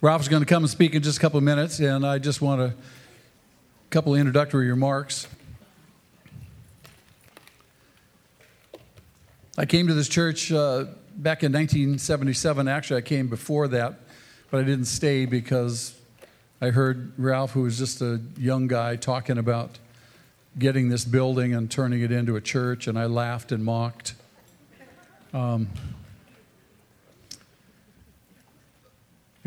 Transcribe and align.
Ralph's 0.00 0.28
going 0.28 0.42
to 0.42 0.46
come 0.46 0.62
and 0.62 0.70
speak 0.70 0.94
in 0.94 1.02
just 1.02 1.18
a 1.18 1.20
couple 1.20 1.38
of 1.38 1.44
minutes, 1.44 1.80
and 1.80 2.06
I 2.06 2.20
just 2.20 2.40
want 2.40 2.60
a 2.60 2.72
couple 3.90 4.14
of 4.14 4.20
introductory 4.20 4.70
remarks. 4.70 5.26
I 9.56 9.66
came 9.66 9.88
to 9.88 9.94
this 9.94 10.08
church 10.08 10.52
uh, 10.52 10.84
back 11.16 11.42
in 11.42 11.52
1977. 11.52 12.68
Actually, 12.68 12.98
I 12.98 13.00
came 13.00 13.26
before 13.26 13.66
that, 13.66 13.98
but 14.52 14.60
I 14.60 14.62
didn't 14.62 14.84
stay 14.84 15.26
because 15.26 15.98
I 16.60 16.70
heard 16.70 17.12
Ralph, 17.18 17.50
who 17.50 17.62
was 17.62 17.76
just 17.76 18.00
a 18.00 18.20
young 18.36 18.68
guy, 18.68 18.94
talking 18.94 19.36
about 19.36 19.80
getting 20.56 20.90
this 20.90 21.04
building 21.04 21.54
and 21.54 21.68
turning 21.68 22.02
it 22.02 22.12
into 22.12 22.36
a 22.36 22.40
church, 22.40 22.86
and 22.86 22.96
I 22.96 23.06
laughed 23.06 23.50
and 23.50 23.64
mocked. 23.64 24.14
Um, 25.34 25.68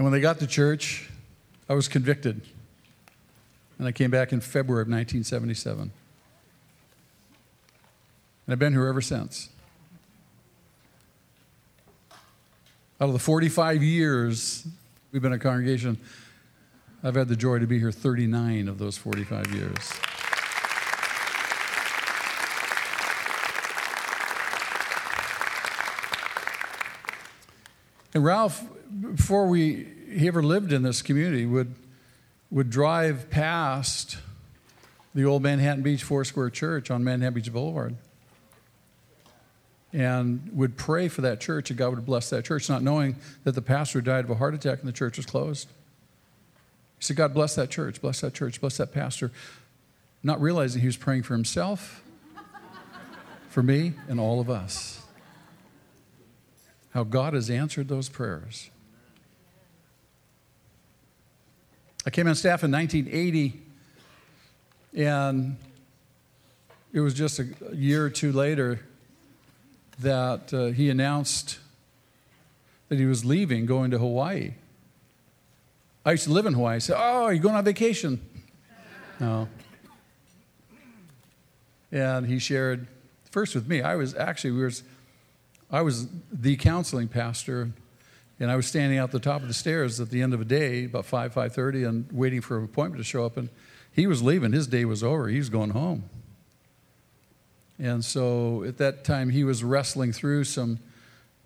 and 0.02 0.06
when 0.08 0.14
they 0.14 0.20
got 0.20 0.40
to 0.40 0.48
church, 0.48 1.08
I 1.70 1.76
was 1.76 1.88
convicted. 1.88 2.42
And 3.78 3.88
I 3.88 3.92
came 3.92 4.10
back 4.10 4.34
in 4.34 4.42
February 4.42 4.82
of 4.82 4.88
1977. 4.88 5.80
And 5.82 5.92
I've 8.48 8.58
been 8.58 8.74
here 8.74 8.88
ever 8.88 9.02
since. 9.02 9.50
Out 13.00 13.10
of 13.10 13.14
the 13.14 13.20
45 13.20 13.84
years 13.84 14.66
we've 15.12 15.22
been 15.22 15.34
a 15.34 15.38
congregation, 15.38 16.00
I've 17.04 17.14
had 17.14 17.28
the 17.28 17.36
joy 17.36 17.60
to 17.60 17.68
be 17.68 17.78
here 17.78 17.92
39 17.92 18.70
of 18.70 18.80
those 18.80 18.98
45 18.98 19.54
years. 19.54 19.94
And 28.16 28.26
Ralph, 28.26 28.64
before 29.00 29.48
we, 29.48 29.88
he 30.10 30.28
ever 30.28 30.44
lived 30.44 30.74
in 30.74 30.84
this 30.84 31.02
community, 31.02 31.46
would, 31.46 31.76
would 32.50 32.70
drive 32.70 33.30
past 33.30 34.18
the 35.14 35.24
old 35.26 35.44
Manhattan 35.44 35.84
Beach 35.84 36.04
Foursquare 36.04 36.50
Church 36.50 36.92
on 36.92 37.04
Manhattan 37.04 37.34
Beach 37.34 37.52
Boulevard 37.52 37.96
and 39.94 40.50
would 40.54 40.78
pray 40.78 41.10
for 41.10 41.22
that 41.22 41.42
church 41.42 41.70
and 41.70 41.78
God 41.78 41.90
would 41.90 42.06
bless 42.06 42.30
that 42.30 42.46
church, 42.46 42.70
not 42.70 42.82
knowing 42.82 43.18
that 43.44 43.54
the 43.54 43.62
pastor 43.62 44.00
died 44.00 44.24
of 44.24 44.30
a 44.30 44.36
heart 44.36 44.54
attack 44.54 44.80
and 44.80 44.88
the 44.88 44.94
church 44.94 45.18
was 45.18 45.26
closed. 45.26 45.68
He 46.98 47.04
said, 47.04 47.18
God 47.18 47.34
bless 47.34 47.56
that 47.56 47.70
church, 47.70 48.02
bless 48.02 48.22
that 48.22 48.34
church, 48.34 48.62
bless 48.62 48.78
that 48.78 48.94
pastor, 48.94 49.32
not 50.24 50.40
realizing 50.42 50.82
he 50.82 50.88
was 50.88 50.98
praying 50.98 51.24
for 51.24 51.34
himself, 51.34 52.04
for 53.50 53.62
me, 53.64 53.94
and 54.08 54.20
all 54.20 54.40
of 54.40 54.50
us 54.50 55.02
how 56.94 57.04
God 57.04 57.34
has 57.34 57.50
answered 57.50 57.88
those 57.88 58.10
prayers. 58.10 58.70
I 62.06 62.10
came 62.10 62.28
on 62.28 62.36
staff 62.36 62.64
in 62.64 62.72
1980, 62.72 63.62
and 64.96 65.58
it 66.92 67.00
was 67.00 67.14
just 67.14 67.40
a 67.40 67.48
year 67.74 68.06
or 68.06 68.10
two 68.10 68.32
later 68.32 68.80
that 70.00 70.54
uh, 70.54 70.66
he 70.68 70.90
announced 70.90 71.60
that 72.90 72.98
he 72.98 73.06
was 73.06 73.24
leaving, 73.24 73.66
going 73.66 73.92
to 73.92 74.00
Hawaii. 74.00 74.54
I 76.04 76.12
used 76.12 76.24
to 76.24 76.32
live 76.32 76.46
in 76.48 76.54
Hawaii. 76.54 76.76
I 76.76 76.80
said, 76.80 76.96
Oh, 76.98 77.26
are 77.26 77.34
you 77.34 77.40
going 77.40 77.56
on 77.56 77.64
vacation? 77.64 78.20
No. 79.20 79.48
And 81.92 82.26
he 82.26 82.40
shared 82.40 82.88
first 83.30 83.54
with 83.54 83.68
me. 83.68 83.82
I 83.82 83.96
was 83.96 84.16
actually, 84.16 84.52
we 84.52 84.62
were 84.62 84.72
I 85.72 85.82
was 85.82 86.08
the 86.32 86.58
counseling 86.58 87.08
pastor, 87.08 87.72
and 88.42 88.50
I 88.50 88.56
was 88.56 88.66
standing 88.66 88.98
out 88.98 89.12
the 89.12 89.20
top 89.20 89.44
of 89.44 89.48
the 89.48 89.54
stairs 89.54 90.00
at 90.00 90.10
the 90.10 90.24
end 90.24 90.34
of 90.34 90.42
a 90.42 90.46
day, 90.46 90.86
about 90.86 91.06
5, 91.06 91.32
5.30, 91.32 91.88
and 91.88 92.12
waiting 92.12 92.42
for 92.42 92.58
an 92.58 92.64
appointment 92.64 93.00
to 93.00 93.04
show 93.04 93.24
up, 93.24 93.38
and 93.38 93.50
he 93.92 94.08
was 94.08 94.24
leaving. 94.24 94.52
His 94.52 94.66
day 94.66 94.84
was 94.84 95.04
over. 95.04 95.28
He 95.28 95.38
was 95.38 95.50
going 95.50 95.70
home. 95.70 96.06
And 97.78 98.04
so 98.04 98.64
at 98.64 98.80
that 98.80 99.04
time, 99.04 99.30
he 99.30 99.44
was 99.44 99.64
wrestling 99.64 100.12
through 100.12 100.46
some 100.46 100.80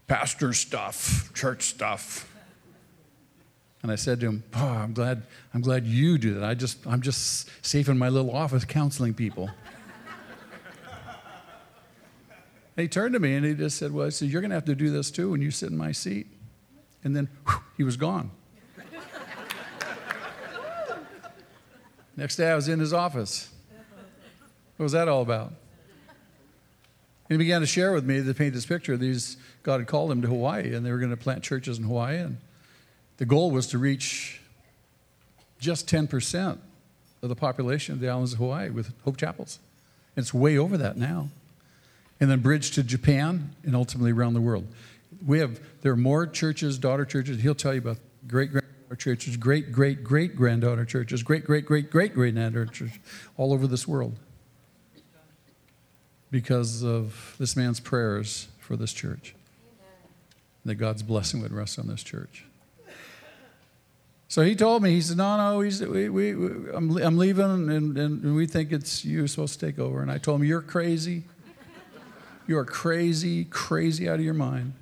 pastor 0.08 0.54
stuff, 0.54 1.34
church 1.34 1.64
stuff. 1.64 2.32
And 3.84 3.92
I 3.92 3.96
said 3.96 4.22
to 4.22 4.28
him, 4.28 4.46
oh, 4.54 4.66
I'm 4.66 4.94
glad, 4.94 5.24
I'm 5.54 5.62
glad 5.62 5.86
you 5.86 6.18
do 6.18 6.36
that. 6.36 6.46
I 6.46 6.54
just, 6.54 6.88
I'm 6.88 7.02
just 7.02 7.50
safe 7.66 7.90
in 7.90 7.98
my 7.98 8.08
little 8.08 8.34
office 8.34 8.64
counseling 8.64 9.14
people. 9.14 9.50
And 12.78 12.84
he 12.84 12.90
turned 12.90 13.14
to 13.14 13.22
me 13.22 13.36
and 13.36 13.46
he 13.46 13.54
just 13.54 13.78
said, 13.78 13.94
Well, 13.94 14.06
I 14.06 14.10
said, 14.10 14.28
You're 14.28 14.42
going 14.42 14.50
to 14.50 14.56
have 14.56 14.66
to 14.66 14.76
do 14.76 14.90
this 14.90 15.10
too 15.10 15.32
when 15.32 15.42
you 15.42 15.50
sit 15.50 15.70
in 15.70 15.78
my 15.78 15.94
seat. 15.94 16.28
And 17.06 17.16
then 17.16 17.30
whew, 17.48 17.62
he 17.78 17.84
was 17.84 17.96
gone. 17.96 18.32
Next 22.18 22.36
day, 22.36 22.50
I 22.50 22.56
was 22.56 22.68
in 22.68 22.80
his 22.80 22.92
office. 22.92 23.50
What 24.78 24.84
was 24.84 24.92
that 24.94 25.08
all 25.08 25.22
about? 25.22 25.54
And 27.30 27.30
he 27.30 27.38
began 27.38 27.62
to 27.62 27.68
share 27.68 27.94
with 27.94 28.06
me 28.06 28.24
to 28.24 28.34
paint 28.34 28.54
this 28.54 28.66
picture. 28.66 28.98
These 28.98 29.38
God 29.64 29.80
had 29.80 29.88
called 29.88 30.12
him 30.12 30.22
to 30.22 30.28
Hawaii, 30.28 30.74
and 30.74 30.86
they 30.86 30.92
were 30.92 30.98
going 30.98 31.12
to 31.12 31.18
plant 31.18 31.44
churches 31.44 31.78
in 31.78 31.86
Hawaii. 31.86 32.18
And 32.18 32.38
the 33.18 33.26
goal 33.26 33.52
was 33.52 33.68
to 33.68 33.78
reach 33.78 34.42
just 35.60 35.88
10% 35.88 36.58
of 37.22 37.30
the 37.30 37.36
population 37.36 37.94
of 37.94 38.00
the 38.00 38.10
islands 38.10 38.34
of 38.34 38.40
Hawaii 38.40 38.70
with 38.70 38.94
Hope 39.04 39.18
Chapels. 39.18 39.60
And 40.16 40.24
it's 40.24 40.34
way 40.34 40.58
over 40.58 40.78
that 40.78 40.98
now 40.98 41.30
and 42.20 42.30
then 42.30 42.40
bridge 42.40 42.72
to 42.72 42.84
Japan 42.84 43.52
and 43.64 43.76
ultimately 43.76 44.12
around 44.12 44.34
the 44.34 44.42
world. 44.42 44.68
We 45.26 45.40
have 45.40 45.60
there 45.82 45.92
are 45.92 45.98
more 45.98 46.26
churches, 46.26 46.78
daughter 46.78 47.06
churches. 47.06 47.42
He'll 47.42 47.56
tell 47.56 47.74
you 47.74 47.80
about 47.80 47.98
great 48.28 48.52
granddaughter 48.52 48.96
churches, 48.98 49.38
great 49.38 49.72
great 49.72 50.04
great 50.04 50.36
granddaughter 50.36 50.86
churches, 50.86 51.24
great 51.24 51.46
great 51.46 51.66
great 51.66 51.92
great 51.92 52.14
granddaughter 52.14 52.66
churches 52.66 52.98
all 53.38 53.54
over 53.54 53.68
this 53.68 53.88
world 53.88 54.18
because 56.32 56.84
of 56.84 57.36
this 57.40 57.56
man's 57.56 57.80
prayers 57.80 58.48
for 58.60 58.76
this 58.76 58.92
church. 58.92 59.36
That 60.66 60.76
God's 60.76 61.04
blessing 61.04 61.42
would 61.42 61.54
rest 61.54 61.78
on 61.78 61.88
this 61.88 62.02
church. 62.02 62.46
So 64.28 64.42
he 64.42 64.56
told 64.56 64.82
me, 64.82 64.92
he 64.92 65.02
said, 65.02 65.18
No, 65.18 65.38
no, 65.38 65.62
he's, 65.62 65.82
we, 65.82 66.10
we, 66.10 66.32
I'm, 66.74 66.98
I'm 66.98 67.18
leaving, 67.18 67.70
and, 67.70 67.98
and 67.98 68.36
we 68.36 68.48
think 68.48 68.72
it's 68.72 69.06
you 69.06 69.28
supposed 69.28 69.60
to 69.60 69.66
take 69.66 69.80
over. 69.80 70.02
And 70.02 70.12
I 70.12 70.18
told 70.18 70.42
him, 70.42 70.48
You're 70.48 70.62
crazy. 70.62 71.24
You 72.48 72.58
are 72.58 72.66
crazy, 72.66 73.46
crazy 73.46 74.10
out 74.10 74.16
of 74.16 74.26
your 74.26 74.34
mind. 74.34 74.74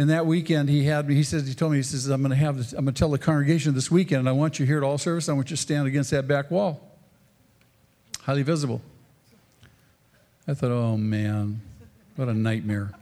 And 0.00 0.08
that 0.08 0.24
weekend, 0.24 0.70
he 0.70 0.84
had 0.84 1.06
me, 1.06 1.14
he 1.14 1.22
says, 1.22 1.46
he 1.46 1.52
told 1.52 1.72
me, 1.72 1.76
he 1.76 1.82
says, 1.82 2.08
I'm 2.08 2.22
going 2.22 2.30
to 2.30 2.36
have 2.36 2.56
this, 2.56 2.72
I'm 2.72 2.86
going 2.86 2.94
to 2.94 2.98
tell 2.98 3.10
the 3.10 3.18
congregation 3.18 3.74
this 3.74 3.90
weekend, 3.90 4.20
and 4.20 4.30
I 4.30 4.32
want 4.32 4.58
you 4.58 4.64
here 4.64 4.78
at 4.78 4.82
all 4.82 4.96
service. 4.96 5.28
I 5.28 5.34
want 5.34 5.50
you 5.50 5.56
to 5.56 5.60
stand 5.60 5.86
against 5.86 6.10
that 6.12 6.26
back 6.26 6.50
wall. 6.50 6.80
Highly 8.22 8.42
visible. 8.42 8.80
I 10.48 10.54
thought, 10.54 10.70
oh 10.70 10.96
man, 10.96 11.60
what 12.16 12.28
a 12.28 12.32
nightmare. 12.32 12.92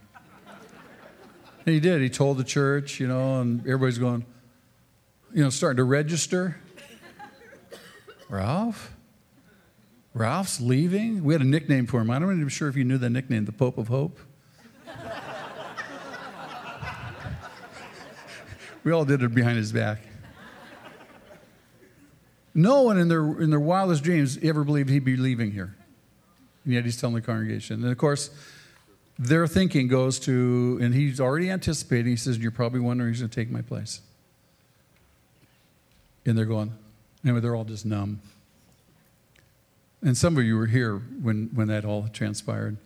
And 1.65 1.73
he 1.73 1.79
did. 1.79 2.01
He 2.01 2.09
told 2.09 2.37
the 2.37 2.43
church, 2.43 2.99
you 2.99 3.07
know, 3.07 3.39
and 3.39 3.61
everybody's 3.61 3.97
going, 3.97 4.25
you 5.33 5.41
know, 5.41 5.49
starting 5.49 5.77
to 5.77 5.85
register. 5.85 6.57
Ralph? 8.27 8.91
Ralph's 10.13 10.59
leaving? 10.59 11.23
We 11.23 11.33
had 11.33 11.41
a 11.41 11.45
nickname 11.45 11.87
for 11.87 12.01
him. 12.01 12.11
I 12.11 12.19
don't 12.19 12.35
even 12.35 12.49
sure 12.49 12.67
if 12.67 12.75
you 12.75 12.83
knew 12.83 12.97
the 12.97 13.09
nickname, 13.09 13.45
the 13.45 13.53
Pope 13.53 13.77
of 13.77 13.87
Hope. 13.87 14.19
We 18.89 18.93
all 18.93 19.05
did 19.05 19.21
it 19.21 19.35
behind 19.35 19.55
his 19.55 19.71
back. 19.71 19.99
No 22.55 22.81
one 22.81 22.97
in 22.97 23.07
their, 23.07 23.39
in 23.39 23.51
their 23.51 23.59
wildest 23.59 24.03
dreams 24.03 24.39
ever 24.41 24.63
believed 24.63 24.89
he'd 24.89 25.05
be 25.05 25.15
leaving 25.15 25.51
here. 25.51 25.75
And 26.65 26.73
yet 26.73 26.85
he's 26.85 26.99
telling 26.99 27.15
the 27.15 27.21
congregation. 27.21 27.83
And 27.83 27.91
of 27.91 27.97
course, 27.99 28.31
their 29.19 29.45
thinking 29.45 29.89
goes 29.89 30.17
to, 30.21 30.79
and 30.81 30.95
he's 30.95 31.19
already 31.19 31.51
anticipating, 31.51 32.07
he 32.07 32.15
says, 32.15 32.39
You're 32.39 32.49
probably 32.49 32.79
wondering 32.79 33.11
who's 33.11 33.19
going 33.19 33.29
to 33.29 33.35
take 33.35 33.51
my 33.51 33.61
place. 33.61 34.01
And 36.25 36.35
they're 36.35 36.45
going, 36.45 36.73
anyway, 37.23 37.41
they're 37.41 37.55
all 37.55 37.65
just 37.65 37.85
numb. 37.85 38.21
And 40.01 40.17
some 40.17 40.35
of 40.35 40.43
you 40.43 40.57
were 40.57 40.65
here 40.65 40.97
when, 40.97 41.51
when 41.53 41.67
that 41.67 41.85
all 41.85 42.07
transpired. 42.07 42.77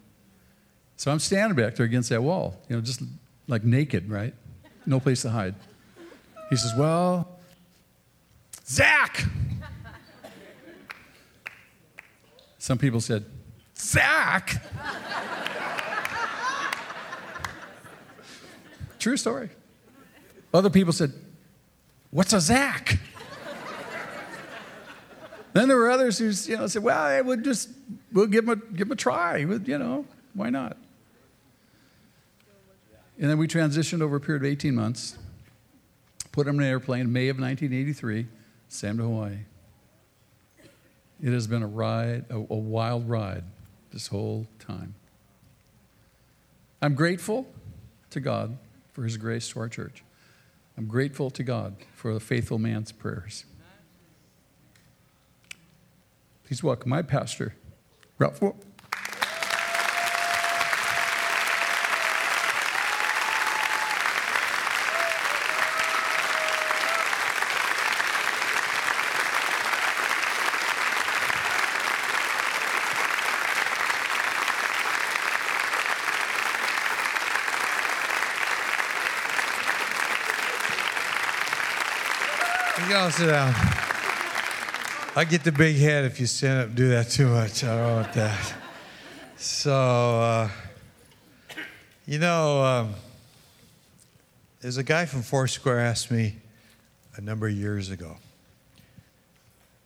So 0.97 1.13
I'm 1.13 1.19
standing 1.19 1.55
back 1.55 1.75
there 1.75 1.85
against 1.85 2.09
that 2.09 2.23
wall, 2.23 2.61
you 2.67 2.75
know, 2.75 2.81
just 2.81 3.01
like 3.47 3.63
naked, 3.63 4.09
right? 4.09 4.33
No 4.85 4.99
place 4.99 5.21
to 5.21 5.29
hide. 5.29 5.55
He 6.53 6.57
says, 6.57 6.75
Well, 6.75 7.39
Zach! 8.63 9.25
Some 12.59 12.77
people 12.77 13.01
said, 13.01 13.25
Zach! 13.75 14.63
True 18.99 19.17
story. 19.17 19.49
Other 20.53 20.69
people 20.69 20.93
said, 20.93 21.13
What's 22.11 22.33
a 22.33 22.39
Zach? 22.39 22.99
Then 25.53 25.69
there 25.69 25.77
were 25.77 25.89
others 25.89 26.19
who 26.19 26.29
you 26.51 26.57
know, 26.57 26.67
said, 26.67 26.83
well, 26.83 27.01
I 27.01 27.19
would 27.21 27.43
just, 27.43 27.69
we'll 28.11 28.27
give 28.27 28.43
him 28.43 28.49
a, 28.51 28.55
give 28.55 28.89
them 28.89 28.91
a 28.91 28.95
try. 28.95 29.37
You 29.37 29.77
know, 29.79 30.05
why 30.35 30.51
not? 30.51 30.77
And 33.19 33.29
then 33.31 33.39
we 33.39 33.47
transitioned 33.47 34.01
over 34.01 34.17
a 34.17 34.19
period 34.19 34.43
of 34.43 34.47
18 34.47 34.75
months. 34.75 35.17
Put 36.33 36.47
him 36.47 36.55
in 36.55 36.63
an 36.63 36.69
airplane, 36.69 37.13
May 37.13 37.29
of 37.29 37.39
1983, 37.39 38.27
sent 38.67 38.91
him 38.91 38.97
to 38.97 39.03
Hawaii. 39.03 39.37
It 41.21 41.31
has 41.31 41.45
been 41.45 41.61
a 41.61 41.67
ride, 41.67 42.25
a, 42.29 42.35
a 42.35 42.39
wild 42.39 43.07
ride 43.07 43.43
this 43.93 44.07
whole 44.07 44.47
time. 44.57 44.95
I'm 46.81 46.95
grateful 46.95 47.45
to 48.09 48.19
God 48.19 48.57
for 48.93 49.03
his 49.03 49.15
grace 49.15 49.47
to 49.49 49.59
our 49.59 49.69
church. 49.69 50.03
I'm 50.75 50.87
grateful 50.87 51.29
to 51.29 51.43
God 51.43 51.75
for 51.93 52.15
the 52.15 52.19
faithful 52.19 52.57
man's 52.57 52.91
prayers. 52.91 53.45
Please 56.47 56.63
welcome 56.63 56.89
my 56.89 57.03
pastor, 57.03 57.55
Ralph. 58.17 58.41
Y'all 83.03 83.11
sit 83.11 83.25
down. 83.25 83.53
I 85.13 85.25
get 85.29 85.43
the 85.43 85.51
big 85.51 85.75
head 85.75 86.05
if 86.05 86.21
you 86.21 86.25
stand 86.25 86.61
up 86.61 86.67
and 86.67 86.75
do 86.77 86.87
that 86.87 87.09
too 87.09 87.27
much. 87.27 87.61
I 87.65 87.75
don't 87.75 87.95
want 87.95 88.13
that. 88.13 88.53
So, 89.35 89.73
uh, 89.73 90.49
you 92.05 92.17
know, 92.17 92.63
um, 92.63 92.93
there's 94.61 94.77
a 94.77 94.83
guy 94.83 95.03
from 95.03 95.21
Foursquare 95.21 95.81
asked 95.81 96.11
me 96.11 96.37
a 97.17 97.19
number 97.19 97.45
of 97.45 97.51
years 97.51 97.89
ago. 97.89 98.15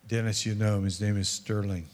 Dennis, 0.08 0.46
you 0.46 0.54
know 0.54 0.78
him. 0.78 0.84
His 0.84 1.02
name 1.02 1.18
is 1.18 1.28
Sterling. 1.28 1.88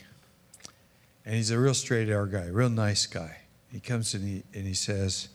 And 1.25 1.35
he's 1.35 1.51
a 1.51 1.57
real 1.57 1.73
straight 1.73 2.09
air 2.09 2.25
guy, 2.25 2.47
real 2.47 2.67
nice 2.67 3.05
guy. 3.05 3.37
He 3.71 3.79
comes 3.79 4.13
and 4.13 4.27
he, 4.27 4.43
and 4.53 4.67
he 4.67 4.73
says, 4.73 5.29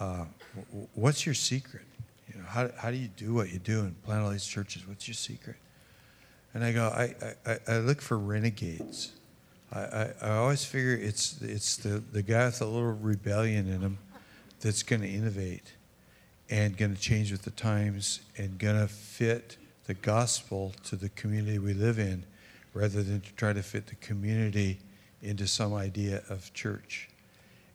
uh, 0.00 0.24
What's 0.94 1.24
your 1.24 1.36
secret? 1.36 1.84
How, 2.54 2.70
how 2.76 2.92
do 2.92 2.96
you 2.96 3.08
do 3.08 3.34
what 3.34 3.52
you 3.52 3.58
do 3.58 3.80
and 3.80 4.00
plant 4.04 4.22
all 4.22 4.30
these 4.30 4.46
churches? 4.46 4.86
What's 4.86 5.08
your 5.08 5.16
secret? 5.16 5.56
And 6.54 6.62
I 6.62 6.70
go, 6.70 6.84
I, 6.84 7.12
I, 7.44 7.58
I 7.66 7.78
look 7.78 8.00
for 8.00 8.16
renegades. 8.16 9.10
I, 9.72 9.80
I, 9.80 10.12
I 10.22 10.30
always 10.36 10.64
figure 10.64 10.94
it's, 10.94 11.42
it's 11.42 11.76
the, 11.78 12.00
the 12.12 12.22
guy 12.22 12.46
with 12.46 12.60
a 12.60 12.64
little 12.64 12.92
rebellion 12.92 13.68
in 13.68 13.80
him 13.80 13.98
that's 14.60 14.84
going 14.84 15.02
to 15.02 15.08
innovate 15.08 15.72
and 16.48 16.76
going 16.76 16.94
to 16.94 17.00
change 17.00 17.32
with 17.32 17.42
the 17.42 17.50
times 17.50 18.20
and 18.38 18.56
going 18.56 18.78
to 18.78 18.86
fit 18.86 19.56
the 19.86 19.94
gospel 19.94 20.74
to 20.84 20.94
the 20.94 21.08
community 21.08 21.58
we 21.58 21.74
live 21.74 21.98
in 21.98 22.24
rather 22.72 23.02
than 23.02 23.20
to 23.20 23.32
try 23.32 23.52
to 23.52 23.64
fit 23.64 23.88
the 23.88 23.96
community 23.96 24.78
into 25.22 25.48
some 25.48 25.74
idea 25.74 26.22
of 26.30 26.54
church. 26.54 27.08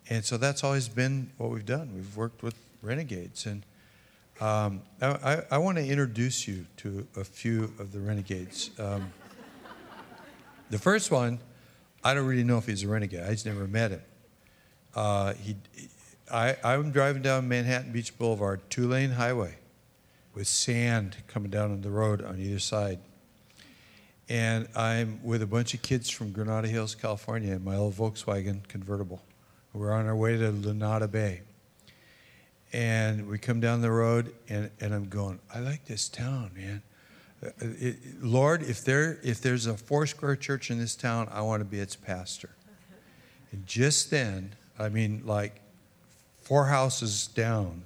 And 0.09 0.23
so 0.23 0.37
that's 0.37 0.63
always 0.63 0.87
been 0.87 1.31
what 1.37 1.49
we've 1.49 1.65
done. 1.65 1.91
We've 1.93 2.15
worked 2.15 2.43
with 2.43 2.55
renegades. 2.81 3.45
And 3.45 3.63
um, 4.41 4.81
I, 5.01 5.44
I, 5.51 5.57
want 5.57 5.77
to 5.77 5.86
introduce 5.86 6.47
you 6.47 6.65
to 6.77 7.06
a 7.18 7.25
few 7.25 7.74
of 7.77 7.91
the 7.91 8.00
renegades. 8.00 8.71
Um, 8.80 9.12
the 10.69 10.80
first 10.80 11.12
one, 11.12 11.39
I 12.06 12.13
don't 12.13 12.25
really 12.25 12.45
know 12.45 12.57
if 12.57 12.65
he's 12.65 12.83
a 12.83 12.88
renegade. 12.88 13.24
I 13.24 13.31
just 13.31 13.45
never 13.45 13.68
met 13.68 13.91
him. 13.91 14.01
Uh, 14.95 15.33
he, 15.33 15.57
I, 16.31 16.56
I'm 16.63 16.91
driving 16.91 17.21
down 17.21 17.50
Manhattan 17.50 17.91
Beach 17.91 18.18
Boulevard, 18.18 18.62
two 18.69 18.88
lane 18.88 19.12
highway, 19.12 19.56
with 20.33 20.47
sand 20.47 21.18
coming 21.27 21.51
down 21.51 21.71
on 21.71 21.81
the 21.81 21.92
road 21.92 22.24
on 22.24 22.39
either 22.39 22.59
side. 22.59 23.00
And 24.30 24.69
I'm 24.74 25.21
with 25.21 25.42
a 25.42 25.47
bunch 25.47 25.74
of 25.74 25.81
kids 25.81 26.09
from 26.09 26.31
Granada 26.31 26.69
Hills, 26.69 26.95
California, 26.95 27.56
in 27.56 27.63
my 27.63 27.75
old 27.75 27.95
Volkswagen 27.95 28.65
convertible. 28.69 29.21
We're 29.74 29.92
on 29.92 30.06
our 30.06 30.15
way 30.15 30.38
to 30.38 30.51
Lunada 30.51 31.12
Bay 31.12 31.42
and 32.71 33.27
we 33.27 33.38
come 33.38 33.60
down 33.60 33.81
the 33.81 33.92
road 33.92 34.33
and, 34.48 34.69
and 34.80 34.94
i'm 34.94 35.07
going 35.07 35.39
i 35.54 35.60
like 35.60 35.86
this 35.86 36.07
town 36.07 36.51
man. 36.56 36.81
Uh, 37.44 37.50
it, 37.62 37.98
lord 38.21 38.62
if 38.63 38.83
there 38.83 39.19
if 39.24 39.42
there's 39.42 39.66
a 39.66 39.75
Foursquare 39.75 40.36
church 40.36 40.69
in 40.69 40.80
this 40.80 40.95
town 40.95 41.27
i 41.31 41.42
want 41.42 41.62
to 41.62 41.66
be 41.66 41.80
its 41.80 41.95
pastor. 41.95 42.50
And 43.51 43.66
just 43.66 44.12
then 44.12 44.56
i 44.77 44.89
mean 44.89 45.24
like 45.25 45.62
four 46.42 46.66
houses 46.66 47.27
down 47.27 47.83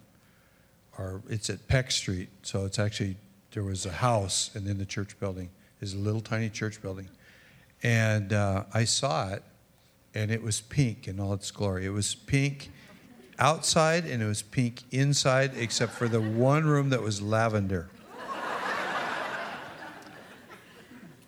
or 0.98 1.22
it's 1.30 1.50
at 1.50 1.68
peck 1.68 1.92
street 1.92 2.30
so 2.42 2.66
it's 2.66 2.80
actually 2.80 3.16
there 3.52 3.64
was 3.64 3.86
a 3.86 3.92
house 3.92 4.50
and 4.56 4.66
then 4.66 4.78
the 4.78 4.86
church 4.86 5.20
building 5.20 5.50
is 5.80 5.94
a 5.94 5.98
little 5.98 6.22
tiny 6.22 6.50
church 6.50 6.82
building. 6.82 7.08
And 7.84 8.34
uh, 8.34 8.64
i 8.74 8.84
saw 8.84 9.30
it 9.30 9.44
and 10.16 10.30
it 10.30 10.44
was 10.44 10.62
pink 10.62 11.08
in 11.08 11.20
all 11.20 11.34
its 11.34 11.52
glory. 11.52 11.86
It 11.86 11.90
was 11.90 12.16
pink 12.16 12.72
outside 13.44 14.06
and 14.06 14.24
it 14.24 14.26
was 14.26 14.42
pink 14.42 14.84
inside, 14.92 15.52
except 15.58 15.92
for 15.92 16.08
the 16.08 16.22
one 16.22 16.64
room 16.64 16.90
that 16.92 17.02
was 17.02 17.22
lavender. 17.22 17.90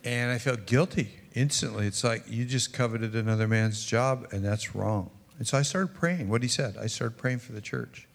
and 0.02 0.32
I 0.32 0.38
felt 0.38 0.64
guilty 0.64 1.10
instantly. 1.34 1.86
It's 1.86 2.02
like 2.02 2.24
you 2.26 2.46
just 2.46 2.72
coveted 2.72 3.14
another 3.14 3.46
man's 3.46 3.84
job, 3.84 4.28
and 4.32 4.42
that's 4.42 4.74
wrong. 4.74 5.10
And 5.38 5.46
so 5.46 5.58
I 5.58 5.62
started 5.62 5.94
praying. 5.94 6.30
What 6.30 6.42
he 6.42 6.48
said, 6.48 6.78
I 6.80 6.86
started 6.86 7.18
praying 7.18 7.40
for 7.40 7.52
the 7.52 7.60
church. 7.60 8.08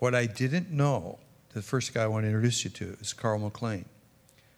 What 0.00 0.12
I 0.12 0.26
didn't 0.26 0.72
know, 0.72 1.20
the 1.52 1.62
first 1.62 1.94
guy 1.94 2.02
I 2.02 2.06
want 2.08 2.24
to 2.24 2.26
introduce 2.26 2.64
you 2.64 2.70
to 2.70 2.96
is 3.00 3.12
Carl 3.12 3.38
McLean. 3.38 3.84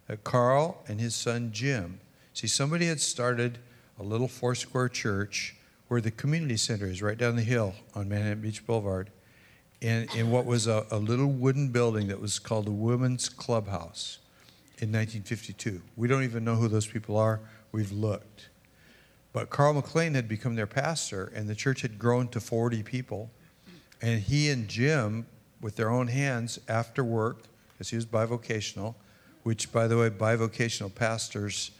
Uh, 0.08 0.16
Carl 0.25 0.82
and 0.88 0.98
his 0.98 1.14
son 1.14 1.50
Jim. 1.52 2.00
See, 2.32 2.46
somebody 2.46 2.86
had 2.86 3.00
started 3.00 3.58
a 3.98 4.02
little 4.02 4.28
Foursquare 4.28 4.88
church 4.88 5.56
where 5.92 6.00
the 6.00 6.10
community 6.10 6.56
center 6.56 6.86
is, 6.86 7.02
right 7.02 7.18
down 7.18 7.36
the 7.36 7.42
hill 7.42 7.74
on 7.94 8.08
Manhattan 8.08 8.40
Beach 8.40 8.66
Boulevard, 8.66 9.10
in, 9.82 10.08
in 10.16 10.30
what 10.30 10.46
was 10.46 10.66
a, 10.66 10.86
a 10.90 10.96
little 10.96 11.26
wooden 11.26 11.68
building 11.68 12.08
that 12.08 12.18
was 12.18 12.38
called 12.38 12.64
the 12.64 12.72
Women's 12.72 13.28
Clubhouse 13.28 14.18
in 14.78 14.90
1952. 14.90 15.82
We 15.94 16.08
don't 16.08 16.22
even 16.22 16.44
know 16.44 16.54
who 16.54 16.68
those 16.68 16.86
people 16.86 17.18
are. 17.18 17.40
We've 17.72 17.92
looked. 17.92 18.48
But 19.34 19.50
Carl 19.50 19.74
McLean 19.74 20.14
had 20.14 20.28
become 20.28 20.54
their 20.54 20.66
pastor, 20.66 21.30
and 21.34 21.46
the 21.46 21.54
church 21.54 21.82
had 21.82 21.98
grown 21.98 22.28
to 22.28 22.40
40 22.40 22.82
people. 22.84 23.30
And 24.00 24.18
he 24.18 24.48
and 24.48 24.68
Jim, 24.68 25.26
with 25.60 25.76
their 25.76 25.90
own 25.90 26.06
hands 26.06 26.58
after 26.68 27.04
work, 27.04 27.42
because 27.74 27.90
he 27.90 27.96
was 27.96 28.06
bivocational, 28.06 28.94
which, 29.42 29.70
by 29.70 29.87
the 29.88 29.99
way, 29.99 30.08
bivocational 30.08 30.94
pastors 30.94 31.70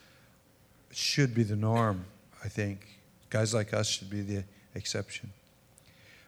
should 0.90 1.35
be 1.35 1.45
the 1.45 1.57
norm, 1.57 2.04
I 2.45 2.49
think. 2.49 2.99
Guys 3.33 3.55
like 3.55 3.73
us 3.73 3.89
should 3.89 4.11
be 4.11 4.21
the 4.21 4.45
exception. 4.75 5.33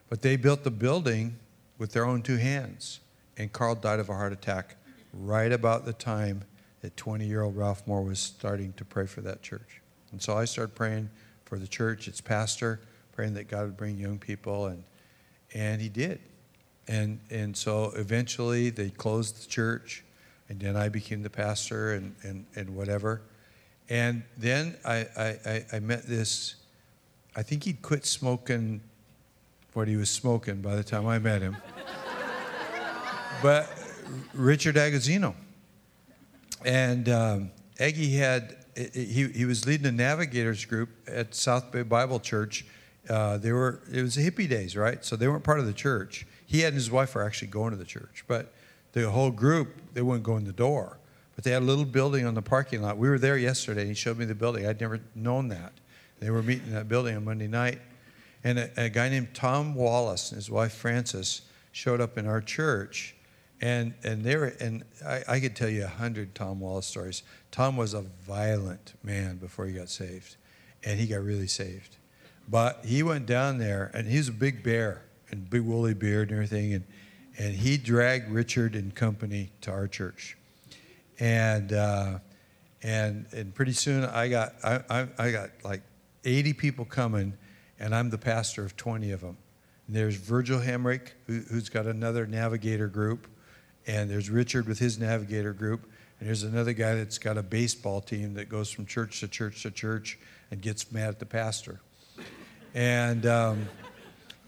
But 0.09 0.23
they 0.23 0.37
built 0.37 0.63
the 0.63 0.71
building 0.71 1.37
with 1.77 1.91
their 1.91 2.03
own 2.03 2.23
two 2.23 2.37
hands. 2.37 2.99
And 3.37 3.53
Carl 3.53 3.75
died 3.75 3.99
of 3.99 4.09
a 4.09 4.13
heart 4.13 4.33
attack 4.33 4.75
right 5.13 5.51
about 5.51 5.85
the 5.85 5.93
time 5.93 6.45
that 6.81 6.97
20 6.97 7.27
year 7.27 7.43
old 7.43 7.55
Ralph 7.55 7.85
Moore 7.85 8.01
was 8.01 8.19
starting 8.19 8.73
to 8.77 8.83
pray 8.83 9.05
for 9.05 9.21
that 9.21 9.43
church. 9.43 9.81
And 10.11 10.19
so 10.19 10.35
I 10.35 10.45
started 10.45 10.73
praying 10.73 11.11
for 11.43 11.59
the 11.59 11.67
church, 11.67 12.07
its 12.07 12.21
pastor, 12.21 12.79
praying 13.11 13.35
that 13.35 13.49
God 13.49 13.65
would 13.65 13.77
bring 13.77 13.99
young 13.99 14.17
people, 14.17 14.65
and, 14.65 14.83
and 15.53 15.79
he 15.79 15.89
did. 15.89 16.19
And, 16.87 17.19
and 17.29 17.55
so 17.55 17.91
eventually 17.95 18.71
they 18.71 18.89
closed 18.89 19.43
the 19.43 19.47
church, 19.47 20.03
and 20.49 20.59
then 20.59 20.75
I 20.75 20.89
became 20.89 21.21
the 21.21 21.29
pastor 21.29 21.93
and, 21.93 22.15
and, 22.23 22.47
and 22.55 22.75
whatever. 22.75 23.21
And 23.89 24.23
then 24.39 24.75
I, 24.83 25.05
I, 25.15 25.65
I 25.71 25.79
met 25.79 26.07
this 26.07 26.55
I 27.35 27.43
think 27.43 27.63
he'd 27.63 27.81
quit 27.81 28.05
smoking 28.05 28.81
what 29.73 29.87
he 29.87 29.97
was 29.97 30.09
smoking 30.09 30.61
by 30.61 30.75
the 30.75 30.83
time 30.83 31.05
I 31.05 31.19
met 31.19 31.41
him. 31.41 31.57
but 33.43 33.69
Richard 34.33 34.75
Agazino. 34.75 35.35
And 36.63 37.09
um, 37.09 37.51
Eggy 37.77 38.15
had, 38.15 38.55
he, 38.75 39.27
he 39.27 39.45
was 39.45 39.67
leading 39.67 39.85
a 39.85 39.91
navigators 39.91 40.63
group 40.63 40.89
at 41.07 41.35
South 41.35 41.71
Bay 41.71 41.83
Bible 41.83 42.19
Church. 42.19 42.65
Uh, 43.09 43.37
they 43.37 43.51
were, 43.51 43.81
it 43.91 44.01
was 44.01 44.15
hippie 44.15 44.49
days, 44.49 44.77
right? 44.77 45.03
So 45.03 45.15
they 45.15 45.27
weren't 45.27 45.43
part 45.43 45.59
of 45.59 45.65
the 45.65 45.73
church. 45.73 46.25
He 46.45 46.63
and 46.63 46.73
his 46.73 46.89
wife 46.89 47.15
were 47.15 47.23
actually 47.23 47.49
going 47.49 47.71
to 47.71 47.77
the 47.77 47.85
church, 47.85 48.23
but 48.27 48.53
the 48.93 49.09
whole 49.11 49.31
group, 49.31 49.93
they 49.93 50.01
wouldn't 50.01 50.23
go 50.23 50.37
in 50.37 50.45
the 50.45 50.53
door. 50.53 50.97
But 51.35 51.43
they 51.43 51.51
had 51.51 51.63
a 51.63 51.65
little 51.65 51.83
building 51.83 52.25
on 52.25 52.33
the 52.33 52.41
parking 52.41 52.81
lot. 52.81 52.97
We 52.97 53.09
were 53.09 53.19
there 53.19 53.37
yesterday, 53.37 53.81
and 53.81 53.89
he 53.89 53.95
showed 53.95 54.17
me 54.17 54.23
the 54.23 54.35
building. 54.35 54.65
I'd 54.65 54.79
never 54.79 55.01
known 55.13 55.49
that. 55.49 55.73
They 56.19 56.29
were 56.29 56.43
meeting 56.43 56.67
in 56.67 56.73
that 56.73 56.87
building 56.87 57.15
on 57.15 57.25
Monday 57.25 57.47
night. 57.47 57.79
And 58.43 58.59
a, 58.59 58.69
a 58.77 58.89
guy 58.89 59.09
named 59.09 59.33
Tom 59.33 59.75
Wallace 59.75 60.31
and 60.31 60.37
his 60.37 60.49
wife 60.49 60.73
Frances 60.73 61.41
showed 61.71 61.99
up 61.99 62.17
in 62.17 62.27
our 62.27 62.41
church. 62.41 63.15
And, 63.61 63.93
and 64.03 64.23
they 64.23 64.35
were, 64.35 64.53
and 64.59 64.83
I, 65.05 65.23
I 65.27 65.39
could 65.39 65.55
tell 65.55 65.69
you 65.69 65.85
a 65.85 65.87
hundred 65.87 66.35
Tom 66.35 66.59
Wallace 66.59 66.85
stories. 66.85 67.23
Tom 67.51 67.77
was 67.77 67.93
a 67.93 68.01
violent 68.01 68.93
man 69.03 69.37
before 69.37 69.65
he 69.65 69.73
got 69.73 69.89
saved, 69.89 70.35
and 70.83 70.99
he 70.99 71.07
got 71.07 71.23
really 71.23 71.47
saved. 71.47 71.97
But 72.47 72.81
he 72.85 73.01
went 73.01 73.25
down 73.25 73.57
there, 73.57 73.91
and 73.93 74.07
he's 74.07 74.27
a 74.27 74.33
big 74.33 74.61
bear 74.61 75.03
and 75.31 75.49
big 75.49 75.61
woolly 75.61 75.93
beard 75.93 76.29
and 76.29 76.37
everything. 76.37 76.73
And, 76.73 76.83
and 77.37 77.55
he 77.55 77.77
dragged 77.77 78.29
Richard 78.29 78.75
and 78.75 78.93
company 78.93 79.51
to 79.61 79.71
our 79.71 79.87
church, 79.87 80.37
and 81.19 81.73
uh, 81.73 82.19
and 82.83 83.25
and 83.33 83.53
pretty 83.53 83.73
soon 83.73 84.05
I 84.05 84.29
got 84.29 84.53
I, 84.63 84.81
I, 84.89 85.07
I 85.17 85.31
got 85.31 85.49
like 85.63 85.81
80 86.25 86.53
people 86.53 86.85
coming, 86.85 87.33
and 87.79 87.95
I'm 87.95 88.09
the 88.09 88.17
pastor 88.17 88.63
of 88.63 88.75
20 88.75 89.11
of 89.11 89.21
them. 89.21 89.37
And 89.87 89.95
there's 89.95 90.15
Virgil 90.15 90.59
Hamrick, 90.59 91.09
who, 91.27 91.41
who's 91.41 91.69
got 91.69 91.85
another 91.85 92.25
navigator 92.25 92.87
group, 92.87 93.27
and 93.87 94.09
there's 94.09 94.29
Richard 94.29 94.67
with 94.67 94.79
his 94.79 94.97
navigator 94.97 95.53
group, 95.53 95.89
and 96.19 96.27
there's 96.27 96.43
another 96.43 96.73
guy 96.73 96.95
that's 96.95 97.17
got 97.17 97.37
a 97.37 97.43
baseball 97.43 98.01
team 98.01 98.33
that 98.35 98.49
goes 98.49 98.71
from 98.71 98.85
church 98.85 99.19
to 99.19 99.27
church 99.27 99.61
to 99.63 99.71
church 99.71 100.17
and 100.49 100.61
gets 100.61 100.91
mad 100.91 101.09
at 101.09 101.19
the 101.19 101.25
pastor. 101.25 101.79
And 102.73 103.25
um, 103.25 103.67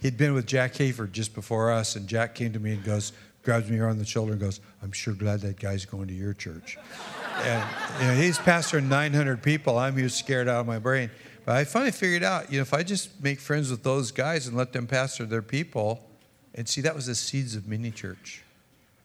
he'd 0.01 0.17
been 0.17 0.33
with 0.33 0.47
Jack 0.47 0.73
Hayford 0.73 1.11
just 1.11 1.35
before 1.35 1.71
us, 1.71 1.95
and 1.95 2.07
Jack 2.07 2.35
came 2.35 2.53
to 2.53 2.59
me 2.59 2.73
and 2.73 2.83
goes, 2.83 3.13
grabs 3.43 3.69
me 3.69 3.79
around 3.79 3.97
the 3.97 4.05
shoulder 4.05 4.33
and 4.33 4.41
goes, 4.41 4.59
I'm 4.83 4.91
sure 4.91 5.13
glad 5.13 5.39
that 5.41 5.57
guy's 5.57 5.85
going 5.85 6.07
to 6.07 6.13
your 6.13 6.33
church. 6.33 6.77
and 7.43 7.65
you 8.01 8.07
know, 8.07 8.13
he's 8.15 8.37
pastoring 8.37 8.89
900 8.89 9.41
people. 9.41 9.77
I'm 9.77 9.95
here 9.95 10.09
scared 10.09 10.49
out 10.49 10.61
of 10.61 10.67
my 10.67 10.79
brain. 10.79 11.09
But 11.47 11.55
I 11.55 11.63
finally 11.63 11.93
figured 11.93 12.23
out, 12.23 12.51
you 12.51 12.57
know, 12.57 12.63
if 12.63 12.73
I 12.73 12.83
just 12.83 13.23
make 13.23 13.39
friends 13.39 13.71
with 13.71 13.81
those 13.81 14.11
guys 14.11 14.47
and 14.47 14.57
let 14.57 14.73
them 14.73 14.85
pastor 14.85 15.25
their 15.25 15.41
people, 15.41 16.05
and 16.53 16.67
see, 16.67 16.81
that 16.81 16.93
was 16.93 17.05
the 17.05 17.15
seeds 17.15 17.55
of 17.55 17.69
mini 17.69 17.89
church. 17.89 18.43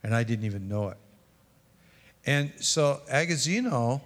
And 0.03 0.13
I 0.13 0.23
didn't 0.23 0.43
even 0.43 0.67
know 0.67 0.89
it. 0.89 0.97
And 2.25 2.51
so 2.59 2.99
Agazino, 3.09 4.01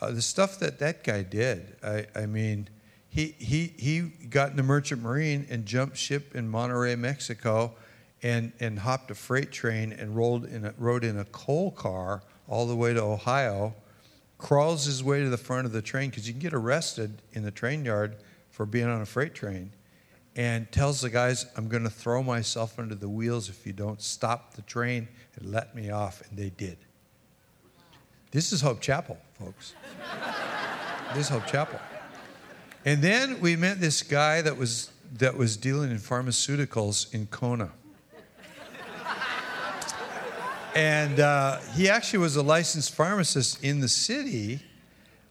uh, 0.00 0.12
the 0.12 0.22
stuff 0.22 0.58
that 0.60 0.78
that 0.78 1.04
guy 1.04 1.24
did, 1.24 1.76
I, 1.84 2.06
I 2.16 2.24
mean, 2.24 2.70
he, 3.10 3.34
he, 3.38 3.74
he 3.76 4.00
got 4.30 4.48
in 4.48 4.56
the 4.56 4.62
merchant 4.62 5.02
marine 5.02 5.46
and 5.50 5.66
jumped 5.66 5.98
ship 5.98 6.34
in 6.34 6.50
Monterrey, 6.50 6.98
Mexico, 6.98 7.74
and, 8.22 8.52
and 8.60 8.78
hopped 8.78 9.10
a 9.10 9.14
freight 9.14 9.52
train 9.52 9.92
and 9.92 10.16
rolled 10.16 10.46
in 10.46 10.64
a, 10.64 10.74
rode 10.78 11.04
in 11.04 11.18
a 11.18 11.26
coal 11.26 11.70
car 11.70 12.22
all 12.48 12.66
the 12.66 12.76
way 12.76 12.94
to 12.94 13.02
Ohio, 13.02 13.74
crawls 14.38 14.84
his 14.84 15.02
way 15.02 15.20
to 15.20 15.28
the 15.28 15.38
front 15.38 15.66
of 15.66 15.72
the 15.72 15.82
train 15.82 16.10
because 16.10 16.26
you 16.26 16.32
can 16.32 16.40
get 16.40 16.54
arrested 16.54 17.22
in 17.32 17.42
the 17.42 17.50
train 17.50 17.84
yard 17.84 18.16
for 18.50 18.66
being 18.66 18.86
on 18.86 19.00
a 19.00 19.06
freight 19.06 19.34
train, 19.34 19.72
and 20.36 20.70
tells 20.70 21.00
the 21.00 21.10
guys, 21.10 21.46
I'm 21.56 21.68
going 21.68 21.82
to 21.82 21.90
throw 21.90 22.22
myself 22.22 22.78
under 22.78 22.94
the 22.94 23.08
wheels 23.08 23.48
if 23.48 23.66
you 23.66 23.72
don't 23.72 24.00
stop 24.00 24.54
the 24.54 24.62
train 24.62 25.08
and 25.36 25.50
let 25.52 25.74
me 25.74 25.90
off. 25.90 26.22
And 26.28 26.38
they 26.38 26.50
did. 26.50 26.78
This 28.30 28.52
is 28.52 28.60
Hope 28.60 28.80
Chapel, 28.80 29.18
folks. 29.38 29.74
this 31.14 31.26
is 31.26 31.28
Hope 31.28 31.46
Chapel. 31.46 31.80
And 32.84 33.00
then 33.00 33.40
we 33.40 33.56
met 33.56 33.80
this 33.80 34.02
guy 34.02 34.42
that 34.42 34.56
was, 34.56 34.90
that 35.14 35.36
was 35.36 35.56
dealing 35.56 35.90
in 35.90 35.98
pharmaceuticals 35.98 37.12
in 37.14 37.26
Kona. 37.26 37.72
And 40.74 41.20
uh, 41.20 41.58
he 41.74 41.88
actually 41.88 42.18
was 42.18 42.36
a 42.36 42.42
licensed 42.42 42.94
pharmacist 42.94 43.62
in 43.62 43.80
the 43.80 43.88
city. 43.88 44.60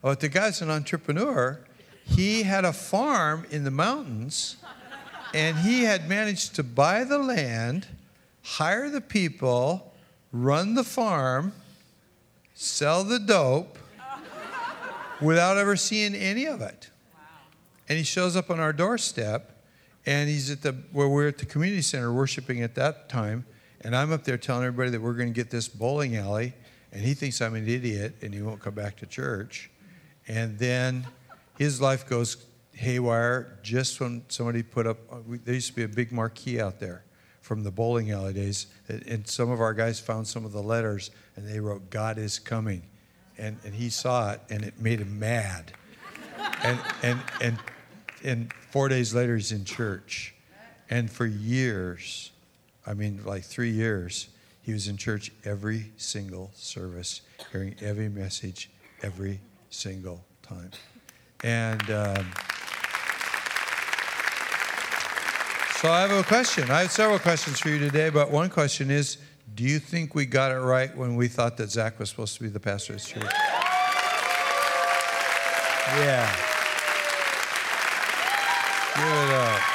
But 0.01 0.19
the 0.19 0.29
guy's 0.29 0.61
an 0.61 0.69
entrepreneur. 0.69 1.59
He 2.05 2.43
had 2.43 2.65
a 2.65 2.73
farm 2.73 3.45
in 3.51 3.63
the 3.63 3.71
mountains, 3.71 4.57
and 5.33 5.57
he 5.57 5.83
had 5.83 6.09
managed 6.09 6.55
to 6.55 6.63
buy 6.63 7.05
the 7.05 7.17
land, 7.17 7.87
hire 8.43 8.89
the 8.89 9.01
people, 9.01 9.93
run 10.31 10.75
the 10.75 10.83
farm, 10.83 11.53
sell 12.53 13.03
the 13.03 13.19
dope 13.19 13.77
without 15.21 15.57
ever 15.57 15.75
seeing 15.75 16.13
any 16.13 16.45
of 16.45 16.61
it. 16.61 16.89
And 17.87 17.97
he 17.97 18.03
shows 18.03 18.35
up 18.35 18.49
on 18.49 18.59
our 18.59 18.73
doorstep, 18.73 19.63
and 20.05 20.29
he's 20.29 20.51
at 20.51 20.61
the 20.61 20.73
where 20.91 21.07
we're 21.07 21.29
at 21.29 21.37
the 21.37 21.45
community 21.45 21.81
center 21.81 22.11
worshiping 22.11 22.61
at 22.61 22.75
that 22.75 23.07
time, 23.07 23.45
and 23.83 23.95
I'm 23.95 24.11
up 24.11 24.23
there 24.23 24.37
telling 24.37 24.65
everybody 24.65 24.91
that 24.91 25.01
we're 25.01 25.13
going 25.13 25.29
to 25.29 25.33
get 25.33 25.49
this 25.49 25.67
bowling 25.67 26.15
alley, 26.15 26.53
and 26.91 27.01
he 27.01 27.13
thinks 27.13 27.41
I'm 27.41 27.55
an 27.55 27.67
idiot, 27.67 28.15
and 28.21 28.33
he 28.33 28.41
won't 28.41 28.61
come 28.61 28.73
back 28.73 28.97
to 28.97 29.05
church. 29.05 29.69
And 30.27 30.57
then 30.57 31.05
his 31.57 31.81
life 31.81 32.07
goes 32.07 32.45
haywire 32.73 33.59
just 33.61 33.99
when 33.99 34.23
somebody 34.29 34.63
put 34.63 34.87
up. 34.87 34.97
Uh, 35.11 35.17
there 35.43 35.53
used 35.53 35.67
to 35.67 35.75
be 35.75 35.83
a 35.83 35.87
big 35.87 36.11
marquee 36.11 36.59
out 36.59 36.79
there 36.79 37.03
from 37.41 37.63
the 37.63 37.71
bowling 37.71 38.11
alley 38.11 38.33
days, 38.33 38.67
and 38.87 39.27
some 39.27 39.51
of 39.51 39.59
our 39.59 39.73
guys 39.73 39.99
found 39.99 40.27
some 40.27 40.45
of 40.45 40.51
the 40.53 40.63
letters, 40.63 41.11
and 41.35 41.47
they 41.47 41.59
wrote 41.59 41.89
"God 41.89 42.17
is 42.17 42.39
coming," 42.39 42.83
and 43.37 43.57
and 43.65 43.73
he 43.73 43.89
saw 43.89 44.31
it, 44.31 44.41
and 44.49 44.63
it 44.63 44.79
made 44.79 44.99
him 44.99 45.19
mad. 45.19 45.73
And 46.63 46.79
and 47.01 47.19
and 47.41 47.59
and 48.23 48.53
four 48.71 48.87
days 48.87 49.13
later, 49.13 49.35
he's 49.35 49.51
in 49.51 49.65
church, 49.65 50.33
and 50.89 51.11
for 51.11 51.25
years, 51.25 52.31
I 52.85 52.93
mean, 52.93 53.21
like 53.25 53.43
three 53.43 53.71
years, 53.71 54.27
he 54.61 54.73
was 54.73 54.87
in 54.87 54.97
church 54.97 55.31
every 55.45 55.91
single 55.97 56.51
service, 56.53 57.21
hearing 57.51 57.75
every 57.81 58.09
message 58.09 58.69
every 59.01 59.39
single 59.69 60.23
time. 60.41 60.71
And 61.43 61.81
um, 61.89 62.31
so 65.77 65.91
I 65.91 66.01
have 66.01 66.11
a 66.11 66.23
question. 66.23 66.69
I 66.71 66.81
have 66.81 66.91
several 66.91 67.19
questions 67.19 67.59
for 67.59 67.69
you 67.69 67.79
today, 67.79 68.09
but 68.09 68.31
one 68.31 68.49
question 68.49 68.89
is 68.91 69.17
Do 69.55 69.63
you 69.63 69.79
think 69.79 70.15
we 70.15 70.25
got 70.25 70.51
it 70.51 70.59
right 70.59 70.95
when 70.95 71.15
we 71.15 71.27
thought 71.27 71.57
that 71.57 71.69
Zach 71.69 71.99
was 71.99 72.09
supposed 72.09 72.35
to 72.35 72.43
be 72.43 72.49
the 72.49 72.59
pastor 72.59 72.93
of 72.93 72.99
this 72.99 73.09
church? 73.09 73.23
Yeah. 75.99 76.35
Give 78.95 79.05
it 79.05 79.33
up. 79.33 79.73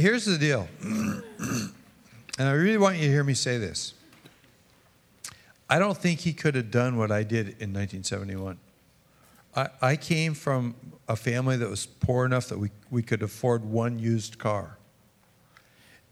Here's 0.00 0.24
the 0.24 0.38
deal, 0.38 0.66
and 0.82 1.72
I 2.38 2.52
really 2.52 2.78
want 2.78 2.96
you 2.96 3.02
to 3.02 3.12
hear 3.12 3.22
me 3.22 3.34
say 3.34 3.58
this. 3.58 3.92
I 5.68 5.78
don't 5.78 5.96
think 5.96 6.20
he 6.20 6.32
could 6.32 6.54
have 6.54 6.70
done 6.70 6.96
what 6.96 7.12
I 7.12 7.22
did 7.22 7.48
in 7.60 7.74
1971. 7.74 8.58
I, 9.54 9.68
I 9.82 9.96
came 9.96 10.32
from 10.32 10.74
a 11.06 11.16
family 11.16 11.58
that 11.58 11.68
was 11.68 11.84
poor 11.84 12.24
enough 12.24 12.48
that 12.48 12.58
we, 12.58 12.70
we 12.90 13.02
could 13.02 13.22
afford 13.22 13.62
one 13.62 13.98
used 13.98 14.38
car. 14.38 14.78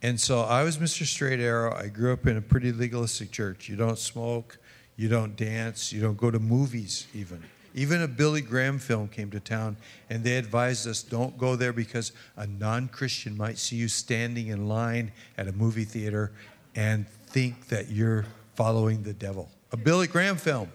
And 0.03 0.21
so 0.21 0.43
I 0.43 0.65
was 0.65 0.77
Mr. 0.77 1.07
Straight 1.07 1.41
Arrow. 1.41 1.75
I 1.75 1.89
grew 1.89 2.13
up 2.13 2.27
in 2.27 2.37
a 2.37 2.43
pretty 2.43 2.73
legalistic 2.73 3.31
church. 3.31 3.71
You 3.71 3.77
don't 3.77 3.99
smoke, 3.99 4.59
you 4.97 5.09
don't 5.09 5.35
dance, 5.35 5.95
you 5.95 6.03
don't 6.03 6.19
go 6.19 6.31
to 6.31 6.39
movies, 6.39 7.07
even. 7.15 7.43
Even 7.75 8.03
a 8.03 8.09
Billy 8.09 8.41
Graham 8.41 8.79
film 8.79 9.09
came 9.09 9.31
to 9.31 9.41
town, 9.41 9.77
and 10.11 10.25
they 10.25 10.37
advised 10.37 10.87
us 10.87 11.03
don't 11.03 11.37
go 11.39 11.57
there 11.57 11.73
because 11.73 12.13
a 12.37 12.47
non 12.47 12.89
Christian 12.89 13.37
might 13.37 13.59
see 13.59 13.77
you 13.77 13.89
standing 13.89 14.49
in 14.49 14.69
line 14.69 15.13
at 15.37 15.49
a 15.49 15.53
movie 15.53 15.85
theater 15.85 16.33
and 16.75 17.09
think 17.09 17.69
that 17.69 17.91
you're 17.91 18.25
following 18.55 19.03
the 19.03 19.13
devil. 19.13 19.51
A 19.73 19.77
Billy 19.77 20.07
Graham 20.07 20.37
film. 20.37 20.69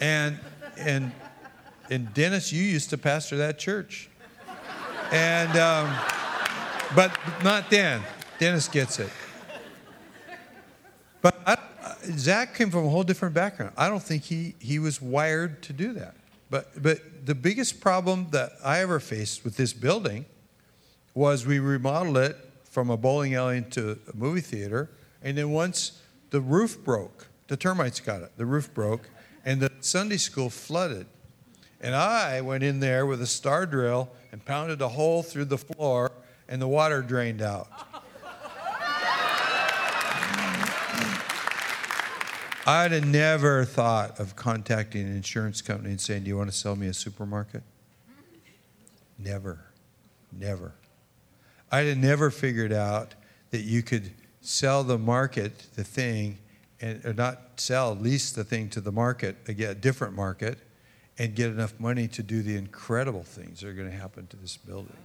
And 0.00 0.38
and 0.78 1.12
and 1.90 2.12
Dennis, 2.14 2.52
you 2.52 2.62
used 2.62 2.90
to 2.90 2.98
pastor 2.98 3.36
that 3.38 3.58
church. 3.58 4.08
And 5.12 5.56
um, 5.58 5.94
but 6.94 7.16
not 7.42 7.68
then. 7.70 8.02
Dennis 8.38 8.68
gets 8.68 8.98
it. 8.98 9.10
But 11.20 11.38
I, 11.46 11.58
Zach 12.04 12.54
came 12.54 12.70
from 12.70 12.84
a 12.84 12.88
whole 12.88 13.02
different 13.02 13.34
background. 13.34 13.72
I 13.76 13.88
don't 13.88 14.02
think 14.02 14.24
he 14.24 14.54
he 14.58 14.78
was 14.78 15.00
wired 15.00 15.62
to 15.64 15.72
do 15.72 15.92
that. 15.94 16.14
But 16.50 16.82
but 16.82 17.26
the 17.26 17.34
biggest 17.34 17.80
problem 17.80 18.28
that 18.30 18.52
I 18.64 18.80
ever 18.80 19.00
faced 19.00 19.44
with 19.44 19.56
this 19.56 19.72
building 19.72 20.26
was 21.14 21.46
we 21.46 21.58
remodeled 21.58 22.18
it 22.18 22.36
from 22.64 22.90
a 22.90 22.96
bowling 22.96 23.34
alley 23.34 23.58
into 23.58 23.98
a 24.12 24.16
movie 24.16 24.40
theater, 24.40 24.90
and 25.22 25.36
then 25.36 25.50
once 25.50 26.00
the 26.30 26.40
roof 26.40 26.82
broke. 26.82 27.26
The 27.48 27.56
termites 27.56 27.98
got 27.98 28.22
it. 28.22 28.30
The 28.36 28.46
roof 28.46 28.72
broke, 28.72 29.10
and 29.44 29.60
the 29.60 29.72
Sunday 29.80 30.16
school 30.16 30.50
flooded. 30.50 31.06
And 31.80 31.94
I 31.94 32.40
went 32.42 32.62
in 32.62 32.78
there 32.78 33.06
with 33.06 33.20
a 33.20 33.26
star 33.26 33.66
drill 33.66 34.10
and 34.30 34.44
pounded 34.44 34.80
a 34.80 34.88
hole 34.88 35.22
through 35.22 35.46
the 35.46 35.58
floor, 35.58 36.12
and 36.48 36.62
the 36.62 36.68
water 36.68 37.02
drained 37.02 37.42
out. 37.42 37.68
I'd 42.70 42.92
have 42.92 43.04
never 43.04 43.64
thought 43.64 44.20
of 44.20 44.36
contacting 44.36 45.02
an 45.02 45.16
insurance 45.16 45.60
company 45.60 45.90
and 45.90 46.00
saying, 46.00 46.22
Do 46.22 46.28
you 46.28 46.36
want 46.36 46.52
to 46.52 46.56
sell 46.56 46.76
me 46.76 46.86
a 46.86 46.94
supermarket? 46.94 47.64
Never. 49.18 49.58
Never. 50.30 50.74
I'd 51.72 51.88
have 51.88 51.98
never 51.98 52.30
figured 52.30 52.72
out 52.72 53.16
that 53.50 53.62
you 53.62 53.82
could 53.82 54.12
sell 54.40 54.84
the 54.84 54.98
market 54.98 55.66
the 55.74 55.82
thing, 55.82 56.38
and 56.80 57.04
or 57.04 57.12
not 57.12 57.40
sell, 57.56 57.96
lease 57.96 58.30
the 58.30 58.44
thing 58.44 58.68
to 58.68 58.80
the 58.80 58.92
market, 58.92 59.36
again, 59.48 59.70
a 59.70 59.74
different 59.74 60.14
market, 60.14 60.58
and 61.18 61.34
get 61.34 61.50
enough 61.50 61.74
money 61.80 62.06
to 62.06 62.22
do 62.22 62.40
the 62.40 62.56
incredible 62.56 63.24
things 63.24 63.60
that 63.60 63.68
are 63.68 63.72
going 63.72 63.90
to 63.90 63.96
happen 63.96 64.28
to 64.28 64.36
this 64.36 64.56
building. 64.56 64.96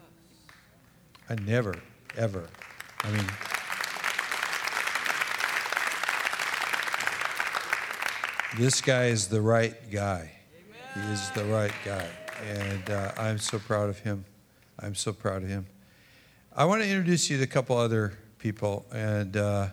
I 1.28 1.34
never, 1.34 1.74
ever. 2.16 2.48
I 3.04 3.10
mean, 3.10 3.26
this 8.58 8.80
guy 8.80 9.06
is 9.06 9.28
the 9.28 9.42
right 9.42 9.76
guy. 9.92 10.32
He 10.94 11.02
is 11.12 11.30
the 11.32 11.44
right 11.46 11.74
guy. 11.84 12.08
And 12.48 12.90
uh, 12.90 13.12
I'm 13.18 13.38
so 13.38 13.60
proud 13.60 13.90
of 13.90 14.00
him. 14.00 14.24
I'm 14.80 14.96
so 14.96 15.12
proud 15.12 15.44
of 15.44 15.50
him. 15.50 15.66
I 16.56 16.64
want 16.66 16.82
to 16.82 16.88
introduce 16.88 17.30
you 17.30 17.38
to 17.38 17.44
a 17.44 17.48
couple 17.48 17.78
other 17.78 18.18
people. 18.40 18.86
And 18.94 19.36
uh, 19.36 19.68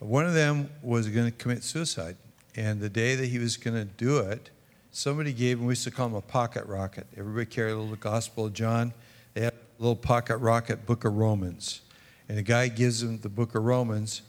one 0.00 0.26
of 0.26 0.34
them 0.34 0.70
was 0.82 1.08
going 1.08 1.26
to 1.26 1.32
commit 1.32 1.62
suicide. 1.62 2.16
And 2.56 2.80
the 2.80 2.88
day 2.88 3.14
that 3.14 3.26
he 3.26 3.38
was 3.38 3.56
going 3.56 3.76
to 3.76 3.84
do 3.84 4.18
it, 4.18 4.50
somebody 4.90 5.32
gave 5.32 5.60
him, 5.60 5.66
we 5.66 5.72
used 5.72 5.84
to 5.84 5.92
call 5.92 6.06
him 6.06 6.14
a 6.14 6.20
pocket 6.20 6.66
rocket. 6.66 7.06
Everybody 7.16 7.46
carried 7.46 7.72
a 7.72 7.76
little 7.76 7.94
Gospel 7.94 8.46
of 8.46 8.52
John. 8.52 8.92
They 9.34 9.42
had 9.42 9.52
a 9.52 9.82
little 9.82 9.94
pocket 9.94 10.38
rocket, 10.38 10.86
Book 10.86 11.04
of 11.04 11.14
Romans. 11.14 11.82
And 12.28 12.36
the 12.36 12.42
guy 12.42 12.66
gives 12.66 13.02
him 13.02 13.20
the 13.20 13.28
Book 13.28 13.54
of 13.54 13.62
Romans. 13.62 14.22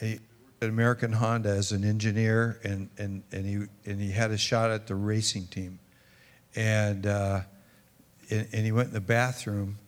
And 0.00 0.18
at 0.60 0.68
American 0.68 1.12
Honda 1.12 1.50
as 1.50 1.72
an 1.72 1.84
engineer, 1.84 2.58
and, 2.64 2.88
and, 2.98 3.22
and, 3.32 3.46
he, 3.46 3.90
and 3.90 4.00
he 4.00 4.10
had 4.10 4.30
a 4.30 4.38
shot 4.38 4.70
at 4.70 4.86
the 4.86 4.94
racing 4.94 5.46
team. 5.46 5.78
And, 6.56 7.06
uh, 7.06 7.42
and, 8.30 8.48
and 8.52 8.64
he 8.64 8.72
went 8.72 8.88
in 8.88 8.94
the 8.94 9.00
bathroom 9.00 9.78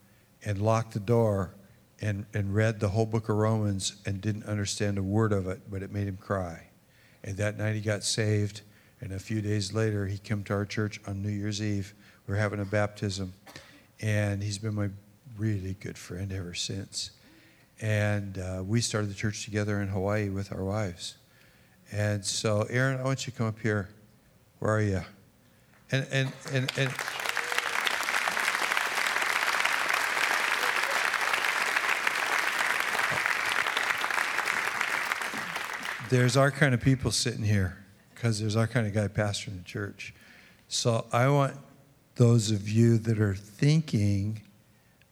and 0.44 0.62
locked 0.62 0.92
the 0.92 1.00
door 1.00 1.54
and, 2.00 2.24
and 2.32 2.54
read 2.54 2.80
the 2.80 2.88
whole 2.88 3.06
book 3.06 3.28
of 3.28 3.36
Romans 3.36 3.96
and 4.06 4.20
didn't 4.20 4.44
understand 4.44 4.96
a 4.96 5.02
word 5.02 5.32
of 5.32 5.46
it, 5.46 5.60
but 5.70 5.82
it 5.82 5.92
made 5.92 6.06
him 6.06 6.16
cry. 6.16 6.68
And 7.22 7.36
that 7.36 7.58
night 7.58 7.74
he 7.74 7.80
got 7.80 8.02
saved, 8.04 8.62
and 9.00 9.12
a 9.12 9.18
few 9.18 9.42
days 9.42 9.74
later 9.74 10.06
he 10.06 10.18
came 10.18 10.44
to 10.44 10.54
our 10.54 10.64
church 10.64 11.00
on 11.06 11.22
New 11.22 11.30
Year's 11.30 11.60
Eve. 11.60 11.94
We 12.26 12.32
were 12.32 12.40
having 12.40 12.60
a 12.60 12.64
baptism, 12.64 13.34
and 14.00 14.42
he's 14.42 14.58
been 14.58 14.74
my 14.74 14.90
really 15.36 15.76
good 15.80 15.98
friend 15.98 16.32
ever 16.32 16.54
since. 16.54 17.10
And 17.80 18.38
uh, 18.38 18.62
we 18.64 18.80
started 18.80 19.10
the 19.10 19.14
church 19.14 19.44
together 19.44 19.80
in 19.80 19.88
Hawaii 19.88 20.28
with 20.28 20.52
our 20.52 20.62
wives. 20.62 21.16
And 21.92 22.24
so, 22.24 22.66
Aaron, 22.70 23.00
I 23.00 23.04
want 23.04 23.26
you 23.26 23.32
to 23.32 23.38
come 23.38 23.46
up 23.46 23.58
here. 23.58 23.88
Where 24.58 24.74
are 24.74 24.82
you? 24.82 25.02
And, 25.90 26.06
and, 26.12 26.32
and, 26.52 26.70
and 26.76 26.92
there's 36.10 36.36
our 36.36 36.50
kind 36.50 36.74
of 36.74 36.80
people 36.80 37.10
sitting 37.10 37.44
here 37.44 37.78
because 38.14 38.38
there's 38.38 38.56
our 38.56 38.66
kind 38.66 38.86
of 38.86 38.92
guy 38.92 39.08
pastoring 39.08 39.56
the 39.56 39.64
church. 39.64 40.12
So 40.68 41.06
I 41.12 41.28
want 41.28 41.56
those 42.16 42.50
of 42.50 42.68
you 42.68 42.98
that 42.98 43.18
are 43.18 43.34
thinking, 43.34 44.42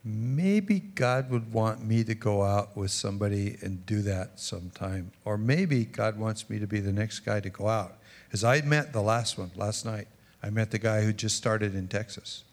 maybe 0.04 0.80
God 0.80 1.30
would 1.30 1.52
want 1.52 1.84
me 1.84 2.04
to 2.04 2.14
go 2.14 2.42
out 2.42 2.76
with 2.76 2.90
somebody 2.90 3.58
and 3.62 3.84
do 3.84 4.02
that 4.02 4.40
sometime. 4.40 5.12
Or 5.24 5.36
maybe 5.36 5.84
God 5.84 6.18
wants 6.18 6.48
me 6.48 6.58
to 6.58 6.66
be 6.66 6.80
the 6.80 6.92
next 6.92 7.20
guy 7.20 7.40
to 7.40 7.50
go 7.50 7.68
out. 7.68 7.98
As 8.32 8.44
I 8.44 8.60
met 8.62 8.92
the 8.92 9.02
last 9.02 9.38
one 9.38 9.50
last 9.56 9.84
night, 9.84 10.08
I 10.42 10.50
met 10.50 10.70
the 10.70 10.78
guy 10.78 11.02
who 11.02 11.12
just 11.12 11.36
started 11.36 11.74
in 11.74 11.88
Texas. 11.88 12.44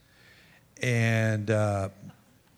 And 0.82 1.52
uh, 1.52 1.90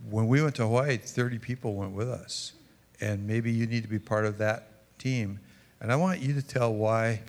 when 0.09 0.27
we 0.27 0.41
went 0.41 0.55
to 0.55 0.63
Hawaii, 0.63 0.97
30 0.97 1.39
people 1.39 1.75
went 1.75 1.91
with 1.91 2.09
us. 2.09 2.53
And 2.99 3.27
maybe 3.27 3.51
you 3.51 3.67
need 3.67 3.83
to 3.83 3.89
be 3.89 3.99
part 3.99 4.25
of 4.25 4.37
that 4.39 4.71
team 4.97 5.39
and 5.79 5.91
I 5.91 5.95
want 5.95 6.21
you 6.21 6.33
to 6.33 6.41
tell 6.41 6.73
why, 6.73 7.21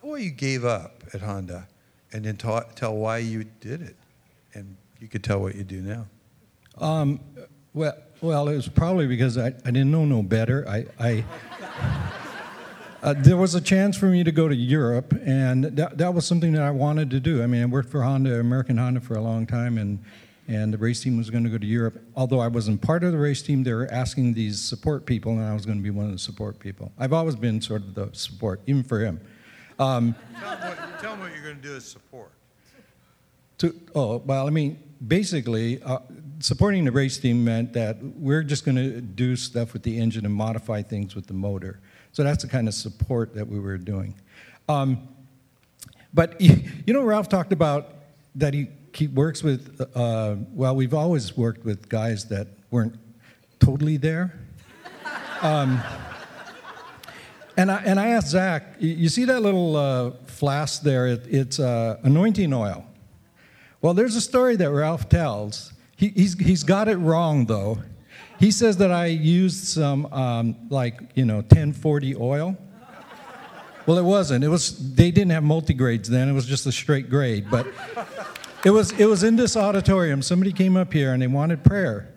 tell 0.00 0.10
why 0.10 0.18
you 0.18 0.30
gave 0.30 0.64
up 0.64 1.04
at 1.12 1.22
Honda, 1.22 1.68
and 2.12 2.24
then 2.24 2.36
ta- 2.36 2.64
tell 2.74 2.94
why 2.94 3.18
you 3.18 3.44
did 3.60 3.82
it. 3.82 3.96
And 4.52 4.76
you 5.00 5.08
could 5.08 5.24
tell 5.24 5.40
what 5.40 5.54
you 5.54 5.64
do 5.64 5.80
now. 5.80 6.06
Um, 6.78 7.20
well, 7.72 7.94
well, 8.20 8.48
it 8.48 8.56
was 8.56 8.68
probably 8.68 9.06
because 9.06 9.36
I, 9.36 9.48
I 9.48 9.70
didn't 9.70 9.90
know 9.90 10.04
no 10.04 10.22
better. 10.22 10.66
I, 10.68 10.86
I 10.98 11.24
uh, 13.02 13.14
there 13.18 13.36
was 13.36 13.54
a 13.54 13.60
chance 13.60 13.98
for 13.98 14.06
me 14.06 14.24
to 14.24 14.32
go 14.32 14.48
to 14.48 14.54
Europe, 14.54 15.12
and 15.26 15.64
that, 15.64 15.98
that 15.98 16.14
was 16.14 16.24
something 16.24 16.52
that 16.52 16.62
I 16.62 16.70
wanted 16.70 17.10
to 17.10 17.20
do. 17.20 17.42
I 17.42 17.46
mean, 17.46 17.62
I 17.62 17.66
worked 17.66 17.90
for 17.90 18.02
Honda, 18.02 18.40
American 18.40 18.78
Honda, 18.78 19.00
for 19.00 19.14
a 19.14 19.20
long 19.20 19.46
time, 19.46 19.76
and 19.78 19.98
and 20.46 20.72
the 20.74 20.78
race 20.78 21.02
team 21.02 21.16
was 21.16 21.30
going 21.30 21.44
to 21.44 21.50
go 21.50 21.58
to 21.58 21.66
Europe. 21.66 22.02
Although 22.16 22.40
I 22.40 22.48
wasn't 22.48 22.82
part 22.82 23.02
of 23.02 23.12
the 23.12 23.18
race 23.18 23.42
team, 23.42 23.62
they 23.62 23.72
were 23.72 23.88
asking 23.90 24.34
these 24.34 24.60
support 24.60 25.06
people, 25.06 25.32
and 25.32 25.42
I 25.42 25.54
was 25.54 25.64
going 25.64 25.78
to 25.78 25.82
be 25.82 25.90
one 25.90 26.06
of 26.06 26.12
the 26.12 26.18
support 26.18 26.58
people. 26.58 26.92
I've 26.98 27.12
always 27.12 27.36
been 27.36 27.60
sort 27.60 27.82
of 27.82 27.94
the 27.94 28.10
support, 28.12 28.60
even 28.66 28.82
for 28.82 29.00
him. 29.00 29.20
Um, 29.78 30.14
tell, 30.38 30.50
him 30.50 30.60
what, 30.60 31.00
tell, 31.00 31.12
him 31.14 31.20
what, 31.20 31.32
you're 31.32 31.42
going 31.42 31.56
to 31.56 31.62
do 31.62 31.76
as 31.76 31.84
support. 31.84 32.30
To, 33.58 33.74
oh, 33.94 34.18
well, 34.18 34.46
I 34.46 34.50
mean, 34.50 34.78
basically, 35.06 35.82
uh, 35.82 35.98
supporting 36.40 36.84
the 36.84 36.92
race 36.92 37.18
team 37.18 37.44
meant 37.44 37.72
that 37.74 38.02
we're 38.02 38.42
just 38.42 38.64
going 38.64 38.76
to 38.76 39.00
do 39.00 39.36
stuff 39.36 39.72
with 39.72 39.82
the 39.82 39.98
engine 39.98 40.24
and 40.24 40.34
modify 40.34 40.82
things 40.82 41.14
with 41.14 41.26
the 41.26 41.34
motor. 41.34 41.80
So 42.12 42.22
that's 42.22 42.42
the 42.42 42.48
kind 42.48 42.68
of 42.68 42.74
support 42.74 43.34
that 43.34 43.48
we 43.48 43.58
were 43.58 43.78
doing. 43.78 44.14
Um, 44.68 45.08
but 46.12 46.40
you 46.40 46.92
know, 46.92 47.02
Ralph 47.02 47.28
talked 47.28 47.52
about 47.52 47.94
that 48.36 48.54
he 48.54 48.68
he 48.96 49.08
works 49.08 49.42
with, 49.42 49.80
uh, 49.94 50.36
well, 50.52 50.76
we've 50.76 50.94
always 50.94 51.36
worked 51.36 51.64
with 51.64 51.88
guys 51.88 52.26
that 52.26 52.46
weren't 52.70 52.96
totally 53.58 53.96
there. 53.96 54.38
Um, 55.42 55.82
and, 57.58 57.70
I, 57.70 57.82
and 57.84 58.00
I 58.00 58.08
asked 58.10 58.28
Zach, 58.28 58.76
you 58.78 59.10
see 59.10 59.26
that 59.26 59.42
little 59.42 59.76
uh, 59.76 60.12
flask 60.24 60.80
there? 60.80 61.06
It, 61.06 61.26
it's 61.26 61.60
uh, 61.60 61.98
anointing 62.02 62.54
oil. 62.54 62.86
Well, 63.82 63.92
there's 63.92 64.16
a 64.16 64.22
story 64.22 64.56
that 64.56 64.70
Ralph 64.70 65.10
tells. 65.10 65.73
He, 65.96 66.08
he's, 66.08 66.38
he's 66.38 66.64
got 66.64 66.88
it 66.88 66.96
wrong, 66.96 67.46
though. 67.46 67.78
He 68.38 68.50
says 68.50 68.76
that 68.78 68.90
I 68.90 69.06
used 69.06 69.64
some, 69.64 70.06
um, 70.06 70.56
like, 70.68 71.00
you 71.14 71.24
know, 71.24 71.36
1040 71.36 72.16
oil. 72.16 72.56
Well, 73.86 73.98
it 73.98 74.04
wasn't. 74.04 74.44
It 74.44 74.48
was, 74.48 74.94
they 74.94 75.10
didn't 75.10 75.30
have 75.30 75.42
multi-grades 75.42 76.08
then. 76.08 76.28
It 76.28 76.32
was 76.32 76.46
just 76.46 76.66
a 76.66 76.72
straight 76.72 77.10
grade. 77.10 77.50
But 77.50 77.66
it 78.64 78.70
was, 78.70 78.92
it 78.92 79.04
was 79.04 79.22
in 79.22 79.36
this 79.36 79.56
auditorium. 79.56 80.22
Somebody 80.22 80.52
came 80.52 80.76
up 80.76 80.92
here 80.92 81.12
and 81.12 81.22
they 81.22 81.26
wanted 81.26 81.62
prayer. 81.62 82.14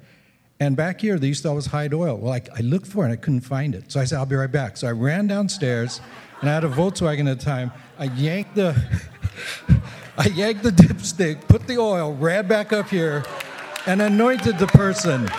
And 0.60 0.76
back 0.76 1.02
here, 1.02 1.20
they 1.20 1.28
used 1.28 1.44
to 1.44 1.50
always 1.50 1.68
hide 1.68 1.94
oil. 1.94 2.18
Well, 2.18 2.34
I, 2.34 2.42
I 2.56 2.62
looked 2.62 2.88
for 2.88 3.04
it 3.04 3.10
and 3.10 3.14
I 3.14 3.18
couldn't 3.18 3.42
find 3.42 3.76
it. 3.76 3.92
So 3.92 4.00
I 4.00 4.06
said, 4.06 4.18
I'll 4.18 4.26
be 4.26 4.36
right 4.36 4.52
back. 4.52 4.78
So 4.78 4.88
I 4.88 4.92
ran 4.92 5.28
downstairs 5.28 6.02
and 6.42 6.50
I 6.50 6.54
had 6.54 6.64
a 6.64 6.70
Volkswagen 6.70 7.30
at 7.30 7.40
the 7.40 7.46
time. 7.46 7.72
I 8.00 8.06
yanked 8.06 8.56
the, 8.56 8.76
I 10.18 10.28
yanked 10.30 10.64
the 10.64 10.72
dipstick, 10.72 11.48
put 11.48 11.68
the 11.68 11.78
oil, 11.78 12.16
ran 12.16 12.48
back 12.48 12.74
up 12.74 12.90
here, 12.90 13.24
and 13.88 14.02
anointed 14.02 14.60
the 14.60 14.68
person. 14.68 15.30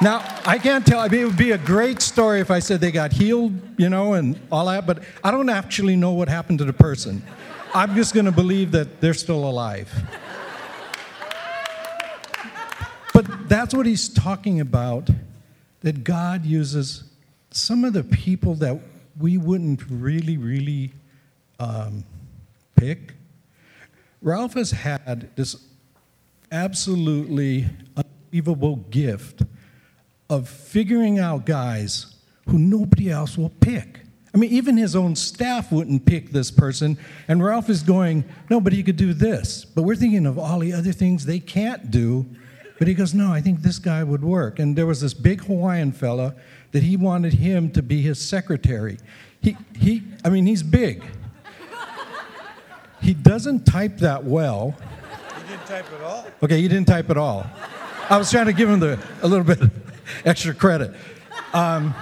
Now, 0.00 0.22
I 0.46 0.58
can't 0.62 0.86
tell. 0.86 1.00
I 1.00 1.08
mean, 1.08 1.22
it 1.22 1.24
would 1.24 1.36
be 1.36 1.50
a 1.50 1.58
great 1.58 2.00
story 2.00 2.40
if 2.40 2.52
I 2.52 2.60
said 2.60 2.80
they 2.80 2.92
got 2.92 3.12
healed, 3.12 3.52
you 3.76 3.88
know, 3.88 4.14
and 4.14 4.38
all 4.52 4.66
that, 4.66 4.86
but 4.86 5.02
I 5.24 5.32
don't 5.32 5.48
actually 5.48 5.96
know 5.96 6.12
what 6.12 6.28
happened 6.28 6.60
to 6.60 6.64
the 6.64 6.72
person. 6.72 7.20
I'm 7.74 7.96
just 7.96 8.14
going 8.14 8.26
to 8.26 8.32
believe 8.32 8.70
that 8.70 9.00
they're 9.00 9.12
still 9.12 9.44
alive. 9.44 9.92
But 13.12 13.48
that's 13.48 13.74
what 13.74 13.86
he's 13.86 14.08
talking 14.08 14.60
about 14.60 15.10
that 15.80 16.04
God 16.04 16.44
uses 16.44 17.02
some 17.50 17.84
of 17.84 17.92
the 17.92 18.04
people 18.04 18.54
that 18.54 18.78
we 19.18 19.36
wouldn't 19.36 19.82
really, 19.90 20.36
really 20.36 20.92
um, 21.58 22.04
pick. 22.76 23.14
Ralph 24.22 24.54
has 24.54 24.70
had 24.70 25.34
this 25.34 25.56
absolutely 26.50 27.66
unbelievable 27.96 28.76
gift 28.90 29.42
of 30.30 30.48
figuring 30.48 31.18
out 31.18 31.46
guys 31.46 32.14
who 32.48 32.58
nobody 32.58 33.10
else 33.10 33.38
will 33.38 33.50
pick. 33.60 34.00
I 34.34 34.38
mean, 34.38 34.50
even 34.50 34.76
his 34.76 34.94
own 34.94 35.16
staff 35.16 35.72
wouldn't 35.72 36.04
pick 36.04 36.30
this 36.30 36.50
person. 36.50 36.98
And 37.28 37.42
Ralph 37.42 37.70
is 37.70 37.82
going, 37.82 38.24
no, 38.50 38.60
but 38.60 38.72
he 38.72 38.82
could 38.82 38.96
do 38.96 39.14
this. 39.14 39.64
But 39.64 39.82
we're 39.82 39.96
thinking 39.96 40.26
of 40.26 40.38
all 40.38 40.58
the 40.58 40.72
other 40.72 40.92
things 40.92 41.24
they 41.24 41.40
can't 41.40 41.90
do. 41.90 42.26
But 42.78 42.88
he 42.88 42.94
goes, 42.94 43.14
no, 43.14 43.32
I 43.32 43.40
think 43.40 43.62
this 43.62 43.78
guy 43.78 44.04
would 44.04 44.22
work. 44.22 44.58
And 44.58 44.76
there 44.76 44.86
was 44.86 45.00
this 45.00 45.14
big 45.14 45.42
Hawaiian 45.44 45.92
fella 45.92 46.34
that 46.72 46.82
he 46.82 46.96
wanted 46.96 47.34
him 47.34 47.70
to 47.72 47.82
be 47.82 48.02
his 48.02 48.22
secretary. 48.22 48.98
He, 49.40 49.56
he 49.76 50.02
I 50.24 50.28
mean, 50.28 50.46
he's 50.46 50.62
big. 50.62 51.02
He 53.00 53.14
doesn't 53.14 53.64
type 53.64 53.98
that 53.98 54.24
well. 54.24 54.76
Type 55.68 55.92
at 55.92 56.00
all. 56.00 56.26
Okay, 56.42 56.62
he 56.62 56.66
didn't 56.66 56.88
type 56.88 57.10
at 57.10 57.18
all. 57.18 57.46
I 58.08 58.16
was 58.16 58.30
trying 58.30 58.46
to 58.46 58.54
give 58.54 58.70
him 58.70 58.80
the, 58.80 58.98
a 59.20 59.28
little 59.28 59.44
bit 59.44 59.58
extra 60.24 60.54
credit. 60.54 60.94
Um, 61.52 61.94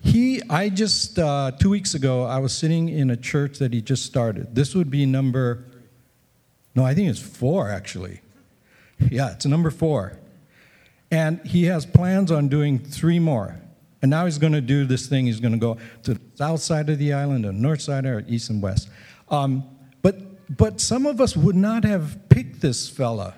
he, 0.00 0.40
I 0.48 0.68
just, 0.68 1.18
uh, 1.18 1.50
two 1.58 1.68
weeks 1.68 1.94
ago, 1.94 2.22
I 2.22 2.38
was 2.38 2.52
sitting 2.52 2.90
in 2.90 3.10
a 3.10 3.16
church 3.16 3.58
that 3.58 3.72
he 3.72 3.82
just 3.82 4.06
started. 4.06 4.54
This 4.54 4.72
would 4.76 4.88
be 4.88 5.04
number, 5.04 5.64
no, 6.76 6.84
I 6.84 6.94
think 6.94 7.10
it's 7.10 7.18
four 7.18 7.70
actually. 7.70 8.20
Yeah, 9.10 9.32
it's 9.32 9.44
number 9.46 9.72
four. 9.72 10.16
And 11.10 11.44
he 11.44 11.64
has 11.64 11.86
plans 11.86 12.30
on 12.30 12.46
doing 12.46 12.78
three 12.78 13.18
more. 13.18 13.60
And 14.00 14.12
now 14.12 14.26
he's 14.26 14.38
going 14.38 14.52
to 14.52 14.60
do 14.60 14.84
this 14.84 15.08
thing. 15.08 15.26
He's 15.26 15.40
going 15.40 15.54
to 15.54 15.58
go 15.58 15.76
to 16.04 16.14
the 16.14 16.20
south 16.36 16.60
side 16.60 16.88
of 16.88 16.98
the 16.98 17.14
island, 17.14 17.46
the 17.46 17.52
north 17.52 17.82
side, 17.82 18.06
or 18.06 18.24
east 18.28 18.48
and 18.48 18.62
west. 18.62 18.88
Um, 19.28 19.64
but, 20.50 20.80
some 20.80 21.06
of 21.06 21.20
us 21.20 21.36
would 21.36 21.56
not 21.56 21.84
have 21.84 22.28
picked 22.28 22.60
this 22.60 22.88
fella. 22.88 23.34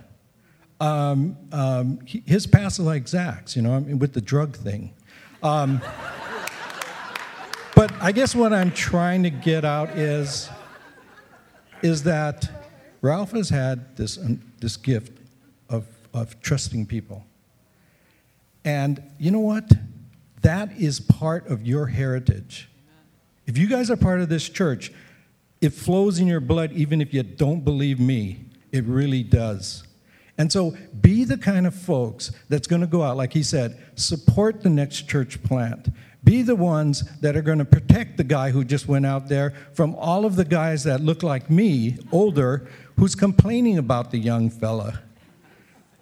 Um, 0.80 1.36
um, 1.52 2.00
his 2.06 2.46
past 2.46 2.78
is 2.78 2.84
like 2.84 3.06
Zach's, 3.06 3.54
you 3.54 3.62
know, 3.62 3.74
I 3.74 3.80
mean, 3.80 3.98
with 3.98 4.14
the 4.14 4.20
drug 4.20 4.56
thing. 4.56 4.94
Um, 5.42 5.80
but 7.76 7.92
I 8.00 8.12
guess 8.12 8.34
what 8.34 8.52
I'm 8.52 8.70
trying 8.72 9.22
to 9.24 9.30
get 9.30 9.64
out 9.64 9.90
is, 9.90 10.48
is 11.82 12.02
that 12.04 12.50
Ralph 13.00 13.32
has 13.32 13.50
had 13.50 13.96
this, 13.96 14.18
um, 14.18 14.40
this 14.60 14.76
gift 14.76 15.18
of, 15.68 15.86
of 16.14 16.40
trusting 16.40 16.86
people. 16.86 17.26
And 18.64 19.02
you 19.18 19.30
know 19.30 19.40
what? 19.40 19.70
That 20.42 20.72
is 20.78 21.00
part 21.00 21.46
of 21.48 21.66
your 21.66 21.86
heritage. 21.86 22.68
If 23.46 23.58
you 23.58 23.66
guys 23.66 23.90
are 23.90 23.96
part 23.96 24.20
of 24.20 24.28
this 24.28 24.48
church, 24.48 24.92
it 25.62 25.72
flows 25.72 26.18
in 26.18 26.26
your 26.26 26.40
blood 26.40 26.72
even 26.72 27.00
if 27.00 27.14
you 27.14 27.22
don't 27.22 27.64
believe 27.64 27.98
me. 27.98 28.44
It 28.72 28.84
really 28.84 29.22
does. 29.22 29.84
And 30.36 30.50
so 30.50 30.76
be 31.00 31.24
the 31.24 31.38
kind 31.38 31.66
of 31.66 31.74
folks 31.74 32.32
that's 32.48 32.66
going 32.66 32.80
to 32.80 32.86
go 32.86 33.02
out, 33.02 33.16
like 33.16 33.32
he 33.32 33.42
said, 33.42 33.78
support 33.94 34.62
the 34.62 34.70
next 34.70 35.08
church 35.08 35.42
plant. 35.42 35.88
Be 36.24 36.42
the 36.42 36.56
ones 36.56 37.04
that 37.20 37.36
are 37.36 37.42
going 37.42 37.58
to 37.58 37.64
protect 37.64 38.16
the 38.16 38.24
guy 38.24 38.50
who 38.50 38.64
just 38.64 38.88
went 38.88 39.06
out 39.06 39.28
there 39.28 39.54
from 39.72 39.94
all 39.94 40.24
of 40.24 40.36
the 40.36 40.44
guys 40.44 40.84
that 40.84 41.00
look 41.00 41.22
like 41.22 41.48
me, 41.48 41.98
older, 42.10 42.68
who's 42.98 43.14
complaining 43.14 43.78
about 43.78 44.10
the 44.10 44.18
young 44.18 44.50
fella. 44.50 45.00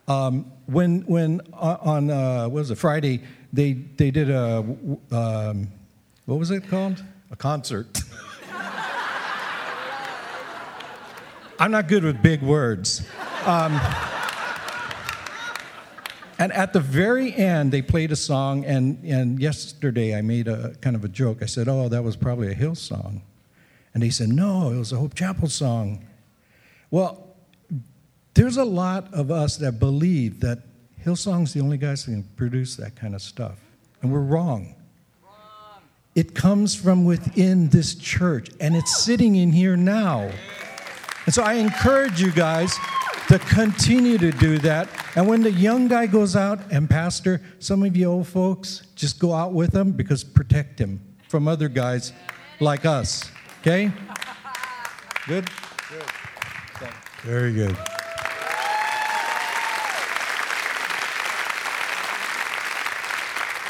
Um, 0.08 0.50
when 0.66 1.02
when 1.02 1.40
uh, 1.52 1.76
on 1.80 2.10
uh, 2.10 2.44
what 2.44 2.60
was 2.60 2.70
it 2.70 2.78
Friday 2.78 3.22
they 3.52 3.72
they 3.72 4.10
did 4.10 4.30
a 4.30 4.58
um, 5.10 5.68
what 6.26 6.38
was 6.38 6.50
it 6.50 6.68
called 6.68 7.02
a 7.30 7.36
concert. 7.36 8.00
I'm 11.60 11.72
not 11.72 11.88
good 11.88 12.04
with 12.04 12.22
big 12.22 12.40
words. 12.40 13.06
Um, 13.44 13.78
and 16.38 16.54
at 16.54 16.72
the 16.72 16.80
very 16.80 17.34
end, 17.34 17.70
they 17.70 17.82
played 17.82 18.12
a 18.12 18.16
song, 18.16 18.64
and, 18.64 19.04
and 19.04 19.38
yesterday 19.38 20.16
I 20.16 20.22
made 20.22 20.48
a 20.48 20.74
kind 20.80 20.96
of 20.96 21.04
a 21.04 21.08
joke. 21.08 21.42
I 21.42 21.46
said, 21.46 21.68
Oh, 21.68 21.90
that 21.90 22.02
was 22.02 22.16
probably 22.16 22.50
a 22.50 22.54
Hillsong. 22.54 23.20
And 23.92 24.02
they 24.02 24.08
said, 24.08 24.30
No, 24.30 24.72
it 24.72 24.78
was 24.78 24.90
a 24.90 24.96
Hope 24.96 25.12
Chapel 25.12 25.50
song. 25.50 26.06
Well, 26.90 27.36
there's 28.32 28.56
a 28.56 28.64
lot 28.64 29.12
of 29.12 29.30
us 29.30 29.58
that 29.58 29.78
believe 29.78 30.40
that 30.40 30.60
Hillsong's 31.04 31.52
the 31.52 31.60
only 31.60 31.76
guys 31.76 32.04
who 32.04 32.12
can 32.12 32.22
produce 32.36 32.76
that 32.76 32.96
kind 32.96 33.14
of 33.14 33.20
stuff. 33.20 33.58
And 34.00 34.10
we're 34.10 34.20
wrong. 34.20 34.76
It 36.14 36.34
comes 36.34 36.74
from 36.74 37.04
within 37.04 37.68
this 37.68 37.94
church, 37.94 38.48
and 38.60 38.74
it's 38.74 39.04
sitting 39.04 39.36
in 39.36 39.52
here 39.52 39.76
now. 39.76 40.30
And 41.26 41.34
so 41.34 41.42
I 41.42 41.54
encourage 41.54 42.20
you 42.20 42.32
guys 42.32 42.76
to 43.28 43.38
continue 43.38 44.18
to 44.18 44.32
do 44.32 44.58
that. 44.58 44.88
And 45.14 45.28
when 45.28 45.42
the 45.42 45.52
young 45.52 45.86
guy 45.86 46.06
goes 46.06 46.34
out, 46.34 46.58
and 46.72 46.90
Pastor, 46.90 47.40
some 47.58 47.82
of 47.82 47.96
you 47.96 48.06
old 48.06 48.26
folks, 48.26 48.86
just 48.96 49.18
go 49.20 49.32
out 49.32 49.52
with 49.52 49.74
him 49.74 49.92
because 49.92 50.24
protect 50.24 50.80
him 50.80 51.00
from 51.28 51.46
other 51.46 51.68
guys 51.68 52.12
like 52.58 52.84
us. 52.84 53.30
Okay? 53.60 53.92
Good? 55.26 55.48
Good. 55.88 56.90
Very 57.22 57.52
good. 57.52 57.76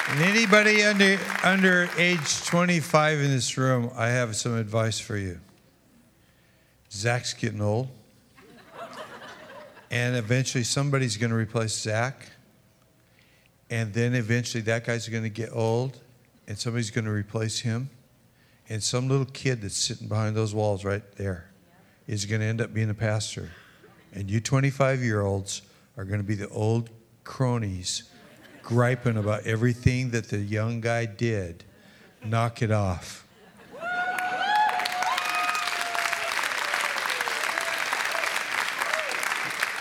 And 0.08 0.22
anybody 0.22 0.82
under 0.82 1.18
under 1.44 1.88
age 1.96 2.44
25 2.46 3.20
in 3.20 3.30
this 3.30 3.56
room, 3.56 3.90
I 3.94 4.08
have 4.08 4.34
some 4.34 4.56
advice 4.56 4.98
for 4.98 5.16
you. 5.16 5.38
Zach's 6.92 7.34
getting 7.34 7.60
old. 7.60 7.88
And 9.90 10.16
eventually 10.16 10.64
somebody's 10.64 11.16
going 11.16 11.30
to 11.30 11.36
replace 11.36 11.76
Zach. 11.76 12.28
And 13.70 13.92
then 13.92 14.14
eventually 14.14 14.62
that 14.62 14.84
guy's 14.84 15.08
going 15.08 15.22
to 15.22 15.30
get 15.30 15.50
old 15.52 15.98
and 16.46 16.58
somebody's 16.58 16.90
going 16.90 17.04
to 17.04 17.10
replace 17.10 17.60
him. 17.60 17.90
And 18.68 18.82
some 18.82 19.08
little 19.08 19.26
kid 19.26 19.62
that's 19.62 19.76
sitting 19.76 20.06
behind 20.06 20.36
those 20.36 20.54
walls 20.54 20.84
right 20.84 21.02
there 21.16 21.50
is 22.06 22.24
going 22.24 22.40
to 22.40 22.46
end 22.46 22.60
up 22.60 22.72
being 22.72 22.90
a 22.90 22.94
pastor. 22.94 23.50
And 24.12 24.30
you 24.30 24.40
25 24.40 25.02
year 25.02 25.22
olds 25.22 25.62
are 25.96 26.04
going 26.04 26.20
to 26.20 26.26
be 26.26 26.34
the 26.34 26.48
old 26.48 26.90
cronies 27.24 28.04
griping 28.62 29.16
about 29.16 29.44
everything 29.46 30.10
that 30.10 30.28
the 30.28 30.38
young 30.38 30.80
guy 30.80 31.06
did. 31.06 31.64
Knock 32.24 32.62
it 32.62 32.70
off. 32.70 33.26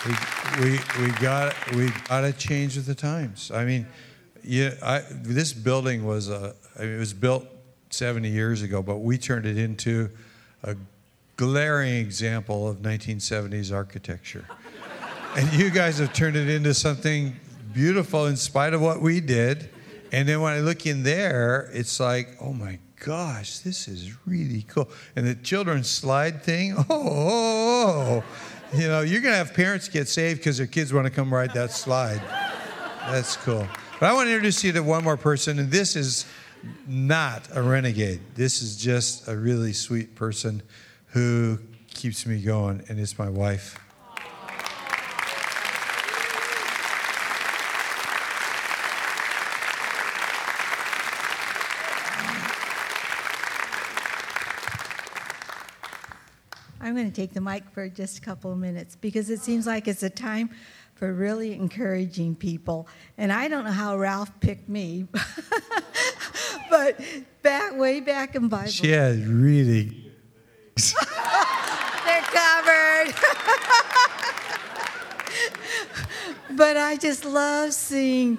We, 0.06 0.14
we, 0.62 0.80
we 1.02 1.12
got 1.20 1.56
we 1.76 1.90
got 2.08 2.22
to 2.22 2.34
change 2.34 2.78
with 2.78 2.86
the 2.86 2.96
times. 2.96 3.52
I 3.52 3.66
mean, 3.66 3.86
yeah, 4.44 4.76
I, 4.82 5.04
this 5.10 5.52
building 5.52 6.06
was 6.06 6.30
a 6.30 6.56
I 6.78 6.84
mean, 6.84 6.96
it 6.96 7.00
was 7.00 7.14
built 7.14 7.46
70 7.90 8.30
years 8.30 8.62
ago, 8.62 8.82
but 8.82 8.98
we 8.98 9.18
turned 9.18 9.46
it 9.46 9.58
into 9.58 10.10
a 10.64 10.76
glaring 11.36 11.96
example 11.96 12.68
of 12.68 12.78
1970s 12.78 13.74
architecture. 13.74 14.46
and 15.38 15.52
you 15.54 15.70
guys 15.70 16.00
have 16.00 16.14
turned 16.14 16.36
it 16.36 16.50
into 16.50 16.74
something 16.74 17.36
beautiful 17.74 18.28
in 18.28 18.36
spite 18.36 18.74
of 18.74 18.82
what 18.82 19.02
we 19.02 19.20
did. 19.20 19.70
And 20.12 20.28
then 20.28 20.42
when 20.42 20.54
I 20.54 20.60
look 20.60 20.86
in 20.86 21.04
there, 21.04 21.70
it's 21.74 22.00
like, 22.00 22.38
oh 22.42 22.54
my 22.54 22.80
gosh, 23.04 23.60
this 23.60 23.88
is 23.88 24.16
really 24.26 24.64
cool. 24.64 24.90
And 25.16 25.28
the 25.28 25.36
children's 25.36 25.90
slide 25.90 26.44
thing, 26.44 26.74
oh, 26.78 26.86
oh, 26.90 28.24
oh. 28.24 28.24
You 28.74 28.88
know, 28.88 29.02
you're 29.02 29.22
going 29.22 29.34
to 29.34 29.38
have 29.38 29.54
parents 29.54 29.90
get 29.90 30.08
saved 30.08 30.40
because 30.40 30.58
their 30.58 30.68
kids 30.68 30.94
want 30.94 31.06
to 31.06 31.12
come 31.12 31.34
ride 31.34 31.54
that 31.54 31.72
slide. 31.72 32.22
That's 33.08 33.36
cool. 33.38 33.68
But 34.00 34.10
I 34.10 34.14
want 34.14 34.28
to 34.28 34.32
introduce 34.32 34.64
you 34.64 34.72
to 34.74 34.82
one 34.82 35.04
more 35.04 35.18
person, 35.18 35.60
and 35.60 35.72
this 35.72 35.96
is 35.96 36.26
not 36.88 37.48
a 37.54 37.62
renegade. 37.62 38.22
This 38.36 38.62
is 38.62 38.78
just 38.78 39.28
a 39.28 39.36
really 39.36 39.74
sweet 39.74 40.16
person 40.16 40.62
who 41.08 41.58
keeps 41.88 42.26
me 42.26 42.42
going, 42.42 42.84
and 42.88 43.00
it's 43.00 43.18
my 43.18 43.30
wife. 43.30 43.80
Going 57.10 57.16
to 57.16 57.22
take 57.22 57.34
the 57.34 57.42
mic 57.42 57.64
for 57.72 57.90
just 57.90 58.20
a 58.20 58.22
couple 58.22 58.52
of 58.52 58.58
minutes 58.60 58.96
because 58.96 59.32
it 59.32 59.40
seems 59.40 59.66
like 59.66 59.88
it's 59.88 60.04
a 60.04 60.10
time 60.10 60.52
for 60.94 61.12
really 61.12 61.54
encouraging 61.54 62.36
people. 62.36 62.88
And 63.18 63.34
I 63.34 63.48
don't 63.48 63.64
know 63.64 63.72
how 63.72 63.98
Ralph 63.98 64.32
picked 64.42 64.70
me, 64.70 65.08
but 66.70 67.02
back 67.42 67.76
way 67.78 68.00
back 68.00 68.36
in 68.36 68.48
Bible. 68.48 68.70
She 68.70 68.92
has 68.92 69.18
really. 69.26 70.12
They're 72.06 72.22
covered. 72.22 73.16
but 76.56 76.78
I 76.78 76.98
just 77.00 77.26
love 77.26 77.74
seeing 77.74 78.38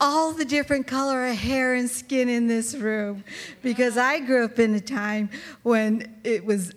all 0.00 0.32
the 0.32 0.44
different 0.44 0.88
color 0.88 1.26
of 1.26 1.36
hair 1.36 1.74
and 1.74 1.88
skin 1.88 2.28
in 2.28 2.48
this 2.48 2.74
room 2.74 3.22
because 3.62 3.96
I 3.96 4.20
grew 4.20 4.44
up 4.44 4.58
in 4.58 4.74
a 4.74 4.80
time 4.80 5.30
when 5.62 6.20
it 6.24 6.44
was 6.44 6.72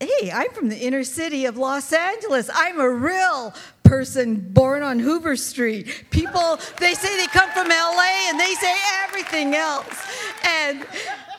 hey, 0.00 0.30
I'm 0.32 0.50
from 0.52 0.68
the 0.68 0.78
inner 0.78 1.04
city 1.04 1.44
of 1.46 1.56
Los 1.56 1.92
Angeles. 1.92 2.50
I'm 2.52 2.80
a 2.80 2.88
real 2.88 3.54
person 3.82 4.36
born 4.36 4.82
on 4.82 4.98
Hoover 4.98 5.36
Street. 5.36 6.04
People, 6.10 6.58
they 6.78 6.94
say 6.94 7.16
they 7.16 7.26
come 7.26 7.50
from 7.50 7.68
LA 7.68 8.28
and 8.28 8.38
they 8.38 8.54
say 8.54 8.74
everything 9.04 9.54
else. 9.54 10.06
And 10.44 10.86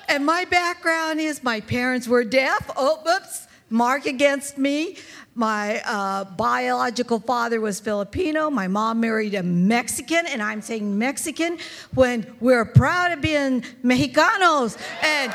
and 0.09 0.25
my 0.25 0.45
background 0.45 1.19
is 1.19 1.43
my 1.43 1.61
parents 1.61 2.07
were 2.07 2.23
deaf. 2.23 2.71
Oh, 2.75 3.03
oops, 3.07 3.47
mark 3.69 4.07
against 4.07 4.57
me. 4.57 4.97
My 5.35 5.81
uh, 5.85 6.23
biological 6.23 7.19
father 7.19 7.61
was 7.61 7.79
Filipino. 7.79 8.49
My 8.49 8.67
mom 8.67 8.99
married 8.99 9.35
a 9.35 9.43
Mexican, 9.43 10.25
and 10.25 10.41
I'm 10.41 10.61
saying 10.61 10.97
Mexican 10.97 11.59
when 11.93 12.25
we're 12.39 12.65
proud 12.65 13.11
of 13.11 13.21
being 13.21 13.61
Mexicanos. 13.83 14.77
And 15.03 15.31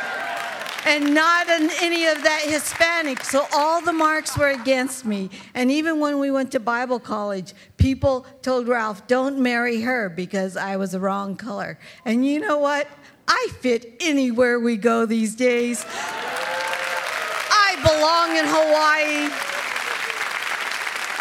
and 0.84 1.14
not 1.14 1.48
in 1.48 1.70
any 1.80 2.06
of 2.06 2.22
that 2.22 2.42
Hispanic. 2.44 3.24
So 3.24 3.46
all 3.52 3.80
the 3.80 3.92
marks 3.92 4.36
were 4.36 4.50
against 4.50 5.04
me. 5.04 5.30
And 5.54 5.70
even 5.70 6.00
when 6.00 6.18
we 6.18 6.30
went 6.30 6.52
to 6.52 6.60
Bible 6.60 7.00
college, 7.00 7.54
people 7.76 8.26
told 8.42 8.68
Ralph, 8.68 9.06
don't 9.06 9.38
marry 9.38 9.80
her 9.80 10.08
because 10.08 10.56
I 10.56 10.76
was 10.76 10.92
the 10.92 11.00
wrong 11.00 11.36
color. 11.36 11.78
And 12.04 12.26
you 12.26 12.40
know 12.40 12.58
what? 12.58 12.88
I 13.26 13.48
fit 13.60 13.96
anywhere 14.00 14.60
we 14.60 14.76
go 14.76 15.06
these 15.06 15.34
days. 15.34 15.84
I 17.56 17.76
belong 17.82 18.36
in 18.36 18.44
Hawaii. 18.46 19.30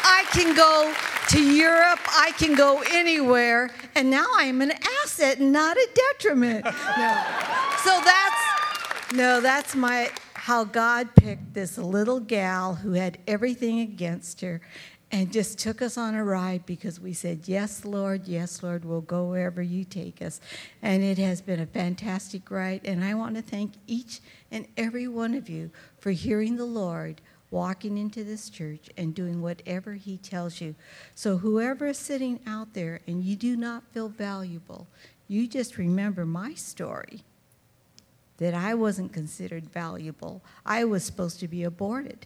I 0.04 0.26
can 0.32 0.54
go 0.56 0.94
to 1.30 1.42
Europe. 1.42 2.00
I 2.16 2.32
can 2.32 2.56
go 2.56 2.84
anywhere. 2.92 3.72
And 3.96 4.10
now 4.10 4.26
I'm 4.36 4.62
an 4.62 4.74
asset, 5.04 5.40
not 5.40 5.78
a 5.78 5.88
detriment. 5.94 6.66
No. 6.66 7.24
So 7.84 8.02
that's 8.04 8.53
no, 9.14 9.42
that's 9.42 9.76
my 9.76 10.10
how 10.34 10.64
God 10.64 11.16
picked 11.16 11.54
this 11.54 11.78
little 11.78 12.20
gal 12.20 12.76
who 12.76 12.94
had 12.94 13.20
everything 13.28 13.80
against 13.80 14.42
her 14.42 14.60
and 15.12 15.32
just 15.32 15.60
took 15.60 15.84
us 15.84 15.98
on 15.98 16.16
a 16.16 16.24
ride 16.24 16.66
because 16.66 17.00
we 17.00 17.14
said, 17.14 17.48
Yes, 17.48 17.86
Lord, 17.86 18.28
yes, 18.28 18.64
Lord, 18.64 18.84
we'll 18.84 19.02
go 19.02 19.26
wherever 19.26 19.62
you 19.62 19.84
take 19.84 20.22
us. 20.22 20.42
And 20.82 21.04
it 21.04 21.20
has 21.20 21.42
been 21.42 21.60
a 21.60 21.68
fantastic 21.68 22.50
ride. 22.50 22.82
And 22.86 23.04
I 23.04 23.14
want 23.14 23.36
to 23.36 23.44
thank 23.44 23.74
each 23.86 24.20
and 24.52 24.68
every 24.76 25.08
one 25.08 25.36
of 25.36 25.48
you 25.48 25.70
for 26.00 26.12
hearing 26.12 26.56
the 26.56 26.66
Lord 26.66 27.22
walking 27.52 28.00
into 28.00 28.24
this 28.24 28.50
church 28.50 28.90
and 28.98 29.14
doing 29.14 29.44
whatever 29.44 29.94
He 29.94 30.18
tells 30.18 30.60
you. 30.60 30.74
So, 31.14 31.38
whoever 31.38 31.86
is 31.86 32.00
sitting 32.00 32.40
out 32.48 32.74
there 32.74 33.02
and 33.08 33.24
you 33.24 33.36
do 33.36 33.56
not 33.56 33.84
feel 33.92 34.10
valuable, 34.10 34.88
you 35.28 35.48
just 35.48 35.78
remember 35.78 36.26
my 36.26 36.56
story 36.56 37.24
that 38.38 38.54
I 38.54 38.74
wasn't 38.74 39.14
considered 39.14 39.70
valuable. 39.70 40.42
I 40.66 40.86
was 40.86 41.04
supposed 41.04 41.40
to 41.42 41.48
be 41.48 41.64
aborted. 41.64 42.26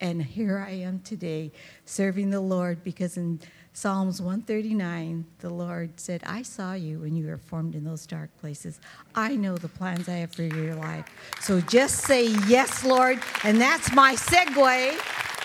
And 0.00 0.22
here 0.22 0.58
I 0.58 0.70
am 0.70 1.00
today 1.00 1.50
serving 1.84 2.30
the 2.30 2.40
Lord 2.40 2.84
because 2.84 3.16
in 3.16 3.40
Psalms 3.72 4.20
139, 4.20 5.24
the 5.38 5.50
Lord 5.50 5.98
said, 5.98 6.22
I 6.26 6.42
saw 6.42 6.72
you 6.72 7.00
when 7.00 7.16
you 7.16 7.26
were 7.26 7.38
formed 7.38 7.74
in 7.74 7.84
those 7.84 8.06
dark 8.06 8.30
places. 8.40 8.80
I 9.14 9.36
know 9.36 9.56
the 9.56 9.68
plans 9.68 10.08
I 10.08 10.14
have 10.14 10.32
for 10.32 10.42
your 10.42 10.74
life. 10.74 11.06
So 11.40 11.60
just 11.60 12.00
say 12.00 12.26
yes, 12.46 12.84
Lord. 12.84 13.20
And 13.44 13.60
that's 13.60 13.92
my 13.92 14.14
segue. 14.14 15.37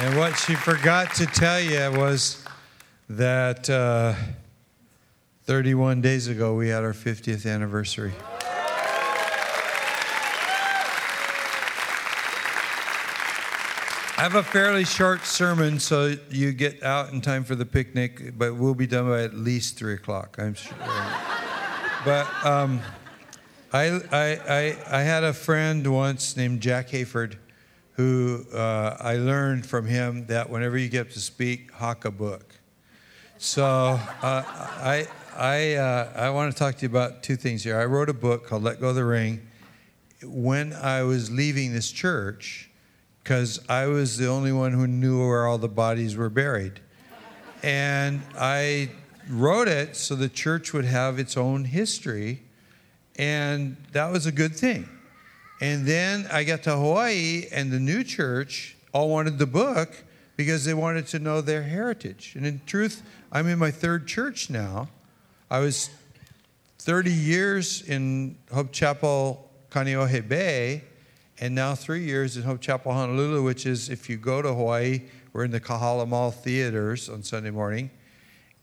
And 0.00 0.16
what 0.16 0.38
she 0.38 0.54
forgot 0.54 1.12
to 1.16 1.26
tell 1.26 1.60
you 1.60 1.90
was 1.98 2.44
that 3.08 3.68
uh, 3.68 4.14
31 5.42 6.00
days 6.02 6.28
ago 6.28 6.54
we 6.54 6.68
had 6.68 6.84
our 6.84 6.92
50th 6.92 7.52
anniversary. 7.52 8.12
I 14.16 14.22
have 14.22 14.36
a 14.36 14.44
fairly 14.44 14.84
short 14.84 15.24
sermon, 15.24 15.80
so 15.80 16.14
you 16.30 16.52
get 16.52 16.84
out 16.84 17.12
in 17.12 17.20
time 17.20 17.42
for 17.42 17.56
the 17.56 17.66
picnic, 17.66 18.38
but 18.38 18.54
we'll 18.54 18.76
be 18.76 18.86
done 18.86 19.08
by 19.08 19.24
at 19.24 19.34
least 19.34 19.78
3 19.78 19.94
o'clock, 19.94 20.36
I'm 20.38 20.54
sure. 20.54 20.76
but 22.04 22.28
um, 22.44 22.80
I, 23.72 24.00
I, 24.12 24.38
I, 24.48 24.98
I 24.98 25.02
had 25.02 25.24
a 25.24 25.32
friend 25.32 25.84
once 25.92 26.36
named 26.36 26.60
Jack 26.60 26.90
Hayford 26.90 27.34
who 27.98 28.44
uh, 28.54 28.96
I 29.00 29.16
learned 29.16 29.66
from 29.66 29.84
him 29.84 30.26
that 30.26 30.48
whenever 30.48 30.78
you 30.78 30.88
get 30.88 31.10
to 31.10 31.18
speak, 31.18 31.72
hawk 31.72 32.04
a 32.04 32.12
book. 32.12 32.54
So 33.38 33.64
uh, 33.64 33.98
I, 34.22 35.08
I, 35.36 35.74
uh, 35.74 36.12
I 36.14 36.30
want 36.30 36.52
to 36.52 36.56
talk 36.56 36.76
to 36.76 36.82
you 36.82 36.88
about 36.88 37.24
two 37.24 37.34
things 37.34 37.64
here. 37.64 37.76
I 37.76 37.86
wrote 37.86 38.08
a 38.08 38.14
book 38.14 38.46
called 38.46 38.62
Let 38.62 38.80
Go 38.80 38.90
of 38.90 38.94
the 38.94 39.04
Ring 39.04 39.48
when 40.22 40.74
I 40.74 41.02
was 41.02 41.28
leaving 41.32 41.72
this 41.72 41.90
church 41.90 42.70
because 43.24 43.58
I 43.68 43.86
was 43.86 44.16
the 44.16 44.28
only 44.28 44.52
one 44.52 44.74
who 44.74 44.86
knew 44.86 45.18
where 45.18 45.48
all 45.48 45.58
the 45.58 45.68
bodies 45.68 46.14
were 46.14 46.30
buried. 46.30 46.78
And 47.64 48.22
I 48.38 48.90
wrote 49.28 49.66
it 49.66 49.96
so 49.96 50.14
the 50.14 50.28
church 50.28 50.72
would 50.72 50.84
have 50.84 51.18
its 51.18 51.36
own 51.36 51.64
history, 51.64 52.42
and 53.16 53.76
that 53.90 54.12
was 54.12 54.24
a 54.24 54.32
good 54.32 54.54
thing. 54.54 54.88
And 55.60 55.86
then 55.86 56.26
I 56.30 56.44
got 56.44 56.62
to 56.64 56.76
Hawaii, 56.76 57.46
and 57.50 57.70
the 57.70 57.80
new 57.80 58.04
church 58.04 58.76
all 58.92 59.08
wanted 59.08 59.38
the 59.38 59.46
book 59.46 60.04
because 60.36 60.64
they 60.64 60.74
wanted 60.74 61.06
to 61.08 61.18
know 61.18 61.40
their 61.40 61.62
heritage. 61.62 62.34
And 62.36 62.46
in 62.46 62.60
truth, 62.64 63.02
I'm 63.32 63.48
in 63.48 63.58
my 63.58 63.72
third 63.72 64.06
church 64.06 64.50
now. 64.50 64.88
I 65.50 65.58
was 65.58 65.90
30 66.78 67.10
years 67.10 67.82
in 67.82 68.38
Hope 68.52 68.72
Chapel, 68.72 69.50
Kaneohe 69.70 70.26
Bay, 70.26 70.84
and 71.40 71.54
now 71.54 71.74
three 71.74 72.04
years 72.04 72.36
in 72.36 72.44
Hope 72.44 72.60
Chapel, 72.60 72.92
Honolulu, 72.92 73.42
which 73.42 73.66
is, 73.66 73.90
if 73.90 74.08
you 74.08 74.16
go 74.16 74.40
to 74.40 74.54
Hawaii, 74.54 75.02
we're 75.32 75.44
in 75.44 75.50
the 75.50 75.60
Kahala 75.60 76.06
Mall 76.06 76.30
theaters 76.30 77.08
on 77.08 77.22
Sunday 77.22 77.50
morning. 77.50 77.90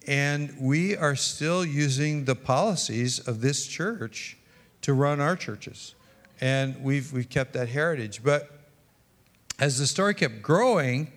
And 0.08 0.56
we 0.60 0.96
are 0.96 1.16
still 1.16 1.66
using 1.66 2.26
the 2.26 2.36
policies 2.36 3.20
of 3.20 3.42
this 3.42 3.68
church 3.68 4.38
to 4.82 4.94
run 4.94 5.20
our 5.20 5.36
churches. 5.36 5.96
And 6.42 6.84
we've, 6.84 7.12
we've 7.14 7.30
kept 7.30 7.54
that 7.54 7.70
heritage. 7.70 8.24
But 8.24 8.50
as 9.60 9.80
the 9.80 9.88
story 9.88 10.14
kept 10.14 10.42
growing, 10.42 11.12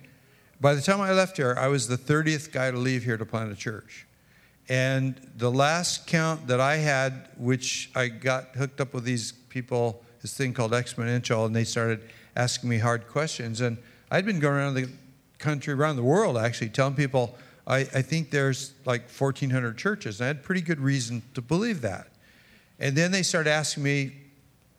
by 0.60 0.74
the 0.74 0.80
time 0.80 1.00
I 1.00 1.12
left 1.12 1.36
here, 1.36 1.56
I 1.58 1.68
was 1.68 1.88
the 1.88 1.98
30th 1.98 2.52
guy 2.52 2.70
to 2.70 2.78
leave 2.78 3.04
here 3.04 3.16
to 3.16 3.26
plant 3.26 3.52
a 3.52 3.56
church. 3.56 4.06
And 4.68 5.20
the 5.36 5.50
last 5.50 6.06
count 6.06 6.46
that 6.48 6.60
I 6.60 6.76
had, 6.76 7.28
which 7.36 7.90
I 7.94 8.08
got 8.08 8.54
hooked 8.56 8.80
up 8.80 8.92
with 8.92 9.04
these 9.04 9.32
people 9.32 10.02
this 10.20 10.36
thing 10.36 10.52
called 10.52 10.72
Exponential, 10.72 11.46
and 11.46 11.54
they 11.54 11.64
started 11.64 12.00
asking 12.36 12.68
me 12.70 12.78
hard 12.78 13.06
questions. 13.08 13.60
And 13.60 13.78
I'd 14.10 14.26
been 14.26 14.40
going 14.40 14.56
around 14.56 14.74
the 14.74 14.88
country, 15.38 15.72
around 15.74 15.96
the 15.96 16.02
world, 16.02 16.36
actually, 16.36 16.70
telling 16.70 16.94
people, 16.94 17.36
I, 17.66 17.78
I 17.78 18.02
think 18.02 18.30
there's 18.30 18.72
like 18.84 19.02
1,400 19.02 19.76
churches. 19.76 20.20
And 20.20 20.24
I 20.24 20.28
had 20.28 20.42
pretty 20.42 20.60
good 20.60 20.80
reason 20.80 21.22
to 21.34 21.42
believe 21.42 21.82
that. 21.82 22.08
And 22.80 22.96
then 22.96 23.10
they 23.10 23.22
started 23.22 23.50
asking 23.50 23.82
me 23.82 24.12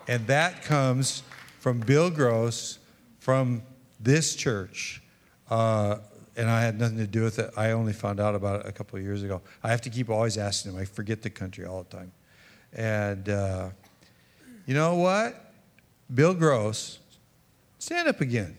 And 0.07 0.27
that 0.27 0.63
comes 0.63 1.23
from 1.59 1.81
Bill 1.81 2.11
Gross 2.11 2.79
from 3.19 3.63
this 3.99 4.37
church. 4.37 5.03
Uh, 5.51 5.97
and 6.37 6.49
I 6.49 6.63
had 6.63 6.79
nothing 6.79 6.99
to 6.99 7.07
do 7.07 7.25
with 7.25 7.39
it. 7.39 7.51
I 7.57 7.73
only 7.73 7.93
found 7.93 8.21
out 8.21 8.35
about 8.35 8.61
it 8.61 8.67
a 8.67 8.73
couple 8.73 8.99
of 8.99 9.05
years 9.05 9.23
ago. 9.23 9.41
I 9.63 9.71
have 9.71 9.81
to 9.83 9.91
keep 9.91 10.09
always 10.09 10.39
asking 10.39 10.73
him. 10.73 10.79
I 10.79 10.85
forget 10.85 11.21
the 11.21 11.31
country 11.31 11.65
all 11.65 11.83
the 11.83 11.97
time. 11.97 12.13
And 12.73 13.29
uh, 13.29 13.71
you 14.67 14.75
know 14.75 14.95
what? 14.95 15.53
Bill 16.15 16.35
Gross, 16.35 16.98
stand 17.79 18.09
up 18.09 18.21
again. 18.21 18.57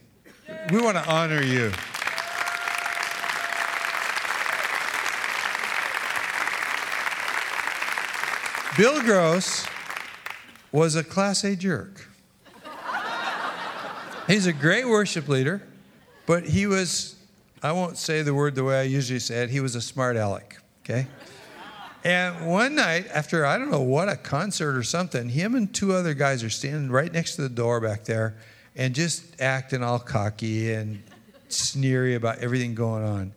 We 0.71 0.82
want 0.82 0.97
to 0.97 1.08
honor 1.08 1.41
you. 1.41 1.71
Bill 8.77 9.01
Gross 9.01 9.67
was 10.71 10.95
a 10.95 11.03
Class 11.03 11.43
A 11.43 11.55
jerk. 11.55 12.08
He's 14.27 14.45
a 14.45 14.53
great 14.53 14.88
worship 14.88 15.27
leader, 15.27 15.62
but 16.25 16.45
he 16.45 16.67
was, 16.67 17.15
I 17.63 17.71
won't 17.71 17.97
say 17.97 18.21
the 18.21 18.34
word 18.34 18.53
the 18.55 18.63
way 18.63 18.79
I 18.79 18.84
usually 18.84 19.19
say 19.19 19.43
it, 19.43 19.49
he 19.49 19.60
was 19.60 19.75
a 19.75 19.82
smart 19.82 20.15
aleck, 20.15 20.62
okay? 20.86 21.08
And 22.03 22.47
one 22.47 22.75
night, 22.75 23.08
after 23.13 23.45
I 23.45 23.58
don't 23.58 23.71
know 23.71 23.82
what, 23.82 24.08
a 24.08 24.15
concert 24.15 24.77
or 24.77 24.84
something, 24.84 25.29
him 25.29 25.55
and 25.55 25.73
two 25.73 25.93
other 25.93 26.13
guys 26.13 26.43
are 26.43 26.49
standing 26.49 26.91
right 26.91 27.12
next 27.12 27.36
to 27.36 27.41
the 27.41 27.49
door 27.49 27.82
back 27.82 28.05
there 28.05 28.36
and 28.80 28.96
just 28.96 29.39
acting 29.42 29.84
all 29.84 30.00
cocky 30.00 30.72
and 30.72 31.04
sneery 31.50 32.15
about 32.15 32.39
everything 32.39 32.74
going 32.74 33.04
on. 33.04 33.34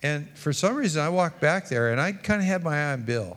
And 0.00 0.28
for 0.38 0.52
some 0.52 0.76
reason, 0.76 1.02
I 1.02 1.08
walked 1.08 1.40
back 1.40 1.68
there 1.68 1.90
and 1.90 2.00
I 2.00 2.12
kind 2.12 2.40
of 2.40 2.46
had 2.46 2.62
my 2.62 2.78
eye 2.78 2.92
on 2.92 3.02
Bill. 3.02 3.36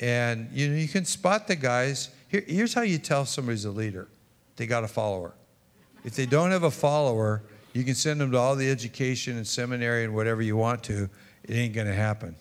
And 0.00 0.50
you 0.52 0.68
know, 0.68 0.76
you 0.76 0.86
can 0.86 1.06
spot 1.06 1.48
the 1.48 1.56
guys. 1.56 2.10
Here, 2.28 2.44
here's 2.46 2.74
how 2.74 2.82
you 2.82 2.98
tell 2.98 3.24
somebody's 3.24 3.64
a 3.64 3.70
leader. 3.70 4.06
They 4.56 4.66
got 4.66 4.84
a 4.84 4.88
follower. 4.88 5.32
If 6.04 6.14
they 6.14 6.26
don't 6.26 6.50
have 6.50 6.64
a 6.64 6.70
follower, 6.70 7.42
you 7.72 7.82
can 7.82 7.94
send 7.94 8.20
them 8.20 8.30
to 8.32 8.38
all 8.38 8.54
the 8.54 8.70
education 8.70 9.38
and 9.38 9.46
seminary 9.46 10.04
and 10.04 10.14
whatever 10.14 10.42
you 10.42 10.58
want 10.58 10.82
to. 10.84 11.08
It 11.42 11.54
ain't 11.54 11.72
going 11.72 11.86
to 11.86 11.94
happen. 11.94 12.36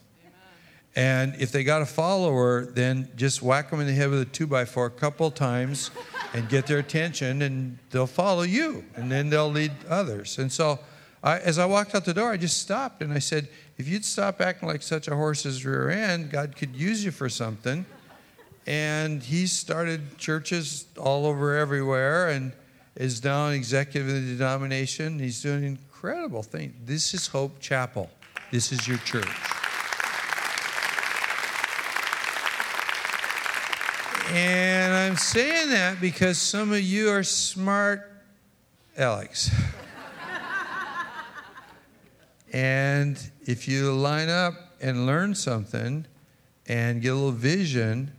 And 0.95 1.36
if 1.39 1.52
they 1.52 1.63
got 1.63 1.82
a 1.82 1.86
follower, 1.86 2.65
then 2.65 3.10
just 3.15 3.41
whack 3.41 3.69
them 3.69 3.80
in 3.80 3.88
the 3.88 3.93
head 3.93 4.10
with 4.10 4.21
a 4.21 4.25
two 4.25 4.47
by 4.47 4.65
four 4.65 4.88
a 4.88 4.91
couple 4.91 5.30
times 5.32 5.91
and 6.34 6.49
get 6.49 6.67
their 6.67 6.80
attention, 6.80 7.41
and 7.43 7.78
they'll 7.91 8.08
follow 8.08 8.41
you, 8.41 8.84
and 8.95 9.12
then 9.12 9.30
they'll 9.30 9.52
lead 9.52 9.71
others. 9.88 10.39
And 10.39 10.52
so, 10.52 10.80
I, 11.23 11.39
as 11.39 11.60
I 11.60 11.65
walked 11.65 11.95
out 11.95 12.06
the 12.06 12.13
door, 12.13 12.32
I 12.32 12.38
just 12.38 12.62
stopped 12.62 13.02
and 13.02 13.12
I 13.12 13.19
said, 13.19 13.49
If 13.78 13.88
you'd 13.88 14.06
stop 14.06 14.41
acting 14.41 14.67
like 14.69 14.82
such 14.82 15.08
a 15.08 15.15
horse's 15.15 15.65
rear 15.65 15.89
end, 15.89 16.32
God 16.32 16.56
could 16.56 16.75
use 16.75 17.04
you 17.04 17.12
for 17.12 17.30
something. 17.30 17.86
And 18.65 19.21
he 19.23 19.47
started 19.47 20.17
churches 20.17 20.86
all 20.97 21.25
over 21.25 21.58
everywhere 21.58 22.30
and 22.30 22.54
is 22.95 23.23
now 23.23 23.47
an 23.47 23.54
executive 23.54 24.08
of 24.08 24.13
the 24.13 24.36
denomination. 24.36 25.19
He's 25.19 25.41
doing 25.41 25.63
incredible 25.63 26.43
things. 26.43 26.73
This 26.86 27.13
is 27.13 27.28
Hope 27.28 27.60
Chapel. 27.60 28.10
This 28.52 28.71
is 28.71 28.88
your 28.88 28.97
church. 28.99 29.48
And 34.31 34.93
I'm 34.93 35.17
saying 35.17 35.69
that 35.69 35.99
because 35.99 36.37
some 36.37 36.71
of 36.71 36.81
you 36.81 37.09
are 37.09 37.23
smart 37.23 38.09
Alex. 38.99 39.49
and 42.53 43.17
if 43.45 43.67
you 43.67 43.93
line 43.93 44.29
up 44.29 44.53
and 44.81 45.05
learn 45.05 45.33
something 45.33 46.05
and 46.67 47.01
get 47.01 47.09
a 47.09 47.15
little 47.15 47.31
vision, 47.31 48.11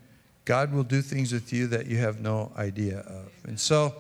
God 0.47 0.73
will 0.73 0.83
do 0.83 1.03
things 1.03 1.33
with 1.33 1.53
you 1.53 1.67
that 1.69 1.87
you 1.87 1.99
have 1.99 2.21
no 2.21 2.51
idea 2.57 3.01
of. 3.01 3.31
And 3.45 3.61
so, 3.61 3.95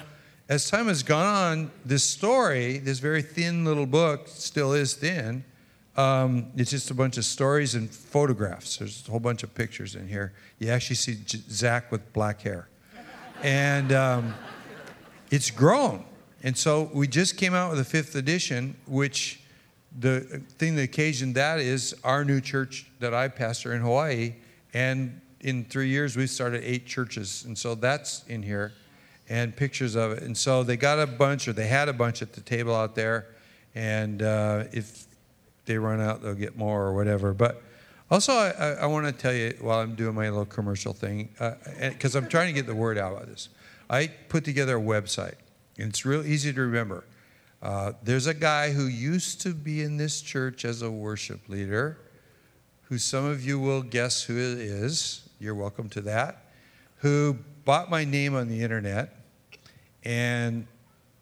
as 0.48 0.68
time 0.68 0.88
has 0.88 1.04
gone 1.04 1.26
on, 1.26 1.70
this 1.84 2.02
story, 2.02 2.78
this 2.78 2.98
very 2.98 3.22
thin 3.22 3.64
little 3.64 3.86
book, 3.86 4.26
still 4.26 4.72
is 4.72 4.94
thin. 4.94 5.44
Um, 6.00 6.46
it's 6.56 6.70
just 6.70 6.90
a 6.90 6.94
bunch 6.94 7.18
of 7.18 7.24
stories 7.26 7.74
and 7.74 7.90
photographs. 7.90 8.78
There's 8.78 9.06
a 9.06 9.10
whole 9.10 9.20
bunch 9.20 9.42
of 9.42 9.54
pictures 9.54 9.94
in 9.96 10.08
here. 10.08 10.32
You 10.58 10.70
actually 10.70 10.96
see 10.96 11.16
J- 11.26 11.42
Zach 11.50 11.92
with 11.92 12.12
black 12.14 12.40
hair. 12.40 12.68
And 13.42 13.92
um, 13.92 14.34
it's 15.30 15.50
grown. 15.50 16.04
And 16.42 16.56
so 16.56 16.90
we 16.94 17.06
just 17.06 17.36
came 17.36 17.52
out 17.52 17.70
with 17.70 17.80
a 17.80 17.84
fifth 17.84 18.14
edition, 18.14 18.76
which 18.86 19.40
the 19.98 20.20
thing 20.58 20.74
that 20.76 20.82
occasioned 20.82 21.34
that 21.34 21.60
is 21.60 21.94
our 22.02 22.24
new 22.24 22.40
church 22.40 22.86
that 23.00 23.12
I 23.12 23.28
pastor 23.28 23.74
in 23.74 23.82
Hawaii. 23.82 24.36
And 24.72 25.20
in 25.40 25.64
three 25.64 25.88
years, 25.88 26.16
we've 26.16 26.30
started 26.30 26.62
eight 26.64 26.86
churches. 26.86 27.44
And 27.44 27.58
so 27.58 27.74
that's 27.74 28.24
in 28.26 28.42
here 28.42 28.72
and 29.28 29.54
pictures 29.54 29.96
of 29.96 30.12
it. 30.12 30.22
And 30.22 30.36
so 30.36 30.62
they 30.62 30.78
got 30.78 30.98
a 30.98 31.06
bunch, 31.06 31.46
or 31.46 31.52
they 31.52 31.66
had 31.66 31.90
a 31.90 31.92
bunch 31.92 32.22
at 32.22 32.32
the 32.32 32.40
table 32.40 32.74
out 32.74 32.94
there. 32.94 33.26
And 33.74 34.22
uh, 34.22 34.64
if 34.72 35.09
they 35.70 35.78
run 35.78 36.00
out, 36.00 36.20
they'll 36.20 36.34
get 36.34 36.56
more 36.56 36.82
or 36.82 36.92
whatever. 36.92 37.32
But 37.32 37.62
also, 38.10 38.32
I, 38.32 38.50
I, 38.50 38.68
I 38.72 38.86
want 38.86 39.06
to 39.06 39.12
tell 39.12 39.32
you 39.32 39.54
while 39.60 39.78
I'm 39.78 39.94
doing 39.94 40.16
my 40.16 40.28
little 40.28 40.44
commercial 40.44 40.92
thing, 40.92 41.28
because 41.80 42.16
uh, 42.16 42.18
I'm 42.18 42.28
trying 42.28 42.48
to 42.48 42.52
get 42.52 42.66
the 42.66 42.74
word 42.74 42.98
out 42.98 43.12
about 43.12 43.28
this. 43.28 43.48
I 43.88 44.08
put 44.28 44.44
together 44.44 44.76
a 44.76 44.80
website, 44.80 45.36
and 45.78 45.90
it's 45.90 46.04
real 46.04 46.26
easy 46.26 46.52
to 46.52 46.60
remember. 46.60 47.04
Uh, 47.62 47.92
there's 48.02 48.26
a 48.26 48.34
guy 48.34 48.72
who 48.72 48.86
used 48.86 49.40
to 49.42 49.54
be 49.54 49.82
in 49.82 49.96
this 49.96 50.22
church 50.22 50.64
as 50.64 50.82
a 50.82 50.90
worship 50.90 51.48
leader, 51.48 51.98
who 52.88 52.98
some 52.98 53.24
of 53.24 53.44
you 53.44 53.60
will 53.60 53.82
guess 53.82 54.24
who 54.24 54.36
it 54.36 54.58
is. 54.58 55.28
You're 55.38 55.54
welcome 55.54 55.88
to 55.90 56.00
that. 56.00 56.46
Who 56.96 57.38
bought 57.64 57.90
my 57.90 58.04
name 58.04 58.34
on 58.34 58.48
the 58.48 58.60
internet 58.62 59.14
and 60.02 60.66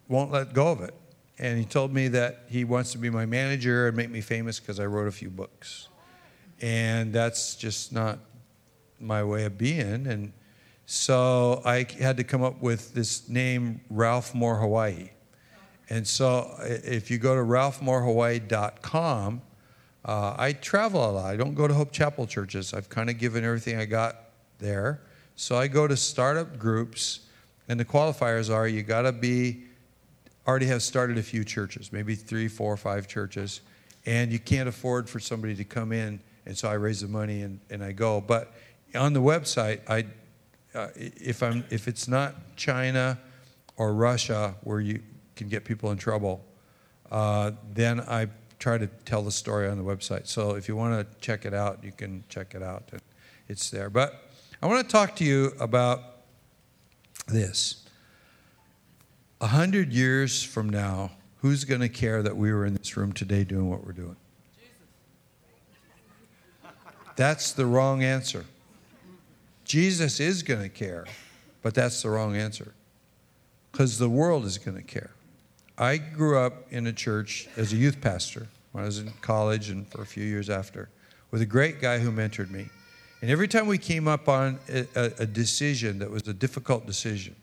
won't 0.07 0.31
let 0.31 0.53
go 0.53 0.71
of 0.71 0.81
it. 0.81 0.95
And 1.39 1.57
he 1.57 1.63
told 1.63 1.93
me 1.93 2.09
that 2.09 2.43
he 2.47 2.65
wants 2.65 2.91
to 2.91 2.97
be 2.97 3.09
my 3.09 3.25
manager 3.25 3.87
and 3.87 3.95
make 3.95 4.09
me 4.09 4.19
famous 4.19 4.59
because 4.59 4.79
I 4.79 4.85
wrote 4.85 5.07
a 5.07 5.11
few 5.11 5.29
books. 5.29 5.87
And 6.61 7.13
that's 7.13 7.55
just 7.55 7.93
not 7.93 8.19
my 8.99 9.23
way 9.23 9.45
of 9.45 9.57
being. 9.57 10.05
And 10.05 10.33
so 10.85 11.61
I 11.63 11.87
had 11.97 12.17
to 12.17 12.25
come 12.25 12.43
up 12.43 12.61
with 12.61 12.93
this 12.93 13.29
name, 13.29 13.79
Ralph 13.89 14.35
Moore 14.35 14.57
Hawaii. 14.57 15.11
And 15.89 16.05
so 16.05 16.53
if 16.59 17.09
you 17.09 17.17
go 17.17 17.35
to 17.35 17.41
ralphmoorehawaii.com, 17.41 19.41
uh, 20.05 20.35
I 20.37 20.53
travel 20.53 21.09
a 21.09 21.11
lot. 21.11 21.25
I 21.25 21.37
don't 21.37 21.55
go 21.55 21.67
to 21.67 21.73
Hope 21.73 21.91
Chapel 21.91 22.27
churches. 22.27 22.73
I've 22.73 22.89
kind 22.89 23.09
of 23.09 23.17
given 23.17 23.45
everything 23.45 23.77
I 23.77 23.85
got 23.85 24.15
there. 24.59 25.01
So 25.35 25.57
I 25.57 25.67
go 25.67 25.87
to 25.87 25.95
startup 25.95 26.59
groups, 26.59 27.21
and 27.69 27.79
the 27.79 27.85
qualifiers 27.85 28.53
are 28.53 28.67
you 28.67 28.83
got 28.83 29.03
to 29.03 29.11
be 29.11 29.68
already 30.49 30.65
have 30.65 30.81
started 30.81 31.19
a 31.19 31.23
few 31.23 31.43
churches, 31.43 31.93
maybe 31.93 32.15
three, 32.15 32.47
four, 32.47 32.75
five 32.75 33.07
churches, 33.07 33.61
and 34.07 34.31
you 34.31 34.39
can't 34.39 34.67
afford 34.67 35.07
for 35.07 35.19
somebody 35.19 35.55
to 35.55 35.63
come 35.63 35.91
in, 35.91 36.19
and 36.47 36.57
so 36.57 36.67
I 36.67 36.73
raise 36.73 37.01
the 37.01 37.07
money 37.07 37.43
and, 37.43 37.59
and 37.69 37.83
I 37.83 37.91
go. 37.91 38.19
But 38.19 38.51
on 38.95 39.13
the 39.13 39.21
website, 39.21 39.81
I, 39.87 40.05
uh, 40.75 40.87
if 40.95 41.43
I'm 41.43 41.63
if 41.69 41.87
it's 41.87 42.07
not 42.07 42.33
China 42.55 43.19
or 43.77 43.93
Russia 43.93 44.55
where 44.63 44.79
you 44.79 45.01
can 45.35 45.49
get 45.49 45.65
people 45.65 45.91
in 45.91 45.99
trouble, 45.99 46.43
uh, 47.11 47.51
then 47.71 47.99
I 48.01 48.27
try 48.57 48.79
to 48.79 48.87
tell 49.05 49.21
the 49.21 49.31
story 49.31 49.67
on 49.67 49.77
the 49.77 49.83
website. 49.83 50.25
So 50.25 50.55
if 50.55 50.67
you 50.67 50.75
want 50.75 50.99
to 50.99 51.19
check 51.21 51.45
it 51.45 51.53
out, 51.53 51.83
you 51.83 51.91
can 51.91 52.23
check 52.27 52.55
it 52.55 52.63
out. 52.63 52.89
It's 53.47 53.69
there. 53.69 53.91
But 53.91 54.31
I 54.63 54.65
want 54.65 54.83
to 54.83 54.91
talk 54.91 55.15
to 55.17 55.23
you 55.23 55.53
about 55.59 56.01
this. 57.27 57.87
A 59.41 59.47
hundred 59.47 59.93
years 59.93 60.43
from 60.43 60.69
now, 60.69 61.11
who's 61.37 61.63
going 61.63 61.81
to 61.81 61.89
care 61.89 62.21
that 62.21 62.35
we 62.35 62.51
were 62.51 62.65
in 62.65 62.73
this 62.73 62.97
room 62.97 63.13
today 63.13 63.43
doing 63.43 63.69
what 63.69 63.85
we're 63.85 63.93
doing? 63.93 64.17
That's 67.15 67.53
the 67.53 67.65
wrong 67.65 68.03
answer. 68.03 68.45
Jesus 69.65 70.19
is 70.19 70.43
going 70.43 70.61
to 70.61 70.69
care, 70.69 71.05
but 71.61 71.73
that's 71.73 72.01
the 72.01 72.09
wrong 72.09 72.35
answer 72.35 72.73
because 73.71 73.97
the 73.97 74.09
world 74.09 74.45
is 74.45 74.57
going 74.57 74.77
to 74.77 74.83
care. 74.83 75.11
I 75.77 75.97
grew 75.97 76.37
up 76.37 76.71
in 76.71 76.87
a 76.87 76.93
church 76.93 77.47
as 77.55 77.71
a 77.71 77.75
youth 77.75 78.01
pastor 78.01 78.47
when 78.71 78.83
I 78.83 78.87
was 78.87 78.99
in 78.99 79.11
college 79.21 79.69
and 79.69 79.87
for 79.87 80.01
a 80.01 80.05
few 80.05 80.23
years 80.23 80.49
after 80.49 80.89
with 81.31 81.41
a 81.41 81.45
great 81.45 81.79
guy 81.79 81.99
who 81.99 82.11
mentored 82.11 82.49
me. 82.49 82.67
And 83.21 83.29
every 83.29 83.47
time 83.47 83.67
we 83.67 83.77
came 83.77 84.07
up 84.07 84.27
on 84.27 84.59
a, 84.67 84.85
a 85.19 85.25
decision 85.25 85.99
that 85.99 86.09
was 86.09 86.27
a 86.27 86.33
difficult 86.33 86.85
decision, 86.85 87.35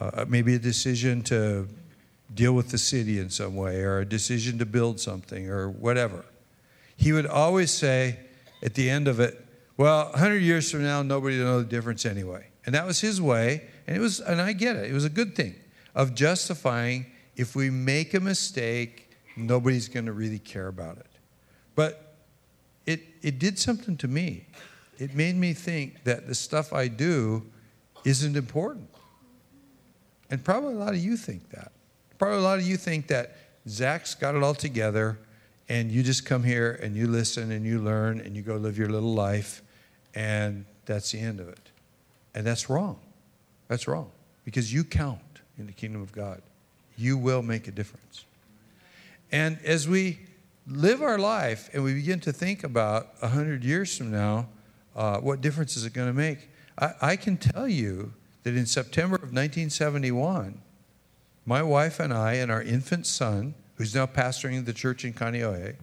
uh, 0.00 0.24
maybe 0.28 0.54
a 0.54 0.58
decision 0.58 1.22
to 1.22 1.68
deal 2.34 2.52
with 2.52 2.70
the 2.70 2.78
city 2.78 3.18
in 3.18 3.28
some 3.28 3.56
way, 3.56 3.82
or 3.82 3.98
a 3.98 4.04
decision 4.04 4.58
to 4.58 4.66
build 4.66 4.98
something, 5.00 5.48
or 5.48 5.68
whatever. 5.68 6.24
He 6.96 7.12
would 7.12 7.26
always 7.26 7.70
say 7.70 8.18
at 8.62 8.74
the 8.74 8.88
end 8.88 9.08
of 9.08 9.20
it, 9.20 9.46
Well, 9.76 10.10
100 10.10 10.36
years 10.36 10.70
from 10.70 10.82
now, 10.82 11.02
nobody 11.02 11.38
will 11.38 11.46
know 11.46 11.58
the 11.58 11.68
difference 11.68 12.06
anyway. 12.06 12.46
And 12.66 12.74
that 12.74 12.86
was 12.86 13.00
his 13.00 13.20
way, 13.20 13.68
and 13.86 13.96
it 13.96 14.00
was, 14.00 14.20
and 14.20 14.40
I 14.40 14.52
get 14.52 14.76
it, 14.76 14.90
it 14.90 14.92
was 14.94 15.04
a 15.04 15.10
good 15.10 15.34
thing 15.34 15.54
of 15.94 16.14
justifying 16.14 17.06
if 17.36 17.56
we 17.56 17.70
make 17.70 18.14
a 18.14 18.20
mistake, 18.20 19.10
nobody's 19.36 19.88
going 19.88 20.06
to 20.06 20.12
really 20.12 20.38
care 20.38 20.68
about 20.68 20.98
it. 20.98 21.06
But 21.74 22.14
it, 22.86 23.00
it 23.22 23.38
did 23.38 23.58
something 23.58 23.96
to 23.98 24.08
me. 24.08 24.46
It 24.98 25.14
made 25.14 25.36
me 25.36 25.54
think 25.54 26.04
that 26.04 26.26
the 26.26 26.34
stuff 26.34 26.72
I 26.72 26.88
do 26.88 27.46
isn't 28.04 28.36
important. 28.36 28.88
And 30.30 30.42
probably 30.44 30.74
a 30.74 30.78
lot 30.78 30.94
of 30.94 31.00
you 31.00 31.16
think 31.16 31.50
that. 31.50 31.72
Probably 32.18 32.38
a 32.38 32.42
lot 32.42 32.58
of 32.58 32.66
you 32.66 32.76
think 32.76 33.08
that 33.08 33.36
Zach's 33.68 34.14
got 34.14 34.34
it 34.34 34.42
all 34.42 34.54
together 34.54 35.18
and 35.68 35.90
you 35.90 36.02
just 36.02 36.24
come 36.24 36.42
here 36.42 36.78
and 36.82 36.96
you 36.96 37.06
listen 37.06 37.52
and 37.52 37.64
you 37.64 37.80
learn 37.80 38.20
and 38.20 38.36
you 38.36 38.42
go 38.42 38.56
live 38.56 38.78
your 38.78 38.88
little 38.88 39.14
life 39.14 39.62
and 40.14 40.64
that's 40.86 41.12
the 41.12 41.20
end 41.20 41.40
of 41.40 41.48
it. 41.48 41.70
And 42.34 42.46
that's 42.46 42.68
wrong. 42.68 42.98
That's 43.68 43.86
wrong 43.86 44.10
because 44.44 44.72
you 44.72 44.84
count 44.84 45.20
in 45.58 45.66
the 45.66 45.72
kingdom 45.72 46.02
of 46.02 46.12
God. 46.12 46.42
You 46.96 47.16
will 47.16 47.42
make 47.42 47.68
a 47.68 47.70
difference. 47.70 48.24
And 49.32 49.58
as 49.64 49.88
we 49.88 50.20
live 50.66 51.02
our 51.02 51.18
life 51.18 51.70
and 51.72 51.84
we 51.84 51.94
begin 51.94 52.20
to 52.20 52.32
think 52.32 52.64
about 52.64 53.20
100 53.20 53.64
years 53.64 53.96
from 53.96 54.10
now, 54.10 54.48
uh, 54.96 55.18
what 55.18 55.40
difference 55.40 55.76
is 55.76 55.84
it 55.84 55.92
going 55.92 56.08
to 56.08 56.14
make? 56.14 56.48
I, 56.78 56.92
I 57.00 57.16
can 57.16 57.36
tell 57.36 57.68
you 57.68 58.12
that 58.42 58.54
in 58.54 58.66
September 58.66 59.16
of 59.16 59.32
1971, 59.32 60.60
my 61.44 61.62
wife 61.62 62.00
and 62.00 62.12
I 62.12 62.34
and 62.34 62.50
our 62.50 62.62
infant 62.62 63.06
son, 63.06 63.54
who's 63.76 63.94
now 63.94 64.06
pastoring 64.06 64.64
the 64.64 64.72
church 64.72 65.04
in 65.04 65.12
Kaneohe, 65.12 65.76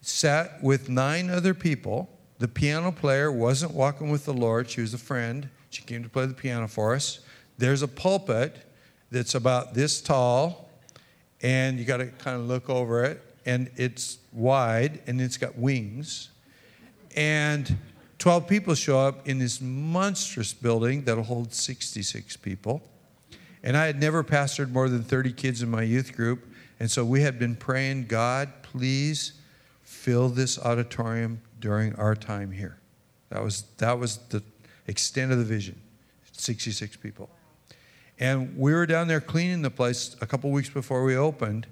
sat 0.00 0.62
with 0.62 0.88
nine 0.88 1.30
other 1.30 1.54
people. 1.54 2.08
The 2.38 2.48
piano 2.48 2.90
player 2.90 3.30
wasn't 3.30 3.74
walking 3.74 4.10
with 4.10 4.24
the 4.24 4.32
Lord, 4.32 4.70
she 4.70 4.80
was 4.80 4.94
a 4.94 4.98
friend. 4.98 5.48
She 5.70 5.82
came 5.82 6.02
to 6.02 6.08
play 6.08 6.26
the 6.26 6.34
piano 6.34 6.66
for 6.66 6.94
us. 6.94 7.20
There's 7.58 7.82
a 7.82 7.88
pulpit 7.88 8.56
that's 9.10 9.34
about 9.34 9.74
this 9.74 10.00
tall, 10.00 10.68
and 11.42 11.78
you 11.78 11.84
got 11.84 11.98
to 11.98 12.06
kind 12.06 12.36
of 12.36 12.46
look 12.46 12.68
over 12.68 13.04
it, 13.04 13.22
and 13.46 13.70
it's 13.76 14.18
wide 14.32 15.00
and 15.06 15.20
it's 15.20 15.36
got 15.36 15.56
wings. 15.56 16.30
And 17.16 17.76
12 18.20 18.46
people 18.46 18.74
show 18.74 18.98
up 18.98 19.26
in 19.26 19.38
this 19.38 19.62
monstrous 19.62 20.52
building 20.52 21.04
that'll 21.04 21.24
hold 21.24 21.54
66 21.54 22.36
people. 22.36 22.82
And 23.62 23.78
I 23.78 23.86
had 23.86 23.98
never 23.98 24.22
pastored 24.22 24.70
more 24.70 24.90
than 24.90 25.02
30 25.02 25.32
kids 25.32 25.62
in 25.62 25.70
my 25.70 25.82
youth 25.82 26.14
group. 26.14 26.46
And 26.78 26.90
so 26.90 27.02
we 27.02 27.22
had 27.22 27.38
been 27.38 27.56
praying, 27.56 28.06
God, 28.06 28.50
please 28.62 29.32
fill 29.82 30.28
this 30.28 30.58
auditorium 30.58 31.40
during 31.60 31.94
our 31.96 32.14
time 32.14 32.52
here. 32.52 32.78
That 33.30 33.42
was, 33.42 33.62
that 33.78 33.98
was 33.98 34.18
the 34.28 34.42
extent 34.86 35.32
of 35.32 35.38
the 35.38 35.44
vision 35.44 35.80
66 36.32 36.96
people. 36.96 37.30
And 38.18 38.54
we 38.54 38.74
were 38.74 38.84
down 38.84 39.08
there 39.08 39.22
cleaning 39.22 39.62
the 39.62 39.70
place 39.70 40.14
a 40.20 40.26
couple 40.26 40.50
weeks 40.50 40.68
before 40.68 41.04
we 41.04 41.16
opened. 41.16 41.66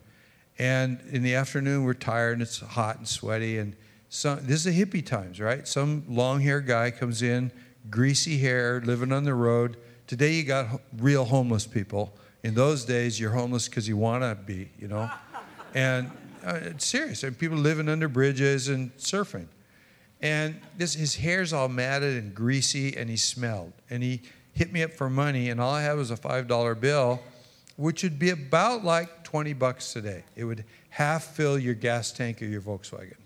And 0.59 0.99
in 1.11 1.23
the 1.23 1.35
afternoon, 1.35 1.85
we're 1.85 1.93
tired 1.93 2.33
and 2.33 2.43
it's 2.43 2.61
hot 2.61 2.97
and 2.97 3.07
sweaty. 3.07 3.59
And 3.59 3.77
some, 4.09 4.39
this 4.43 4.65
is 4.65 4.67
a 4.67 4.73
hippie 4.73 5.05
times, 5.05 5.41
right? 5.41 5.67
Some 5.69 6.05
long 6.09 6.41
haired 6.41 6.67
guy 6.67 6.91
comes 6.91 7.23
in, 7.23 7.53
greasy 7.91 8.39
hair, 8.39 8.81
living 8.85 9.13
on 9.13 9.25
the 9.25 9.35
road. 9.35 9.77
Today, 10.07 10.33
you 10.33 10.45
got 10.45 10.67
ho- 10.67 10.81
real 10.97 11.25
homeless 11.25 11.67
people. 11.67 12.15
In 12.43 12.55
those 12.55 12.85
days, 12.85 13.21
you're 13.21 13.33
homeless 13.33 13.69
because 13.69 13.87
you 13.87 13.97
want 13.97 14.23
to 14.23 14.35
be, 14.35 14.71
you 14.79 14.89
know? 14.89 15.11
And 15.75 16.11
uh, 16.47 16.61
it's 16.63 16.87
serious. 16.87 17.23
And 17.25 17.39
people 17.39 17.59
living 17.59 17.91
under 17.91 18.09
bridges 18.09 18.69
and 18.69 18.97
surfing. 18.97 19.49
And 20.23 20.59
this, 20.79 20.95
his 20.95 21.15
hair's 21.15 21.53
all 21.53 21.69
matted 21.69 22.17
and 22.17 22.35
greasy, 22.35 22.97
and 22.97 23.11
he 23.11 23.19
smelled. 23.19 23.75
And 23.91 24.03
he 24.03 24.23
hit 24.55 24.73
me 24.73 24.83
up 24.83 24.93
for 24.93 25.11
money, 25.11 25.51
and 25.51 25.61
all 25.61 25.73
I 25.73 25.83
had 25.83 25.99
was 25.99 26.11
a 26.11 26.17
$5 26.17 26.81
bill, 26.81 27.21
which 27.77 28.03
would 28.03 28.19
be 28.19 28.31
about 28.31 28.83
like 28.83 29.25
20 29.25 29.53
bucks 29.53 29.93
today. 29.93 30.25
It 30.35 30.45
would 30.45 30.65
half 30.89 31.37
fill 31.37 31.59
your 31.59 31.75
gas 31.75 32.13
tank 32.13 32.41
or 32.41 32.47
your 32.47 32.63
Volkswagen. 32.63 33.18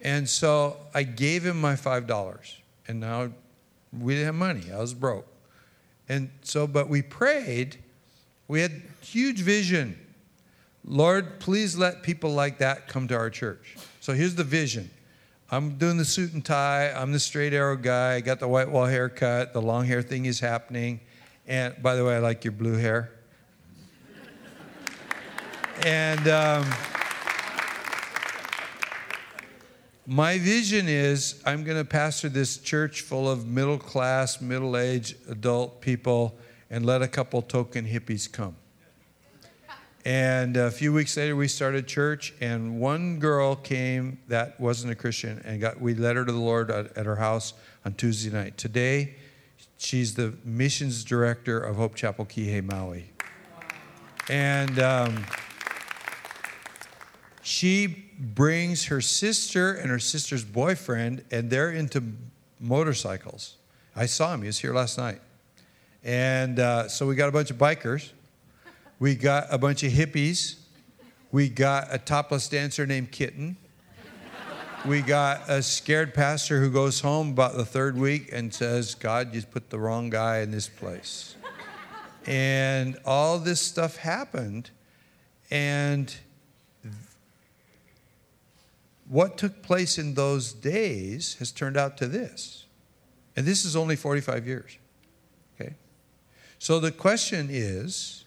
And 0.00 0.28
so 0.28 0.76
I 0.94 1.02
gave 1.02 1.44
him 1.44 1.60
my 1.60 1.74
$5. 1.74 2.54
And 2.86 3.00
now 3.00 3.30
we 3.92 4.14
didn't 4.14 4.26
have 4.26 4.34
money. 4.34 4.72
I 4.72 4.78
was 4.78 4.94
broke. 4.94 5.26
And 6.08 6.30
so, 6.42 6.66
but 6.66 6.88
we 6.88 7.02
prayed. 7.02 7.78
We 8.46 8.60
had 8.60 8.82
huge 9.00 9.40
vision. 9.40 9.98
Lord, 10.84 11.40
please 11.40 11.76
let 11.76 12.02
people 12.02 12.30
like 12.30 12.58
that 12.58 12.88
come 12.88 13.08
to 13.08 13.16
our 13.16 13.28
church. 13.28 13.76
So 14.00 14.14
here's 14.14 14.34
the 14.34 14.44
vision. 14.44 14.90
I'm 15.50 15.76
doing 15.76 15.96
the 15.96 16.04
suit 16.04 16.32
and 16.32 16.44
tie. 16.44 16.90
I'm 16.92 17.12
the 17.12 17.20
straight 17.20 17.52
arrow 17.52 17.76
guy. 17.76 18.14
I 18.14 18.20
got 18.20 18.38
the 18.38 18.48
white 18.48 18.70
wall 18.70 18.86
haircut. 18.86 19.52
The 19.52 19.62
long 19.62 19.84
hair 19.86 20.02
thing 20.02 20.26
is 20.26 20.40
happening. 20.40 21.00
And 21.46 21.74
by 21.82 21.94
the 21.94 22.04
way, 22.04 22.16
I 22.16 22.18
like 22.18 22.44
your 22.44 22.52
blue 22.52 22.76
hair. 22.76 23.12
And 25.86 26.26
um, 26.26 26.68
my 30.08 30.38
vision 30.38 30.88
is 30.88 31.38
I'm 31.44 31.64
going 31.64 31.76
to 31.76 31.84
pastor 31.84 32.30
this 32.30 32.56
church 32.56 33.02
full 33.02 33.30
of 33.30 33.46
middle 33.46 33.76
class, 33.76 34.40
middle 34.40 34.74
aged 34.74 35.16
adult 35.28 35.82
people 35.82 36.34
and 36.70 36.86
let 36.86 37.02
a 37.02 37.08
couple 37.08 37.42
token 37.42 37.84
hippies 37.84 38.30
come. 38.32 38.56
And 40.06 40.56
a 40.56 40.70
few 40.70 40.94
weeks 40.94 41.14
later, 41.18 41.36
we 41.36 41.46
started 41.46 41.86
church, 41.86 42.32
and 42.40 42.80
one 42.80 43.18
girl 43.18 43.54
came 43.54 44.18
that 44.28 44.58
wasn't 44.58 44.92
a 44.92 44.94
Christian, 44.94 45.42
and 45.44 45.60
got 45.60 45.78
we 45.78 45.94
led 45.94 46.16
her 46.16 46.24
to 46.24 46.32
the 46.32 46.38
Lord 46.38 46.70
at, 46.70 46.96
at 46.96 47.04
her 47.04 47.16
house 47.16 47.52
on 47.84 47.92
Tuesday 47.92 48.30
night. 48.30 48.56
Today, 48.56 49.16
she's 49.76 50.14
the 50.14 50.32
missions 50.42 51.04
director 51.04 51.60
of 51.60 51.76
Hope 51.76 51.94
Chapel 51.94 52.24
Kihei 52.24 52.64
Maui, 52.64 53.10
and 54.30 54.78
um, 54.78 55.26
she 57.42 58.07
brings 58.18 58.86
her 58.86 59.00
sister 59.00 59.72
and 59.72 59.90
her 59.90 59.98
sister's 59.98 60.44
boyfriend, 60.44 61.24
and 61.30 61.50
they're 61.50 61.70
into 61.70 62.02
motorcycles. 62.60 63.56
I 63.94 64.06
saw 64.06 64.34
him; 64.34 64.42
he 64.42 64.46
was 64.48 64.58
here 64.58 64.74
last 64.74 64.98
night, 64.98 65.20
and 66.04 66.58
uh, 66.58 66.88
so 66.88 67.06
we 67.06 67.14
got 67.14 67.28
a 67.28 67.32
bunch 67.32 67.50
of 67.50 67.58
bikers. 67.58 68.10
We 68.98 69.14
got 69.14 69.46
a 69.50 69.58
bunch 69.58 69.84
of 69.84 69.92
hippies. 69.92 70.56
We 71.30 71.48
got 71.48 71.88
a 71.90 71.98
topless 71.98 72.48
dancer 72.48 72.86
named 72.86 73.12
Kitten. 73.12 73.56
We 74.86 75.02
got 75.02 75.48
a 75.48 75.62
scared 75.62 76.14
pastor 76.14 76.60
who 76.60 76.70
goes 76.70 77.00
home 77.00 77.30
about 77.30 77.56
the 77.56 77.64
third 77.64 77.98
week 77.98 78.30
and 78.32 78.54
says, 78.54 78.94
God, 78.94 79.34
you 79.34 79.42
put 79.42 79.70
the 79.70 79.78
wrong 79.78 80.08
guy 80.08 80.38
in 80.38 80.50
this 80.52 80.68
place. 80.68 81.34
And 82.26 82.96
all 83.04 83.38
this 83.38 83.60
stuff 83.60 83.96
happened. 83.96 84.70
And 85.50 86.14
what 89.08 89.38
took 89.38 89.62
place 89.62 89.98
in 89.98 90.14
those 90.14 90.52
days 90.52 91.34
has 91.38 91.50
turned 91.50 91.76
out 91.76 91.96
to 91.98 92.06
this. 92.06 92.66
And 93.36 93.46
this 93.46 93.64
is 93.64 93.76
only 93.76 93.96
45 93.96 94.46
years. 94.46 94.76
Okay? 95.54 95.74
So 96.58 96.80
the 96.80 96.90
question 96.90 97.48
is 97.50 98.24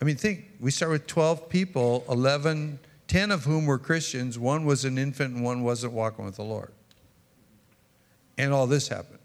I 0.00 0.04
mean, 0.04 0.16
think, 0.16 0.44
we 0.60 0.70
start 0.70 0.92
with 0.92 1.06
12 1.06 1.48
people, 1.48 2.04
11, 2.08 2.78
10 3.08 3.30
of 3.30 3.44
whom 3.44 3.66
were 3.66 3.78
Christians, 3.78 4.38
one 4.38 4.64
was 4.64 4.84
an 4.84 4.96
infant, 4.96 5.34
and 5.34 5.44
one 5.44 5.64
wasn't 5.64 5.92
walking 5.92 6.24
with 6.24 6.36
the 6.36 6.44
Lord. 6.44 6.72
And 8.36 8.52
all 8.52 8.68
this 8.68 8.88
happened. 8.88 9.18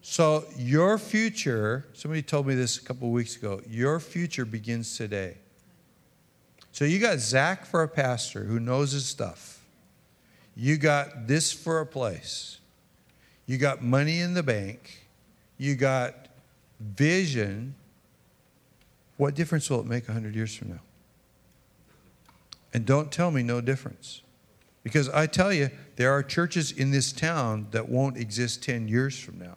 So, 0.00 0.46
your 0.56 0.96
future, 0.96 1.84
somebody 1.92 2.22
told 2.22 2.46
me 2.46 2.54
this 2.54 2.78
a 2.78 2.82
couple 2.82 3.08
of 3.08 3.12
weeks 3.12 3.36
ago, 3.36 3.60
your 3.68 4.00
future 4.00 4.46
begins 4.46 4.96
today. 4.96 5.36
So, 6.78 6.84
you 6.84 7.00
got 7.00 7.18
Zach 7.18 7.66
for 7.66 7.82
a 7.82 7.88
pastor 7.88 8.44
who 8.44 8.60
knows 8.60 8.92
his 8.92 9.04
stuff. 9.04 9.64
You 10.54 10.76
got 10.76 11.26
this 11.26 11.52
for 11.52 11.80
a 11.80 11.86
place. 11.86 12.58
You 13.46 13.58
got 13.58 13.82
money 13.82 14.20
in 14.20 14.34
the 14.34 14.44
bank. 14.44 15.08
You 15.56 15.74
got 15.74 16.28
vision 16.78 17.74
what 19.16 19.34
difference 19.34 19.68
will 19.68 19.80
it 19.80 19.86
make 19.86 20.06
100 20.06 20.36
years 20.36 20.54
from 20.54 20.68
now? 20.68 20.80
And 22.72 22.86
don't 22.86 23.10
tell 23.10 23.32
me 23.32 23.42
no 23.42 23.60
difference. 23.60 24.22
Because 24.84 25.08
I 25.08 25.26
tell 25.26 25.52
you, 25.52 25.70
there 25.96 26.12
are 26.12 26.22
churches 26.22 26.70
in 26.70 26.92
this 26.92 27.10
town 27.10 27.66
that 27.72 27.88
won't 27.88 28.16
exist 28.16 28.62
10 28.62 28.86
years 28.86 29.18
from 29.18 29.40
now. 29.40 29.56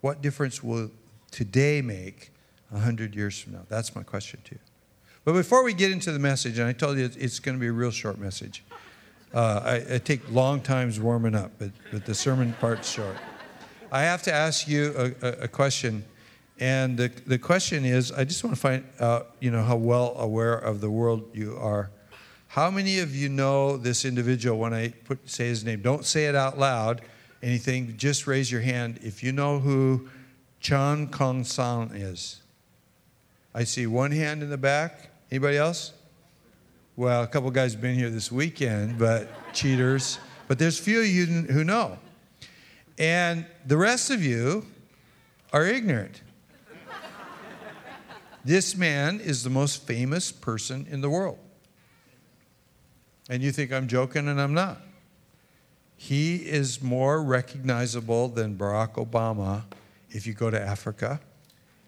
What 0.00 0.22
difference 0.22 0.62
will 0.62 0.90
today 1.30 1.82
make 1.82 2.32
100 2.70 3.14
years 3.14 3.38
from 3.38 3.52
now? 3.52 3.66
That's 3.68 3.94
my 3.94 4.02
question 4.02 4.40
to 4.44 4.54
you. 4.54 4.60
But 5.26 5.34
before 5.34 5.62
we 5.62 5.74
get 5.74 5.92
into 5.92 6.12
the 6.12 6.18
message, 6.18 6.58
and 6.58 6.66
I 6.66 6.72
told 6.72 6.96
you 6.96 7.04
it's 7.04 7.38
going 7.38 7.56
to 7.56 7.60
be 7.60 7.66
a 7.66 7.72
real 7.72 7.90
short 7.90 8.16
message, 8.16 8.64
uh, 9.34 9.60
I, 9.62 9.94
I, 9.96 9.98
take 9.98 10.30
long 10.30 10.62
times 10.62 10.98
warming 10.98 11.34
up, 11.34 11.50
but, 11.58 11.72
but 11.92 12.06
the 12.06 12.14
sermon 12.14 12.54
part's 12.58 12.88
short. 12.88 13.16
I 13.92 14.02
have 14.02 14.22
to 14.22 14.32
ask 14.32 14.66
you 14.66 14.94
a, 14.96 15.26
a, 15.26 15.32
a 15.42 15.48
question 15.48 16.04
and 16.58 16.96
the, 16.96 17.10
the 17.26 17.38
question 17.38 17.84
is 17.84 18.12
I 18.12 18.24
just 18.24 18.42
want 18.42 18.56
to 18.56 18.60
find 18.60 18.84
out, 19.00 19.32
you 19.40 19.50
know, 19.50 19.62
how 19.62 19.76
well 19.76 20.14
aware 20.16 20.54
of 20.54 20.80
the 20.80 20.90
world 20.90 21.28
you 21.34 21.56
are. 21.56 21.90
How 22.48 22.70
many 22.70 23.00
of 23.00 23.14
you 23.14 23.28
know 23.28 23.76
this 23.76 24.04
individual 24.04 24.58
when 24.58 24.72
I 24.72 24.88
put, 24.88 25.28
say 25.28 25.48
his 25.48 25.64
name? 25.64 25.82
Don't 25.82 26.04
say 26.04 26.26
it 26.26 26.34
out 26.34 26.58
loud, 26.58 27.02
anything, 27.42 27.96
just 27.98 28.26
raise 28.26 28.50
your 28.50 28.62
hand 28.62 29.00
if 29.02 29.22
you 29.22 29.32
know 29.32 29.58
who 29.58 30.08
Chan 30.60 31.08
Kong 31.08 31.44
San 31.44 31.90
is. 31.92 32.40
I 33.54 33.64
see 33.64 33.86
one 33.86 34.12
hand 34.12 34.42
in 34.42 34.48
the 34.48 34.56
back. 34.56 35.10
Anybody 35.30 35.56
else? 35.56 35.92
Well, 36.94 37.22
a 37.22 37.26
couple 37.26 37.50
guys 37.50 37.72
have 37.72 37.82
been 37.82 37.96
here 37.96 38.10
this 38.10 38.30
weekend, 38.30 38.98
but 38.98 39.28
cheaters. 39.52 40.18
But 40.48 40.58
there's 40.58 40.78
few 40.78 41.00
of 41.00 41.06
you 41.06 41.26
who 41.26 41.64
know. 41.64 41.98
And 42.98 43.44
the 43.66 43.76
rest 43.76 44.10
of 44.10 44.22
you 44.22 44.64
are 45.52 45.66
ignorant. 45.66 46.22
This 48.44 48.76
man 48.76 49.20
is 49.20 49.42
the 49.42 49.50
most 49.50 49.82
famous 49.86 50.30
person 50.30 50.86
in 50.88 51.00
the 51.00 51.10
world. 51.10 51.38
And 53.28 53.42
you 53.42 53.50
think 53.50 53.72
I'm 53.72 53.88
joking, 53.88 54.28
and 54.28 54.40
I'm 54.40 54.54
not. 54.54 54.80
He 55.96 56.36
is 56.36 56.80
more 56.80 57.22
recognizable 57.22 58.28
than 58.28 58.56
Barack 58.56 58.94
Obama 58.94 59.64
if 60.10 60.26
you 60.26 60.32
go 60.32 60.50
to 60.50 60.60
Africa, 60.60 61.20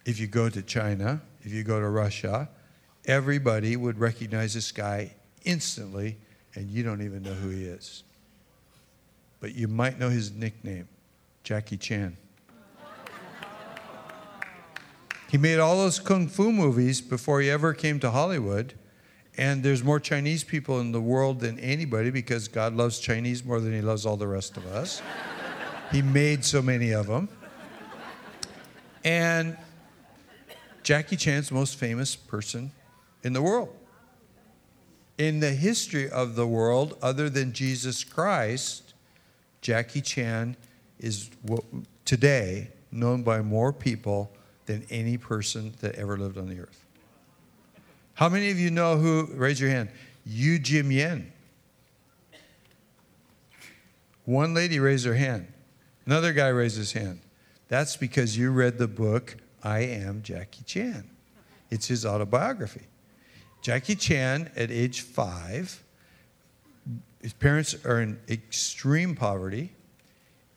if 0.04 0.18
you 0.18 0.26
go 0.26 0.48
to 0.48 0.60
China, 0.62 1.20
if 1.44 1.52
you 1.52 1.62
go 1.62 1.78
to 1.78 1.88
Russia. 1.88 2.48
Everybody 3.08 3.74
would 3.74 3.98
recognize 3.98 4.52
this 4.52 4.70
guy 4.70 5.14
instantly, 5.42 6.18
and 6.54 6.68
you 6.68 6.82
don't 6.82 7.00
even 7.00 7.22
know 7.22 7.32
who 7.32 7.48
he 7.48 7.64
is. 7.64 8.04
But 9.40 9.54
you 9.54 9.66
might 9.66 9.98
know 9.98 10.10
his 10.10 10.30
nickname 10.30 10.88
Jackie 11.42 11.78
Chan. 11.78 12.18
He 15.30 15.38
made 15.38 15.58
all 15.58 15.78
those 15.78 15.98
kung 15.98 16.28
fu 16.28 16.52
movies 16.52 17.00
before 17.00 17.40
he 17.40 17.50
ever 17.50 17.72
came 17.72 17.98
to 18.00 18.10
Hollywood. 18.10 18.74
And 19.38 19.62
there's 19.62 19.82
more 19.82 20.00
Chinese 20.00 20.44
people 20.44 20.80
in 20.80 20.92
the 20.92 21.00
world 21.00 21.40
than 21.40 21.58
anybody 21.60 22.10
because 22.10 22.46
God 22.46 22.74
loves 22.74 22.98
Chinese 22.98 23.42
more 23.42 23.60
than 23.60 23.72
he 23.72 23.80
loves 23.80 24.04
all 24.04 24.16
the 24.16 24.26
rest 24.26 24.58
of 24.58 24.66
us. 24.66 25.00
he 25.92 26.02
made 26.02 26.44
so 26.44 26.60
many 26.60 26.90
of 26.90 27.06
them. 27.06 27.28
And 29.04 29.56
Jackie 30.82 31.16
Chan's 31.16 31.48
the 31.48 31.54
most 31.54 31.76
famous 31.76 32.14
person 32.14 32.72
in 33.28 33.34
the 33.34 33.42
world. 33.42 33.68
In 35.18 35.40
the 35.40 35.50
history 35.50 36.08
of 36.10 36.34
the 36.34 36.46
world, 36.46 36.96
other 37.02 37.28
than 37.28 37.52
Jesus 37.52 38.02
Christ, 38.02 38.94
Jackie 39.60 40.00
Chan 40.00 40.56
is 40.98 41.30
today 42.04 42.70
known 42.90 43.22
by 43.22 43.42
more 43.42 43.72
people 43.72 44.32
than 44.66 44.84
any 44.90 45.18
person 45.18 45.74
that 45.80 45.94
ever 45.96 46.16
lived 46.16 46.38
on 46.38 46.48
the 46.48 46.58
earth. 46.58 46.84
How 48.14 48.28
many 48.28 48.50
of 48.50 48.58
you 48.58 48.70
know 48.70 48.96
who, 48.96 49.28
raise 49.34 49.60
your 49.60 49.70
hand, 49.70 49.90
Yu 50.24 50.58
Jim 50.58 50.90
Yen? 50.90 51.30
One 54.24 54.54
lady 54.54 54.80
raised 54.80 55.04
her 55.04 55.14
hand. 55.14 55.52
Another 56.06 56.32
guy 56.32 56.48
raised 56.48 56.78
his 56.78 56.92
hand. 56.92 57.20
That's 57.68 57.94
because 57.94 58.38
you 58.38 58.50
read 58.50 58.78
the 58.78 58.88
book, 58.88 59.36
I 59.62 59.80
Am 59.80 60.22
Jackie 60.22 60.64
Chan. 60.64 61.08
It's 61.70 61.88
his 61.88 62.06
autobiography. 62.06 62.86
Jackie 63.68 63.96
Chan, 63.96 64.50
at 64.56 64.70
age 64.70 65.02
five, 65.02 65.84
his 67.20 67.34
parents 67.34 67.76
are 67.84 68.00
in 68.00 68.18
extreme 68.26 69.14
poverty, 69.14 69.74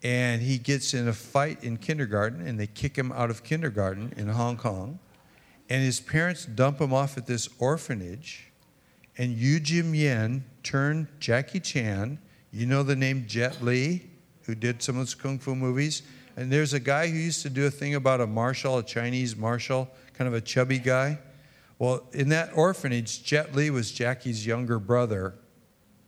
and 0.01 0.41
he 0.41 0.57
gets 0.57 0.93
in 0.93 1.09
a 1.09 1.13
fight 1.13 1.61
in 1.61 1.75
kindergarten, 1.75 2.47
and 2.47 2.57
they 2.57 2.67
kick 2.67 2.97
him 2.97 3.11
out 3.11 3.29
of 3.29 3.43
kindergarten 3.43 4.13
in 4.15 4.29
Hong 4.29 4.55
Kong. 4.55 4.97
And 5.69 5.83
his 5.83 5.99
parents 5.99 6.45
dump 6.45 6.79
him 6.79 6.93
off 6.93 7.17
at 7.17 7.27
this 7.27 7.49
orphanage, 7.59 8.49
and 9.17 9.33
Yu 9.33 9.59
Jim 9.59 9.93
Yen 9.93 10.45
turned 10.63 11.07
Jackie 11.19 11.59
Chan. 11.59 12.17
You 12.53 12.65
know 12.65 12.81
the 12.81 12.95
name 12.95 13.25
Jet 13.27 13.61
Li, 13.61 14.09
who 14.43 14.55
did 14.55 14.81
some 14.81 14.95
of 14.95 15.01
those 15.01 15.15
kung 15.15 15.37
fu 15.37 15.53
movies? 15.53 16.03
And 16.37 16.49
there's 16.49 16.71
a 16.71 16.79
guy 16.79 17.09
who 17.09 17.17
used 17.17 17.41
to 17.41 17.49
do 17.49 17.65
a 17.65 17.71
thing 17.71 17.95
about 17.95 18.21
a 18.21 18.27
marshal, 18.27 18.77
a 18.77 18.83
Chinese 18.83 19.35
marshal, 19.35 19.89
kind 20.13 20.29
of 20.29 20.33
a 20.33 20.39
chubby 20.39 20.79
guy. 20.79 21.19
Well, 21.81 22.03
in 22.13 22.29
that 22.29 22.51
orphanage, 22.53 23.23
Jet 23.23 23.55
Li 23.55 23.71
was 23.71 23.91
Jackie's 23.91 24.45
younger 24.45 24.77
brother, 24.77 25.33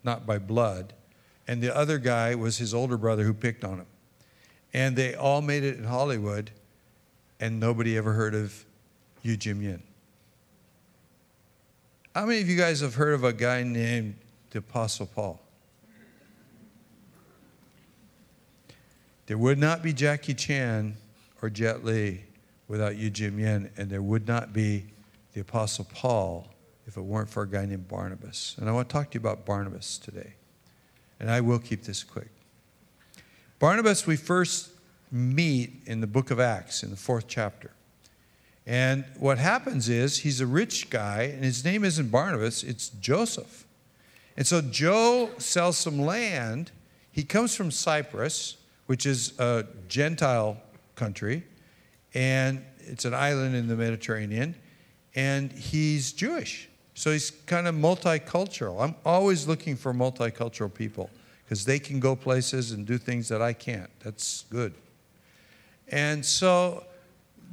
not 0.03 0.23
by 0.23 0.37
blood, 0.37 0.93
and 1.47 1.63
the 1.63 1.75
other 1.75 1.97
guy 1.97 2.35
was 2.35 2.59
his 2.59 2.75
older 2.75 2.95
brother 2.95 3.23
who 3.23 3.33
picked 3.33 3.63
on 3.63 3.79
him. 3.79 3.87
And 4.71 4.95
they 4.95 5.15
all 5.15 5.41
made 5.41 5.63
it 5.63 5.79
in 5.79 5.85
Hollywood, 5.85 6.51
and 7.39 7.59
nobody 7.59 7.97
ever 7.97 8.13
heard 8.13 8.35
of 8.35 8.63
Yu 9.23 9.35
Jim 9.35 9.63
Yin. 9.63 9.81
How 12.13 12.27
many 12.27 12.41
of 12.41 12.47
you 12.47 12.55
guys 12.55 12.81
have 12.81 12.93
heard 12.93 13.15
of 13.15 13.23
a 13.23 13.33
guy 13.33 13.63
named 13.63 14.13
the 14.51 14.59
Apostle 14.59 15.07
Paul? 15.07 15.41
There 19.25 19.39
would 19.39 19.57
not 19.57 19.81
be 19.81 19.91
Jackie 19.91 20.35
Chan 20.35 20.97
or 21.41 21.49
Jet 21.49 21.83
Li 21.83 22.25
without 22.67 22.95
Yu 22.95 23.09
Jim 23.09 23.39
Yin, 23.39 23.71
and 23.75 23.89
there 23.89 24.03
would 24.03 24.27
not 24.27 24.53
be 24.53 24.92
the 25.33 25.41
Apostle 25.41 25.87
Paul 25.93 26.47
if 26.85 26.97
it 26.97 27.01
weren't 27.01 27.29
for 27.29 27.43
a 27.43 27.49
guy 27.49 27.65
named 27.65 27.87
Barnabas. 27.87 28.55
And 28.59 28.69
I 28.69 28.71
want 28.71 28.89
to 28.89 28.93
talk 28.93 29.11
to 29.11 29.15
you 29.15 29.19
about 29.19 29.45
Barnabas 29.45 29.97
today. 29.97 30.33
And 31.19 31.31
I 31.31 31.41
will 31.41 31.59
keep 31.59 31.83
this 31.83 32.03
quick. 32.03 32.29
Barnabas, 33.59 34.05
we 34.05 34.17
first 34.17 34.69
meet 35.11 35.83
in 35.85 36.01
the 36.01 36.07
book 36.07 36.31
of 36.31 36.39
Acts 36.39 36.83
in 36.83 36.89
the 36.89 36.97
fourth 36.97 37.27
chapter. 37.27 37.71
And 38.65 39.05
what 39.17 39.37
happens 39.37 39.89
is 39.89 40.19
he's 40.19 40.41
a 40.41 40.47
rich 40.47 40.89
guy, 40.89 41.23
and 41.33 41.43
his 41.43 41.63
name 41.63 41.83
isn't 41.83 42.09
Barnabas, 42.09 42.63
it's 42.63 42.89
Joseph. 42.89 43.65
And 44.35 44.47
so 44.47 44.61
Joe 44.61 45.29
sells 45.37 45.77
some 45.77 45.99
land. 45.99 46.71
He 47.11 47.23
comes 47.23 47.55
from 47.55 47.71
Cyprus, 47.71 48.57
which 48.87 49.05
is 49.05 49.37
a 49.39 49.65
Gentile 49.87 50.57
country, 50.95 51.43
and 52.13 52.63
it's 52.79 53.05
an 53.05 53.13
island 53.13 53.55
in 53.55 53.67
the 53.67 53.75
Mediterranean, 53.75 54.55
and 55.15 55.51
he's 55.51 56.13
Jewish. 56.13 56.69
So 56.95 57.11
he's 57.11 57.31
kind 57.31 57.67
of 57.67 57.75
multicultural. 57.75 58.81
I'm 58.81 58.95
always 59.05 59.47
looking 59.47 59.75
for 59.75 59.93
multicultural 59.93 60.73
people 60.73 61.09
because 61.43 61.65
they 61.65 61.79
can 61.79 61.99
go 61.99 62.15
places 62.15 62.71
and 62.71 62.85
do 62.85 62.97
things 62.97 63.27
that 63.29 63.41
I 63.41 63.53
can't. 63.53 63.89
That's 63.99 64.45
good. 64.49 64.73
And 65.87 66.25
so 66.25 66.85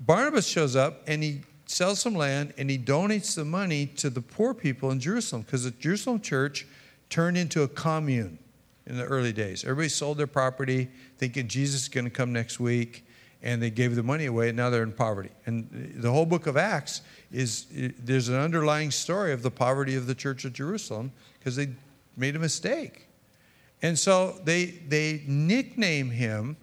Barnabas 0.06 0.46
shows 0.46 0.76
up 0.76 1.02
and 1.06 1.22
he 1.22 1.42
sells 1.66 2.00
some 2.00 2.14
land 2.14 2.52
and 2.58 2.68
he 2.68 2.78
donates 2.78 3.34
the 3.34 3.44
money 3.44 3.86
to 3.86 4.10
the 4.10 4.20
poor 4.20 4.54
people 4.54 4.90
in 4.90 5.00
Jerusalem 5.00 5.42
because 5.42 5.64
the 5.64 5.70
Jerusalem 5.70 6.20
church 6.20 6.66
turned 7.08 7.36
into 7.36 7.62
a 7.62 7.68
commune 7.68 8.38
in 8.86 8.96
the 8.96 9.04
early 9.04 9.32
days. 9.32 9.64
Everybody 9.64 9.88
sold 9.88 10.18
their 10.18 10.26
property 10.26 10.88
thinking 11.18 11.48
Jesus 11.48 11.82
is 11.82 11.88
going 11.88 12.04
to 12.04 12.10
come 12.10 12.32
next 12.32 12.60
week 12.60 13.06
and 13.42 13.62
they 13.62 13.70
gave 13.70 13.94
the 13.94 14.02
money 14.02 14.26
away 14.26 14.48
and 14.48 14.56
now 14.56 14.70
they're 14.70 14.82
in 14.82 14.92
poverty. 14.92 15.30
And 15.46 15.94
the 15.96 16.10
whole 16.10 16.26
book 16.26 16.46
of 16.46 16.56
Acts 16.56 17.02
is 17.32 17.66
there's 17.70 18.28
an 18.28 18.36
underlying 18.36 18.90
story 18.90 19.32
of 19.32 19.42
the 19.42 19.50
poverty 19.50 19.96
of 19.96 20.06
the 20.06 20.14
church 20.14 20.44
of 20.44 20.52
Jerusalem 20.52 21.12
because 21.38 21.56
they 21.56 21.68
made 22.16 22.36
a 22.36 22.38
mistake. 22.38 23.06
And 23.82 23.98
so 23.98 24.40
they 24.44 24.66
they 24.66 25.22
nickname 25.26 26.10
him 26.10 26.56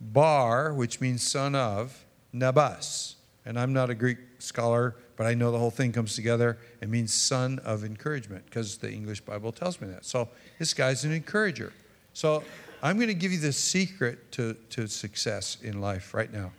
Bar, 0.00 0.72
which 0.72 1.00
means 1.00 1.22
son 1.22 1.54
of 1.54 2.04
Nabas. 2.32 3.16
And 3.44 3.58
I'm 3.58 3.72
not 3.72 3.90
a 3.90 3.94
Greek 3.94 4.18
scholar, 4.38 4.96
but 5.16 5.26
I 5.26 5.34
know 5.34 5.52
the 5.52 5.58
whole 5.58 5.70
thing 5.70 5.92
comes 5.92 6.14
together. 6.14 6.58
It 6.80 6.88
means 6.88 7.12
son 7.12 7.58
of 7.60 7.84
encouragement 7.84 8.46
because 8.46 8.78
the 8.78 8.90
English 8.90 9.20
Bible 9.20 9.52
tells 9.52 9.80
me 9.80 9.88
that. 9.88 10.04
So 10.04 10.28
this 10.58 10.72
guy's 10.72 11.04
an 11.04 11.12
encourager. 11.12 11.72
So 12.14 12.42
I'm 12.82 12.96
going 12.96 13.08
to 13.08 13.14
give 13.14 13.32
you 13.32 13.38
the 13.38 13.52
secret 13.52 14.32
to, 14.32 14.54
to 14.70 14.86
success 14.86 15.58
in 15.62 15.80
life 15.80 16.14
right 16.14 16.32
now. 16.32 16.52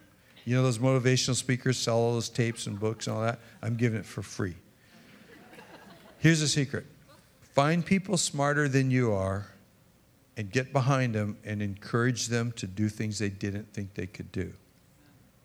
You 0.45 0.55
know, 0.55 0.63
those 0.63 0.79
motivational 0.79 1.35
speakers 1.35 1.77
sell 1.77 1.97
all 1.97 2.13
those 2.13 2.29
tapes 2.29 2.67
and 2.67 2.79
books 2.79 3.07
and 3.07 3.15
all 3.15 3.21
that? 3.21 3.39
I'm 3.61 3.75
giving 3.75 3.99
it 3.99 4.05
for 4.05 4.21
free. 4.21 4.55
Here's 6.19 6.39
the 6.39 6.47
secret 6.47 6.85
find 7.41 7.85
people 7.85 8.17
smarter 8.17 8.67
than 8.67 8.91
you 8.91 9.11
are 9.11 9.47
and 10.37 10.51
get 10.51 10.71
behind 10.71 11.13
them 11.13 11.37
and 11.43 11.61
encourage 11.61 12.27
them 12.27 12.51
to 12.53 12.65
do 12.65 12.89
things 12.89 13.19
they 13.19 13.29
didn't 13.29 13.73
think 13.73 13.93
they 13.93 14.07
could 14.07 14.31
do. 14.31 14.53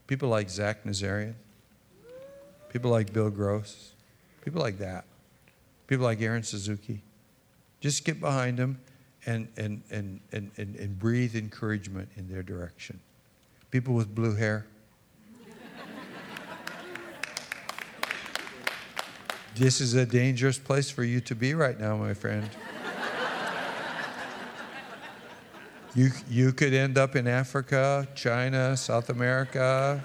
People 0.07 0.29
like 0.29 0.49
Zach 0.49 0.85
Nazarian, 0.85 1.35
people 2.69 2.91
like 2.91 3.13
Bill 3.13 3.31
Gross, 3.31 3.93
people 4.45 4.63
like 4.63 4.79
that, 4.79 5.05
people 5.87 6.05
like 6.05 6.23
Aaron 6.23 6.43
Suzuki. 6.43 7.03
Just 7.81 8.05
get 8.05 8.21
behind 8.21 8.59
them 8.59 8.79
and, 9.27 9.49
and, 9.57 9.83
and, 9.91 10.21
and, 10.33 10.51
and, 10.57 10.77
and 10.77 10.99
breathe 10.99 11.35
encouragement 11.35 12.09
in 12.17 12.29
their 12.29 12.43
direction. 12.43 13.01
People 13.71 13.95
with 13.95 14.15
blue 14.15 14.35
hair. 14.35 14.67
This 19.57 19.81
is 19.81 19.95
a 19.95 20.05
dangerous 20.05 20.59
place 20.59 20.91
for 20.91 21.03
you 21.03 21.19
to 21.21 21.35
be 21.35 21.55
right 21.55 21.81
now, 21.81 21.97
my 21.97 22.13
friend. 22.13 22.49
You, 25.95 26.11
you 26.29 26.53
could 26.53 26.75
end 26.75 26.99
up 26.99 27.17
in 27.17 27.27
Africa, 27.27 28.07
China, 28.15 28.77
South 28.77 29.09
America. 29.09 30.05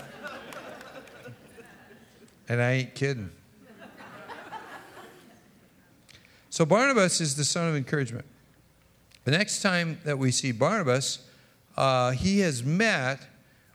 And 2.47 2.61
I 2.61 2.71
ain't 2.71 2.95
kidding. 2.95 3.29
So 6.49 6.65
Barnabas 6.65 7.19
is 7.19 7.35
the 7.35 7.43
son 7.43 7.67
of 7.67 7.75
encouragement. 7.75 8.25
The 9.25 9.31
next 9.31 9.61
time 9.61 9.99
that 10.05 10.17
we 10.17 10.31
see 10.31 10.53
Barnabas, 10.53 11.27
uh, 11.75 12.11
he 12.11 12.39
has 12.39 12.63
met 12.63 13.19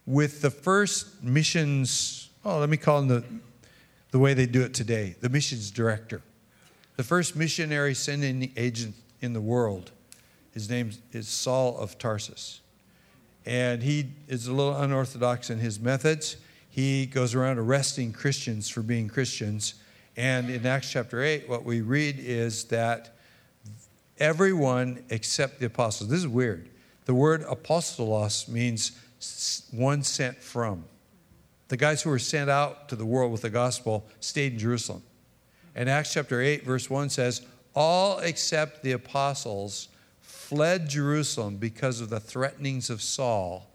with 0.07 0.41
the 0.41 0.51
first 0.51 1.23
missions, 1.23 2.31
oh, 2.47 2.61
let 2.61 2.71
me 2.71 2.79
call 2.79 3.01
him 3.01 3.09
the, 3.09 3.25
the 4.17 4.21
way 4.21 4.33
they 4.33 4.47
do 4.47 4.63
it 4.63 4.73
today, 4.73 5.15
the 5.21 5.29
missions 5.29 5.71
director, 5.71 6.23
the 6.97 7.03
first 7.03 7.37
missionary 7.37 7.93
sending 7.93 8.51
agent 8.57 8.95
in 9.21 9.35
the 9.35 9.41
world. 9.43 9.91
His 10.55 10.71
name 10.71 10.91
is 11.13 11.29
Saul 11.29 11.77
of 11.77 11.99
Tarsus. 11.99 12.63
And 13.45 13.83
he 13.83 14.07
is 14.27 14.47
a 14.47 14.55
little 14.55 14.75
unorthodox 14.75 15.51
in 15.51 15.59
his 15.59 15.79
methods. 15.79 16.39
He 16.71 17.05
goes 17.05 17.35
around 17.35 17.59
arresting 17.59 18.15
Christians 18.15 18.71
for 18.71 18.81
being 18.81 19.07
Christians. 19.07 19.75
And 20.17 20.49
in 20.49 20.65
Acts 20.65 20.91
chapter 20.91 21.23
8, 21.23 21.47
what 21.47 21.67
we 21.67 21.83
read 21.83 22.17
is 22.19 22.65
that 22.69 23.19
everyone 24.17 25.05
except 25.11 25.61
the 25.61 25.67
apostles, 25.67 26.09
this 26.09 26.21
is 26.21 26.29
weird. 26.29 26.71
The 27.05 27.13
word 27.13 27.43
apostolos 27.43 28.49
means 28.49 28.93
one 29.73 30.03
sent 30.03 30.39
from. 30.43 30.87
The 31.69 31.77
guys 31.77 32.03
who 32.03 32.11
were 32.11 32.19
sent 32.19 32.49
out 32.49 32.89
to 32.91 32.97
the 32.97 33.07
world 33.07 33.33
with 33.33 33.43
the 33.43 33.51
gospel 33.51 34.07
stayed 34.21 34.53
in 34.53 34.59
Jerusalem. 34.59 35.03
And 35.75 35.91
Acts 35.91 36.13
chapter 36.13 36.41
8, 36.41 36.65
verse 36.65 36.89
1 36.89 37.11
says, 37.11 37.43
All 37.75 38.19
except 38.21 38.83
the 38.83 38.93
apostles 38.93 39.89
fled 40.21 40.89
Jerusalem 40.89 41.57
because 41.57 42.01
of 42.01 42.09
the 42.09 42.21
threatenings 42.21 42.89
of 42.89 43.03
Saul. 43.03 43.69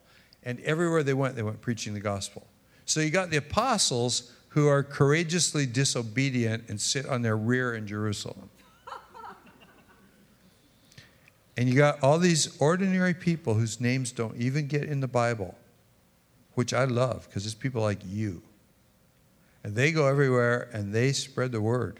And 0.43 0.59
everywhere 0.61 1.03
they 1.03 1.13
went, 1.13 1.35
they 1.35 1.43
went 1.43 1.61
preaching 1.61 1.93
the 1.93 1.99
gospel. 1.99 2.47
So 2.85 3.01
you 3.01 3.09
got 3.09 3.29
the 3.29 3.37
apostles 3.37 4.31
who 4.49 4.67
are 4.67 4.83
courageously 4.83 5.65
disobedient 5.65 6.63
and 6.69 6.79
sit 6.79 7.05
on 7.05 7.21
their 7.21 7.37
rear 7.37 7.75
in 7.75 7.87
Jerusalem. 7.87 8.49
And 11.57 11.69
you 11.69 11.75
got 11.75 12.01
all 12.01 12.17
these 12.17 12.59
ordinary 12.59 13.13
people 13.13 13.53
whose 13.53 13.79
names 13.79 14.11
don't 14.11 14.35
even 14.37 14.67
get 14.67 14.85
in 14.85 14.99
the 14.99 15.07
Bible, 15.07 15.55
which 16.61 16.75
I 16.75 16.83
love 16.83 17.27
because 17.27 17.47
it's 17.47 17.55
people 17.55 17.81
like 17.81 18.01
you. 18.05 18.43
And 19.63 19.75
they 19.75 19.91
go 19.91 20.05
everywhere 20.05 20.69
and 20.71 20.93
they 20.93 21.11
spread 21.11 21.51
the 21.51 21.59
word 21.59 21.99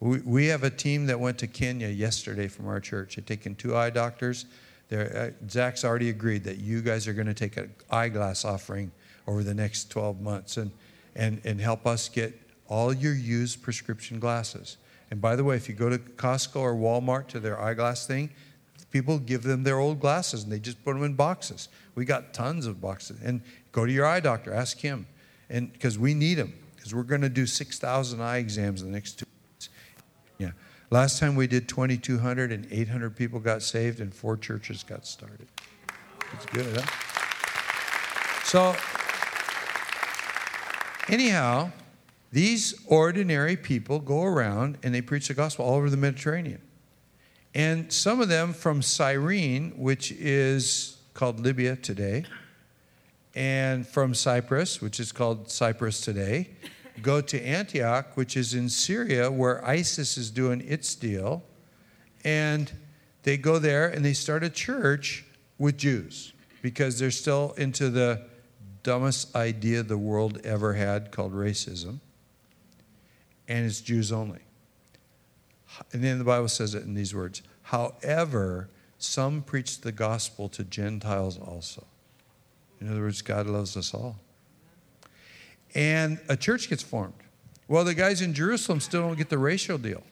We, 0.00 0.20
we 0.20 0.46
have 0.46 0.64
a 0.64 0.70
team 0.70 1.04
that 1.08 1.20
went 1.20 1.36
to 1.40 1.46
Kenya 1.46 1.88
yesterday 1.88 2.48
from 2.48 2.68
our 2.68 2.80
church. 2.80 3.16
They've 3.16 3.26
taken 3.26 3.54
two 3.54 3.76
eye 3.76 3.90
doctors. 3.90 4.46
They're, 4.88 5.34
uh, 5.42 5.48
Zach's 5.50 5.84
already 5.84 6.08
agreed 6.08 6.42
that 6.44 6.56
you 6.56 6.80
guys 6.80 7.06
are 7.06 7.12
going 7.12 7.26
to 7.26 7.34
take 7.34 7.58
an 7.58 7.70
eyeglass 7.90 8.46
offering 8.46 8.92
over 9.26 9.42
the 9.42 9.52
next 9.52 9.90
12 9.90 10.22
months 10.22 10.56
and, 10.56 10.70
and, 11.14 11.42
and 11.44 11.60
help 11.60 11.86
us 11.86 12.08
get 12.08 12.32
all 12.66 12.94
your 12.94 13.12
used 13.12 13.62
prescription 13.62 14.18
glasses. 14.18 14.78
And 15.10 15.20
by 15.20 15.36
the 15.36 15.44
way, 15.44 15.56
if 15.56 15.68
you 15.68 15.74
go 15.74 15.90
to 15.90 15.98
Costco 15.98 16.60
or 16.60 16.74
Walmart 16.74 17.26
to 17.26 17.40
their 17.40 17.60
eyeglass 17.60 18.06
thing, 18.06 18.30
people 18.90 19.18
give 19.18 19.42
them 19.42 19.64
their 19.64 19.78
old 19.78 20.00
glasses 20.00 20.44
and 20.44 20.52
they 20.52 20.58
just 20.58 20.82
put 20.82 20.94
them 20.94 21.04
in 21.04 21.12
boxes. 21.12 21.68
We 21.94 22.06
got 22.06 22.32
tons 22.32 22.64
of 22.64 22.80
boxes. 22.80 23.18
And 23.22 23.42
go 23.78 23.86
to 23.86 23.92
your 23.92 24.06
eye 24.06 24.18
doctor, 24.18 24.52
ask 24.52 24.78
him. 24.78 25.06
And 25.48 25.72
because 25.72 25.98
we 25.98 26.12
need 26.12 26.36
him, 26.36 26.52
because 26.74 26.94
we're 26.94 27.04
going 27.04 27.20
to 27.20 27.28
do 27.28 27.46
6,000 27.46 28.20
eye 28.20 28.38
exams 28.38 28.82
in 28.82 28.88
the 28.88 28.92
next 28.92 29.20
two 29.20 29.26
weeks. 29.54 29.68
Yeah. 30.38 30.50
Last 30.90 31.20
time 31.20 31.36
we 31.36 31.46
did 31.46 31.68
2,200 31.68 32.50
and 32.50 32.66
800 32.70 33.16
people 33.16 33.38
got 33.38 33.62
saved 33.62 34.00
and 34.00 34.12
four 34.12 34.36
churches 34.36 34.82
got 34.82 35.06
started. 35.06 35.46
It's 36.32 36.46
good, 36.46 36.76
huh? 36.76 36.86
So, 38.44 38.74
anyhow, 41.08 41.70
these 42.32 42.74
ordinary 42.86 43.56
people 43.56 44.00
go 44.00 44.24
around 44.24 44.78
and 44.82 44.92
they 44.92 45.02
preach 45.02 45.28
the 45.28 45.34
gospel 45.34 45.64
all 45.64 45.76
over 45.76 45.88
the 45.88 45.96
Mediterranean. 45.96 46.62
And 47.54 47.92
some 47.92 48.20
of 48.20 48.28
them 48.28 48.52
from 48.52 48.82
Cyrene, 48.82 49.72
which 49.76 50.10
is 50.12 50.98
called 51.14 51.40
Libya 51.40 51.76
today, 51.76 52.24
and 53.38 53.86
from 53.86 54.14
Cyprus, 54.14 54.82
which 54.82 54.98
is 54.98 55.12
called 55.12 55.48
Cyprus 55.48 56.00
today, 56.00 56.50
go 57.02 57.20
to 57.20 57.40
Antioch, 57.40 58.16
which 58.16 58.36
is 58.36 58.52
in 58.52 58.68
Syria, 58.68 59.30
where 59.30 59.64
ISIS 59.64 60.18
is 60.18 60.32
doing 60.32 60.60
its 60.62 60.96
deal. 60.96 61.44
And 62.24 62.72
they 63.22 63.36
go 63.36 63.60
there 63.60 63.86
and 63.86 64.04
they 64.04 64.12
start 64.12 64.42
a 64.42 64.50
church 64.50 65.24
with 65.56 65.78
Jews 65.78 66.32
because 66.62 66.98
they're 66.98 67.12
still 67.12 67.54
into 67.56 67.90
the 67.90 68.22
dumbest 68.82 69.36
idea 69.36 69.84
the 69.84 69.96
world 69.96 70.40
ever 70.42 70.74
had 70.74 71.12
called 71.12 71.32
racism. 71.32 72.00
And 73.46 73.66
it's 73.66 73.80
Jews 73.80 74.10
only. 74.10 74.40
And 75.92 76.02
then 76.02 76.18
the 76.18 76.24
Bible 76.24 76.48
says 76.48 76.74
it 76.74 76.82
in 76.82 76.94
these 76.94 77.14
words 77.14 77.42
However, 77.62 78.68
some 78.98 79.42
preach 79.42 79.82
the 79.82 79.92
gospel 79.92 80.48
to 80.48 80.64
Gentiles 80.64 81.38
also. 81.38 81.86
In 82.80 82.90
other 82.90 83.00
words, 83.00 83.22
God 83.22 83.46
loves 83.46 83.76
us 83.76 83.92
all. 83.92 84.16
And 85.74 86.20
a 86.28 86.36
church 86.36 86.68
gets 86.68 86.82
formed. 86.82 87.14
Well, 87.66 87.84
the 87.84 87.94
guys 87.94 88.22
in 88.22 88.32
Jerusalem 88.32 88.80
still 88.80 89.02
don't 89.02 89.18
get 89.18 89.28
the 89.28 89.38
racial 89.38 89.78
deal. 89.78 90.02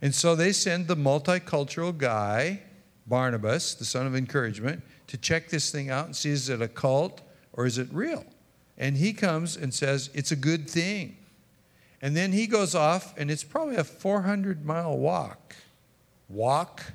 And 0.00 0.14
so 0.14 0.34
they 0.34 0.52
send 0.52 0.86
the 0.86 0.96
multicultural 0.96 1.96
guy, 1.96 2.62
Barnabas, 3.06 3.74
the 3.74 3.84
son 3.84 4.06
of 4.06 4.14
encouragement, 4.14 4.82
to 5.08 5.16
check 5.16 5.48
this 5.48 5.70
thing 5.70 5.90
out 5.90 6.06
and 6.06 6.16
see 6.16 6.30
is 6.30 6.48
it 6.48 6.62
a 6.62 6.68
cult 6.68 7.20
or 7.52 7.66
is 7.66 7.78
it 7.78 7.88
real? 7.92 8.24
And 8.78 8.96
he 8.96 9.12
comes 9.12 9.56
and 9.56 9.74
says, 9.74 10.08
it's 10.14 10.30
a 10.30 10.36
good 10.36 10.70
thing. 10.70 11.16
And 12.00 12.16
then 12.16 12.30
he 12.30 12.46
goes 12.46 12.76
off, 12.76 13.12
and 13.18 13.28
it's 13.28 13.42
probably 13.42 13.74
a 13.74 13.82
400 13.82 14.64
mile 14.64 14.96
walk, 14.96 15.56
walk 16.28 16.92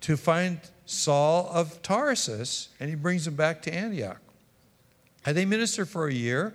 to 0.00 0.16
find 0.16 0.60
Saul 0.92 1.48
of 1.52 1.82
Tarsus, 1.82 2.68
and 2.78 2.88
he 2.88 2.96
brings 2.96 3.26
him 3.26 3.34
back 3.34 3.62
to 3.62 3.74
Antioch. 3.74 4.20
And 5.24 5.36
they 5.36 5.44
minister 5.44 5.84
for 5.84 6.06
a 6.06 6.12
year, 6.12 6.54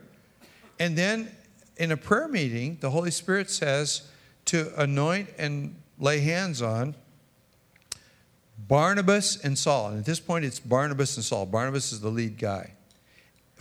and 0.80 0.98
then 0.98 1.32
in 1.78 1.92
a 1.92 1.98
prayer 1.98 2.28
meeting, 2.28 2.78
the 2.82 2.90
Holy 2.90 3.12
Spirit 3.12 3.50
says 3.50 4.10
to 4.46 4.72
anoint 4.82 5.30
and 5.38 5.76
lay 6.00 6.20
hands 6.20 6.62
on 6.62 6.96
Barnabas 8.68 9.44
and 9.44 9.58
Saul. 9.58 9.90
And 9.90 10.00
at 10.00 10.06
this 10.06 10.20
point, 10.20 10.46
it's 10.46 10.60
Barnabas 10.60 11.16
and 11.16 11.24
Saul. 11.24 11.46
Barnabas 11.46 11.92
is 11.92 12.02
the 12.02 12.10
lead 12.10 12.38
guy 12.38 12.72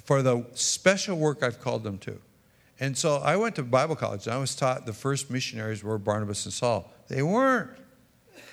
for 0.05 0.22
the 0.22 0.45
special 0.55 1.16
work 1.16 1.43
I've 1.43 1.61
called 1.61 1.83
them 1.83 1.99
to. 1.99 2.20
And 2.79 2.97
so 2.97 3.16
I 3.16 3.37
went 3.37 3.57
to 3.57 3.62
Bible 3.62 3.97
college, 3.97 4.27
and 4.27 4.35
I 4.35 4.39
was 4.39 4.55
taught 4.55 4.87
the 4.87 4.93
first 4.93 5.31
missionaries 5.31 5.83
were 5.83 5.99
Barnabas 5.99 6.45
and 6.45 6.53
Saul. 6.53 6.91
They 7.09 7.22
weren't. 7.22 7.70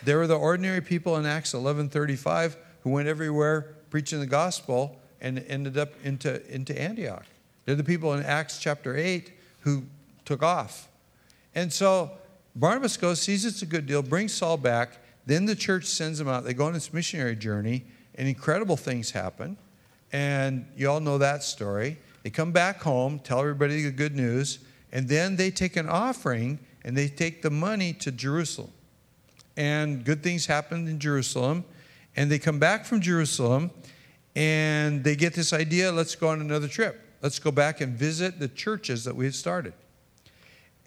They 0.05 0.15
were 0.15 0.27
the 0.27 0.37
ordinary 0.37 0.81
people 0.81 1.17
in 1.17 1.25
Acts 1.25 1.53
11:35 1.53 2.57
who 2.81 2.89
went 2.89 3.07
everywhere 3.07 3.75
preaching 3.89 4.19
the 4.19 4.27
gospel 4.27 4.99
and 5.21 5.39
ended 5.47 5.77
up 5.77 5.93
into, 6.03 6.45
into 6.53 6.79
Antioch. 6.79 7.25
They're 7.65 7.75
the 7.75 7.83
people 7.83 8.13
in 8.13 8.23
Acts 8.23 8.59
chapter 8.59 8.97
8 8.97 9.31
who 9.61 9.83
took 10.25 10.43
off. 10.43 10.89
And 11.55 11.71
so 11.71 12.11
Barnabas 12.55 12.97
goes, 12.97 13.21
sees 13.21 13.45
it's 13.45 13.61
a 13.61 13.65
good 13.65 13.85
deal, 13.85 14.01
brings 14.01 14.33
Saul 14.33 14.57
back. 14.57 14.97
Then 15.25 15.45
the 15.45 15.55
church 15.55 15.85
sends 15.85 16.19
them 16.19 16.27
out. 16.27 16.43
They 16.43 16.53
go 16.53 16.65
on 16.65 16.73
this 16.73 16.91
missionary 16.91 17.35
journey, 17.35 17.85
and 18.15 18.27
incredible 18.27 18.75
things 18.75 19.11
happen. 19.11 19.57
And 20.11 20.65
you 20.75 20.89
all 20.89 20.99
know 20.99 21.17
that 21.17 21.43
story. 21.43 21.97
They 22.23 22.29
come 22.29 22.51
back 22.51 22.81
home, 22.81 23.19
tell 23.19 23.39
everybody 23.39 23.83
the 23.83 23.91
good 23.91 24.15
news, 24.15 24.59
and 24.91 25.07
then 25.07 25.37
they 25.37 25.49
take 25.49 25.75
an 25.77 25.89
offering 25.89 26.59
and 26.83 26.95
they 26.95 27.07
take 27.07 27.41
the 27.41 27.49
money 27.49 27.93
to 27.93 28.11
Jerusalem. 28.11 28.71
And 29.55 30.03
good 30.03 30.23
things 30.23 30.45
happened 30.45 30.89
in 30.89 30.99
Jerusalem. 30.99 31.65
And 32.15 32.31
they 32.31 32.39
come 32.39 32.59
back 32.59 32.85
from 32.85 33.01
Jerusalem 33.01 33.71
and 34.35 35.03
they 35.03 35.15
get 35.15 35.33
this 35.33 35.53
idea 35.53 35.91
let's 35.91 36.15
go 36.15 36.29
on 36.29 36.41
another 36.41 36.67
trip. 36.67 36.99
Let's 37.21 37.39
go 37.39 37.51
back 37.51 37.81
and 37.81 37.97
visit 37.97 38.39
the 38.39 38.47
churches 38.47 39.03
that 39.05 39.15
we 39.15 39.25
had 39.25 39.35
started. 39.35 39.73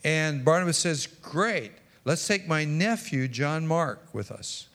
And 0.05 0.45
Barnabas 0.45 0.79
says, 0.79 1.07
Great, 1.07 1.73
let's 2.05 2.27
take 2.27 2.47
my 2.47 2.65
nephew, 2.65 3.29
John 3.29 3.67
Mark, 3.67 4.13
with 4.13 4.31
us. 4.31 4.69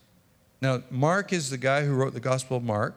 Now, 0.62 0.84
Mark 0.90 1.34
is 1.34 1.50
the 1.50 1.58
guy 1.58 1.86
who 1.86 1.94
wrote 1.94 2.14
the 2.14 2.20
Gospel 2.20 2.58
of 2.58 2.64
Mark, 2.64 2.96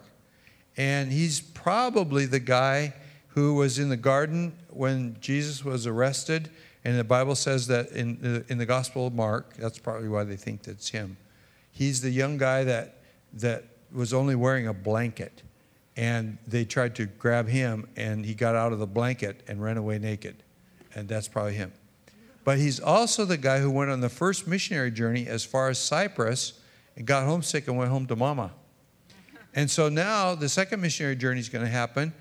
and 0.76 1.12
he's 1.12 1.40
probably 1.40 2.26
the 2.26 2.40
guy 2.40 2.94
who 3.28 3.54
was 3.54 3.78
in 3.78 3.88
the 3.88 3.96
garden 3.96 4.56
when 4.70 5.16
Jesus 5.20 5.64
was 5.64 5.86
arrested. 5.86 6.50
And 6.84 6.98
the 6.98 7.04
Bible 7.04 7.34
says 7.34 7.66
that 7.68 7.92
in 7.92 8.20
the, 8.20 8.44
in 8.48 8.58
the 8.58 8.66
Gospel 8.66 9.06
of 9.06 9.14
Mark, 9.14 9.56
that's 9.56 9.78
probably 9.78 10.08
why 10.08 10.24
they 10.24 10.36
think 10.36 10.62
that's 10.62 10.90
him. 10.90 11.16
He's 11.70 12.02
the 12.02 12.10
young 12.10 12.36
guy 12.36 12.64
that, 12.64 12.98
that 13.34 13.64
was 13.92 14.12
only 14.12 14.34
wearing 14.34 14.66
a 14.66 14.74
blanket. 14.74 15.42
And 15.96 16.38
they 16.46 16.64
tried 16.64 16.94
to 16.96 17.06
grab 17.06 17.48
him, 17.48 17.88
and 17.96 18.26
he 18.26 18.34
got 18.34 18.54
out 18.54 18.72
of 18.72 18.80
the 18.80 18.86
blanket 18.86 19.42
and 19.48 19.62
ran 19.62 19.76
away 19.76 19.98
naked. 19.98 20.42
And 20.94 21.08
that's 21.08 21.28
probably 21.28 21.54
him. 21.54 21.72
But 22.44 22.58
he's 22.58 22.80
also 22.80 23.24
the 23.24 23.38
guy 23.38 23.60
who 23.60 23.70
went 23.70 23.90
on 23.90 24.00
the 24.00 24.08
first 24.08 24.46
missionary 24.46 24.90
journey 24.90 25.26
as 25.26 25.44
far 25.44 25.70
as 25.70 25.78
Cyprus 25.78 26.60
and 26.96 27.06
got 27.06 27.24
homesick 27.24 27.66
and 27.68 27.78
went 27.78 27.90
home 27.90 28.06
to 28.06 28.16
mama. 28.16 28.52
And 29.54 29.70
so 29.70 29.88
now 29.88 30.34
the 30.34 30.48
second 30.48 30.80
missionary 30.80 31.16
journey 31.16 31.40
is 31.40 31.48
going 31.48 31.64
to 31.64 31.70
happen, 31.70 32.12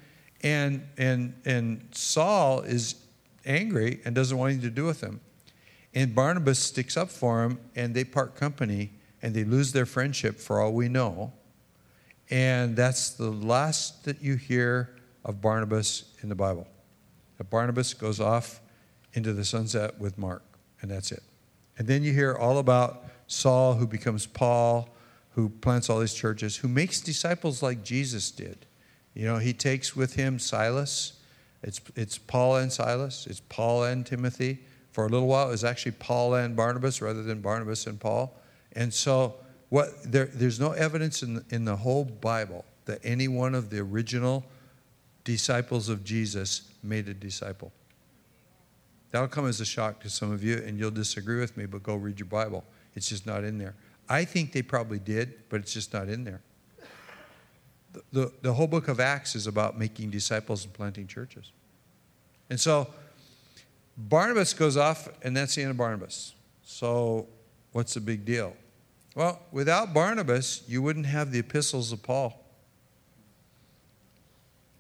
and, 0.42 0.88
and, 0.98 1.34
and 1.46 1.90
Saul 1.92 2.62
is 2.62 2.96
angry 3.46 4.02
and 4.06 4.14
doesn't 4.16 4.38
want 4.38 4.52
anything 4.52 4.70
to 4.70 4.76
do 4.76 4.86
with 4.86 5.02
him. 5.02 5.22
And 5.94 6.16
Barnabas 6.16 6.60
sticks 6.60 6.98
up 6.98 7.10
for 7.10 7.44
him, 7.44 7.60
and 7.76 7.94
they 7.94 8.04
part 8.04 8.36
company, 8.36 8.94
and 9.22 9.34
they 9.34 9.44
lose 9.44 9.72
their 9.72 9.86
friendship 9.86 10.40
for 10.40 10.60
all 10.60 10.74
we 10.74 10.90
know. 10.90 11.34
And 12.30 12.76
that's 12.76 13.12
the 13.12 13.30
last 13.30 14.06
that 14.06 14.22
you 14.22 14.36
hear 14.36 14.96
of 15.24 15.42
Barnabas 15.42 16.14
in 16.22 16.30
the 16.30 16.36
Bible. 16.36 16.68
That 17.38 17.50
Barnabas 17.50 17.94
goes 17.94 18.20
off 18.20 18.60
into 19.14 19.34
the 19.34 19.46
sunset 19.46 20.00
with 20.00 20.18
Mark, 20.18 20.44
and 20.82 20.90
that's 20.90 21.12
it. 21.12 21.24
And 21.78 21.88
then 21.88 22.04
you 22.04 22.14
hear 22.14 22.34
all 22.34 22.58
about 22.58 23.06
Saul, 23.28 23.76
who 23.76 23.88
becomes 23.88 24.26
Paul, 24.26 24.90
who 25.32 25.50
plants 25.50 25.90
all 25.90 26.00
these 26.00 26.14
churches, 26.14 26.58
who 26.58 26.68
makes 26.68 27.02
disciples 27.02 27.64
like 27.64 27.84
Jesus 27.84 28.32
did. 28.32 28.66
You 29.14 29.26
know, 29.26 29.38
he 29.38 29.54
takes 29.54 29.96
with 29.96 30.16
him 30.16 30.40
Silas. 30.40 31.20
It's, 31.64 31.82
it's 31.96 32.18
Paul 32.18 32.58
and 32.58 32.72
Silas, 32.72 33.26
it's 33.28 33.42
Paul 33.50 33.86
and 33.86 34.06
Timothy. 34.06 34.60
For 34.92 35.06
a 35.06 35.10
little 35.10 35.28
while, 35.28 35.48
it 35.48 35.52
was 35.52 35.64
actually 35.64 35.94
Paul 35.94 36.36
and 36.36 36.56
Barnabas 36.56 37.02
rather 37.02 37.24
than 37.24 37.42
Barnabas 37.42 37.88
and 37.88 38.00
Paul. 38.00 38.38
And 38.74 38.94
so, 38.94 39.36
what, 39.70 39.90
there, 40.04 40.26
there's 40.26 40.60
no 40.60 40.72
evidence 40.72 41.24
in, 41.24 41.44
in 41.50 41.66
the 41.66 41.76
whole 41.76 42.06
Bible 42.06 42.64
that 42.86 43.00
any 43.04 43.28
one 43.28 43.56
of 43.56 43.72
the 43.72 43.80
original 43.80 44.46
disciples 45.24 45.90
of 45.90 46.04
Jesus 46.04 46.70
made 46.84 47.08
a 47.08 47.14
disciple. 47.14 47.72
That'll 49.12 49.28
come 49.28 49.48
as 49.48 49.62
a 49.62 49.66
shock 49.66 50.00
to 50.02 50.10
some 50.10 50.32
of 50.32 50.44
you, 50.44 50.58
and 50.58 50.78
you'll 50.78 50.92
disagree 50.92 51.40
with 51.40 51.56
me, 51.56 51.66
but 51.66 51.82
go 51.82 51.96
read 51.96 52.20
your 52.20 52.28
Bible. 52.28 52.64
It's 52.96 53.10
just 53.10 53.26
not 53.26 53.44
in 53.44 53.58
there. 53.58 53.76
I 54.10 54.26
think 54.26 54.52
they 54.52 54.62
probably 54.62 55.00
did, 55.00 55.36
but 55.50 55.62
it's 55.62 55.74
just 55.74 55.94
not 55.94 56.10
in 56.10 56.24
there. 56.24 56.42
The, 58.12 58.32
the, 58.42 58.54
whole 58.54 58.68
book 58.68 58.88
of 58.88 59.00
Acts 59.00 59.36
is 59.36 59.46
about 59.46 59.78
making 59.78 60.10
disciples 60.10 60.66
and 60.66 60.74
planting 60.74 61.06
churches. 61.06 61.52
And 62.50 62.60
so 62.60 62.88
Barnabas 63.98 64.54
goes 64.54 64.78
off, 64.78 65.10
and 65.22 65.38
that's 65.38 65.56
the 65.56 65.62
end 65.62 65.72
of 65.72 65.78
Barnabas. 65.78 66.34
So, 66.64 67.28
what's 67.72 67.94
the 67.94 68.02
big 68.02 68.26
deal? 68.26 68.56
Well, 69.16 69.40
without 69.52 69.94
Barnabas, 69.94 70.64
you 70.68 70.82
wouldn't 70.82 71.06
have 71.06 71.32
the 71.32 71.40
epistles 71.40 71.92
of 71.92 72.02
Paul. 72.02 72.40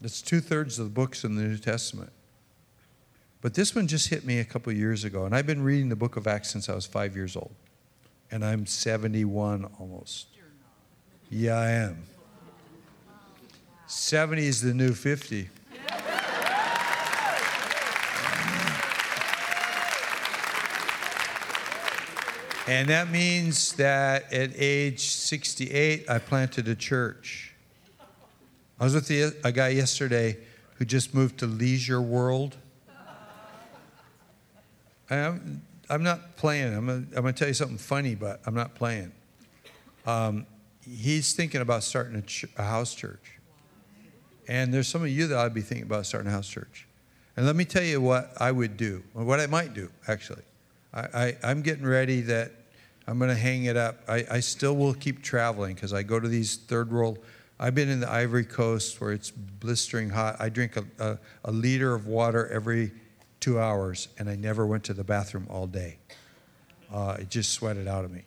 That's 0.01 0.22
two 0.22 0.41
thirds 0.41 0.80
of 0.80 0.86
the 0.86 0.91
books 0.91 1.24
in 1.24 1.36
the 1.36 1.43
New 1.43 1.57
Testament. 1.57 2.11
But 3.41 3.53
this 3.53 3.76
one 3.76 3.88
just 3.88 4.09
hit 4.09 4.26
me 4.26 4.39
a 4.39 4.45
couple 4.45 4.72
years 4.74 5.03
ago. 5.03 5.26
And 5.26 5.36
I've 5.36 5.45
been 5.45 5.64
reading 5.64 5.89
the 5.89 5.95
book 5.95 6.16
of 6.16 6.28
Acts 6.28 6.49
since 6.49 6.70
I 6.70 6.76
was 6.76 6.86
five 6.86 7.16
years 7.16 7.36
old. 7.36 7.53
And 8.32 8.43
I'm 8.43 8.66
71 8.66 9.70
almost. 9.80 10.28
Yeah, 11.30 11.55
I 11.55 11.72
am. 11.72 12.03
70 13.93 14.47
is 14.47 14.61
the 14.61 14.73
new 14.73 14.93
50. 14.93 15.49
And 22.65 22.89
that 22.89 23.11
means 23.11 23.73
that 23.73 24.31
at 24.33 24.51
age 24.55 25.01
68, 25.01 26.09
I 26.09 26.17
planted 26.17 26.67
a 26.67 26.75
church. 26.75 27.53
I 28.79 28.85
was 28.85 28.95
with 28.95 29.07
the, 29.07 29.35
a 29.43 29.51
guy 29.51 29.69
yesterday 29.69 30.37
who 30.75 30.85
just 30.85 31.13
moved 31.13 31.39
to 31.39 31.45
Leisure 31.45 32.01
World. 32.01 32.55
I'm, 35.09 35.61
I'm 35.89 36.03
not 36.03 36.37
playing. 36.37 36.73
I'm 36.73 36.87
going 36.87 37.07
I'm 37.15 37.25
to 37.25 37.33
tell 37.33 37.47
you 37.47 37.53
something 37.53 37.77
funny, 37.77 38.15
but 38.15 38.41
I'm 38.45 38.55
not 38.55 38.75
playing. 38.75 39.11
Um, 40.07 40.47
he's 40.81 41.33
thinking 41.33 41.61
about 41.61 41.83
starting 41.83 42.15
a, 42.15 42.21
ch- 42.21 42.45
a 42.57 42.63
house 42.63 42.95
church. 42.95 43.39
And 44.47 44.73
there's 44.73 44.87
some 44.87 45.01
of 45.01 45.09
you 45.09 45.27
that 45.27 45.37
I'd 45.37 45.53
be 45.53 45.61
thinking 45.61 45.85
about 45.85 46.05
starting 46.05 46.29
a 46.29 46.33
house 46.33 46.47
church. 46.47 46.87
And 47.35 47.45
let 47.45 47.55
me 47.55 47.65
tell 47.65 47.83
you 47.83 47.99
what 47.99 48.33
I 48.37 48.51
would 48.51 48.77
do, 48.77 49.03
or 49.15 49.23
what 49.23 49.39
I 49.39 49.47
might 49.47 49.73
do, 49.73 49.89
actually. 50.07 50.43
I, 50.93 51.35
I, 51.43 51.51
am 51.51 51.61
getting 51.63 51.85
ready 51.85 52.21
that 52.21 52.51
I'm 53.07 53.17
going 53.17 53.29
to 53.29 53.35
hang 53.35 53.65
it 53.65 53.75
up. 53.75 54.03
I, 54.07 54.25
I 54.29 54.39
still 54.39 54.75
will 54.75 54.93
keep 54.93 55.23
traveling 55.23 55.73
because 55.73 55.93
I 55.93 56.03
go 56.03 56.19
to 56.19 56.27
these 56.27 56.57
third 56.57 56.91
world. 56.91 57.17
I've 57.59 57.73
been 57.73 57.89
in 57.89 57.99
the 57.99 58.11
Ivory 58.11 58.45
Coast 58.45 59.01
where 59.01 59.11
it's 59.11 59.31
blistering 59.31 60.09
hot. 60.09 60.35
I 60.39 60.49
drink 60.49 60.77
a, 60.77 60.85
a, 60.99 61.17
a 61.45 61.51
liter 61.51 61.95
of 61.95 62.05
water 62.05 62.47
every 62.49 62.91
two 63.39 63.59
hours, 63.59 64.09
and 64.19 64.29
I 64.29 64.35
never 64.35 64.65
went 64.65 64.83
to 64.85 64.93
the 64.93 65.03
bathroom 65.03 65.47
all 65.49 65.65
day. 65.65 65.97
Uh, 66.93 67.17
it 67.19 67.29
just 67.29 67.51
sweated 67.51 67.87
out 67.87 68.05
of 68.05 68.11
me. 68.11 68.23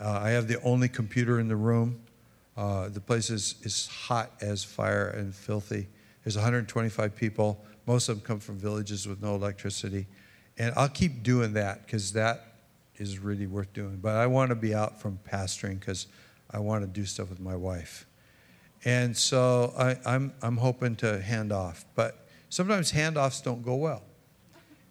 Uh, 0.00 0.18
I 0.22 0.30
have 0.30 0.48
the 0.48 0.60
only 0.62 0.88
computer 0.88 1.38
in 1.38 1.48
the 1.48 1.56
room. 1.56 2.00
Uh, 2.60 2.90
the 2.90 3.00
place 3.00 3.30
is, 3.30 3.54
is 3.62 3.86
hot 3.86 4.30
as 4.42 4.62
fire 4.62 5.08
and 5.08 5.34
filthy. 5.34 5.88
There's 6.22 6.36
125 6.36 7.16
people. 7.16 7.64
Most 7.86 8.10
of 8.10 8.16
them 8.16 8.22
come 8.22 8.38
from 8.38 8.58
villages 8.58 9.08
with 9.08 9.22
no 9.22 9.34
electricity. 9.34 10.06
And 10.58 10.74
I'll 10.76 10.90
keep 10.90 11.22
doing 11.22 11.54
that 11.54 11.86
because 11.86 12.12
that 12.12 12.56
is 12.96 13.18
really 13.18 13.46
worth 13.46 13.72
doing. 13.72 13.96
But 13.96 14.16
I 14.16 14.26
want 14.26 14.50
to 14.50 14.54
be 14.54 14.74
out 14.74 15.00
from 15.00 15.18
pastoring 15.26 15.80
because 15.80 16.06
I 16.50 16.58
want 16.58 16.82
to 16.82 16.86
do 16.86 17.06
stuff 17.06 17.30
with 17.30 17.40
my 17.40 17.56
wife. 17.56 18.06
And 18.84 19.16
so 19.16 19.72
I, 19.78 19.96
I'm, 20.04 20.34
I'm 20.42 20.58
hoping 20.58 20.96
to 20.96 21.18
hand 21.22 21.52
off. 21.52 21.86
But 21.94 22.26
sometimes 22.50 22.92
handoffs 22.92 23.42
don't 23.42 23.62
go 23.62 23.76
well. 23.76 24.02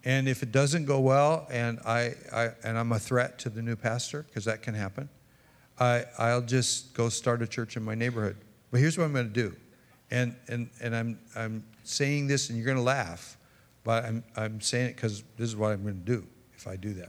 And 0.04 0.28
if 0.28 0.42
it 0.42 0.50
doesn't 0.50 0.86
go 0.86 0.98
well 0.98 1.46
and, 1.52 1.78
I, 1.86 2.14
I, 2.32 2.48
and 2.64 2.76
I'm 2.76 2.90
a 2.90 2.98
threat 2.98 3.38
to 3.40 3.48
the 3.48 3.62
new 3.62 3.76
pastor, 3.76 4.24
because 4.24 4.44
that 4.46 4.60
can 4.60 4.74
happen, 4.74 5.08
I, 5.80 6.04
I'll 6.18 6.42
just 6.42 6.94
go 6.94 7.08
start 7.08 7.40
a 7.42 7.46
church 7.46 7.76
in 7.76 7.82
my 7.82 7.94
neighborhood. 7.94 8.36
But 8.70 8.80
here's 8.80 8.98
what 8.98 9.04
I'm 9.04 9.12
going 9.12 9.28
to 9.28 9.32
do. 9.32 9.56
And, 10.10 10.36
and, 10.48 10.68
and 10.80 10.94
I'm, 10.94 11.18
I'm 11.34 11.64
saying 11.84 12.26
this, 12.26 12.50
and 12.50 12.58
you're 12.58 12.66
going 12.66 12.76
to 12.76 12.82
laugh, 12.82 13.38
but 13.82 14.04
I'm, 14.04 14.22
I'm 14.36 14.60
saying 14.60 14.90
it 14.90 14.96
because 14.96 15.22
this 15.38 15.48
is 15.48 15.56
what 15.56 15.72
I'm 15.72 15.82
going 15.82 15.98
to 16.04 16.18
do 16.18 16.26
if 16.54 16.68
I 16.68 16.76
do 16.76 16.92
that. 16.94 17.08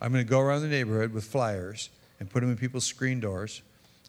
I'm 0.00 0.12
going 0.12 0.24
to 0.24 0.28
go 0.28 0.40
around 0.40 0.62
the 0.62 0.68
neighborhood 0.68 1.12
with 1.12 1.24
flyers 1.24 1.90
and 2.18 2.28
put 2.28 2.40
them 2.40 2.50
in 2.50 2.56
people's 2.56 2.84
screen 2.84 3.20
doors. 3.20 3.62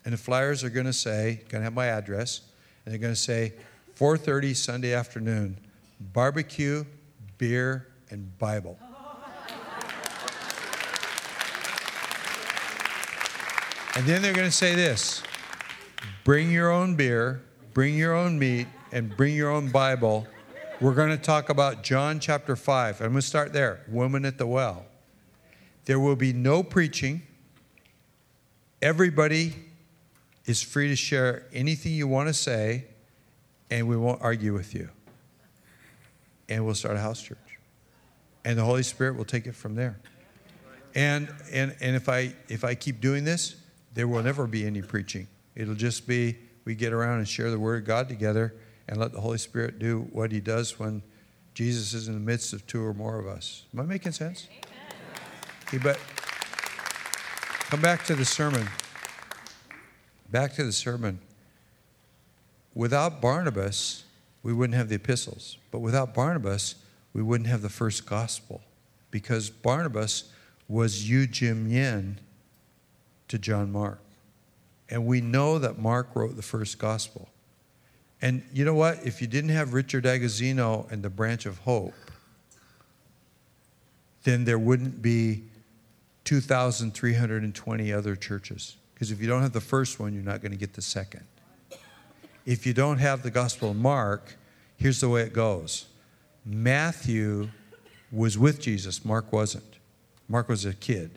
And 0.04 0.14
the 0.14 0.18
flyers 0.18 0.64
are 0.64 0.70
going 0.70 0.88
to 0.88 0.94
say, 0.94 1.42
going 1.50 1.62
to 1.62 1.66
have 1.66 1.74
my 1.74 1.88
address, 1.88 2.42
and 2.86 2.92
they're 2.92 3.00
going 3.00 3.14
to 3.14 3.20
say, 3.20 3.54
4:30 4.00 4.56
Sunday 4.56 4.94
afternoon, 4.94 5.58
barbecue, 6.00 6.86
beer, 7.38 7.88
and 8.10 8.36
Bible. 8.40 8.80
And 13.96 14.06
then 14.06 14.22
they're 14.22 14.34
going 14.34 14.48
to 14.48 14.56
say 14.56 14.74
this 14.74 15.22
bring 16.24 16.50
your 16.50 16.72
own 16.72 16.96
beer, 16.96 17.42
bring 17.74 17.98
your 17.98 18.16
own 18.16 18.40
meat, 18.40 18.68
and 18.92 19.16
bring 19.16 19.36
your 19.36 19.52
own 19.52 19.70
Bible. 19.70 20.26
We're 20.80 20.96
going 20.96 21.10
to 21.10 21.18
talk 21.18 21.50
about 21.50 21.84
John 21.84 22.20
chapter 22.20 22.56
5. 22.56 23.02
I'm 23.02 23.08
going 23.08 23.22
to 23.22 23.22
start 23.22 23.54
there 23.54 23.82
woman 23.88 24.26
at 24.26 24.38
the 24.38 24.48
well. 24.48 24.86
There 25.86 26.00
will 26.00 26.16
be 26.16 26.32
no 26.32 26.64
preaching. 26.64 27.22
Everybody 28.82 29.56
is 30.46 30.62
free 30.62 30.88
to 30.88 30.96
share 30.96 31.46
anything 31.54 31.94
you 31.94 32.08
want 32.08 32.30
to 32.30 32.34
say, 32.34 32.86
and 33.70 33.88
we 33.88 33.98
won't 33.98 34.22
argue 34.22 34.54
with 34.54 34.74
you. 34.74 34.90
And 36.50 36.66
we'll 36.66 36.76
start 36.76 36.96
a 36.96 37.00
house 37.00 37.22
church. 37.22 37.38
And 38.44 38.58
the 38.58 38.64
Holy 38.64 38.84
Spirit 38.84 39.18
will 39.18 39.26
take 39.26 39.46
it 39.46 39.56
from 39.56 39.76
there. 39.76 40.00
And, 40.96 41.30
and, 41.52 41.76
and 41.80 41.96
if, 41.96 42.10
I, 42.10 42.34
if 42.48 42.64
I 42.64 42.74
keep 42.74 43.02
doing 43.02 43.24
this, 43.24 43.61
there 43.94 44.08
will 44.08 44.24
never 44.24 44.48
be 44.48 44.66
any 44.66 44.82
preaching. 44.82 45.28
It'll 45.56 45.76
just 45.76 46.08
be 46.08 46.38
we 46.66 46.76
get 46.76 46.94
around 46.94 47.20
and 47.20 47.28
share 47.28 47.50
the 47.50 47.60
Word 47.60 47.82
of 47.82 47.88
God 47.88 48.08
together 48.08 48.54
and 48.88 48.98
let 48.98 49.12
the 49.12 49.22
Holy 49.22 49.38
Spirit 49.38 49.80
do 49.80 50.08
what 50.12 50.32
He 50.32 50.40
does 50.40 50.80
when 50.80 51.02
Jesus 51.54 51.94
is 51.94 52.08
in 52.08 52.14
the 52.14 52.20
midst 52.20 52.54
of 52.54 52.66
two 52.68 52.84
or 52.84 52.94
more 52.94 53.20
of 53.20 53.28
us. 53.28 53.64
Am 53.74 53.80
I 53.80 53.84
making 53.84 54.12
sense? 54.12 54.48
Okay, 55.68 55.78
but 55.78 56.00
come 57.70 57.82
back 57.82 58.06
to 58.06 58.16
the 58.16 58.26
sermon. 58.26 58.68
Back 60.30 60.54
to 60.56 60.64
the 60.64 60.72
sermon. 60.72 61.20
Without 62.74 63.22
Barnabas, 63.22 64.04
we 64.44 64.54
wouldn't 64.54 64.78
have 64.78 64.90
the 64.90 64.96
epistles. 64.96 65.58
But 65.72 65.80
without 65.80 66.14
Barnabas, 66.14 66.76
we 67.14 67.22
wouldn't 67.22 67.50
have 67.50 67.62
the 67.62 67.70
first 67.70 68.06
gospel. 68.06 68.62
Because 69.10 69.50
Barnabas 69.50 70.32
was 70.70 71.10
Yu 71.10 71.28
Jim 71.28 71.70
Yin 71.70 72.20
to 73.32 73.40
John 73.40 73.72
Mark. 73.72 74.00
And 74.90 75.06
we 75.06 75.22
know 75.22 75.58
that 75.58 75.80
Mark 75.80 76.16
wrote 76.16 76.36
the 76.36 76.42
first 76.42 76.78
gospel. 76.78 77.30
And 78.22 78.44
you 78.54 78.66
know 78.66 78.74
what? 78.74 79.06
If 79.06 79.22
you 79.22 79.28
didn't 79.28 79.52
have 79.52 79.74
Richard 79.74 80.04
Agazino 80.04 80.90
and 80.92 81.02
the 81.02 81.10
Branch 81.10 81.46
of 81.46 81.58
Hope, 81.60 81.94
then 84.24 84.44
there 84.44 84.60
wouldn't 84.60 85.02
be 85.02 85.44
2,320 86.26 87.94
other 87.94 88.16
churches. 88.16 88.76
Because 88.94 89.12
if 89.12 89.22
you 89.22 89.28
don't 89.28 89.42
have 89.42 89.54
the 89.54 89.62
first 89.62 90.00
one, 90.00 90.14
you're 90.14 90.24
not 90.24 90.42
going 90.42 90.52
to 90.52 90.58
get 90.58 90.74
the 90.74 90.82
second. 90.82 91.26
If 92.46 92.66
you 92.66 92.74
don't 92.74 93.00
have 93.00 93.24
the 93.24 93.32
Gospel 93.32 93.72
of 93.72 93.78
Mark, 93.78 94.36
here's 94.78 95.00
the 95.00 95.10
way 95.10 95.22
it 95.22 95.34
goes 95.34 95.88
Matthew 96.46 97.50
was 98.12 98.38
with 98.38 98.60
Jesus, 98.62 99.06
Mark 99.06 99.32
wasn't. 99.32 99.78
Mark 100.28 100.50
was 100.50 100.66
a 100.66 100.74
kid, 100.74 101.12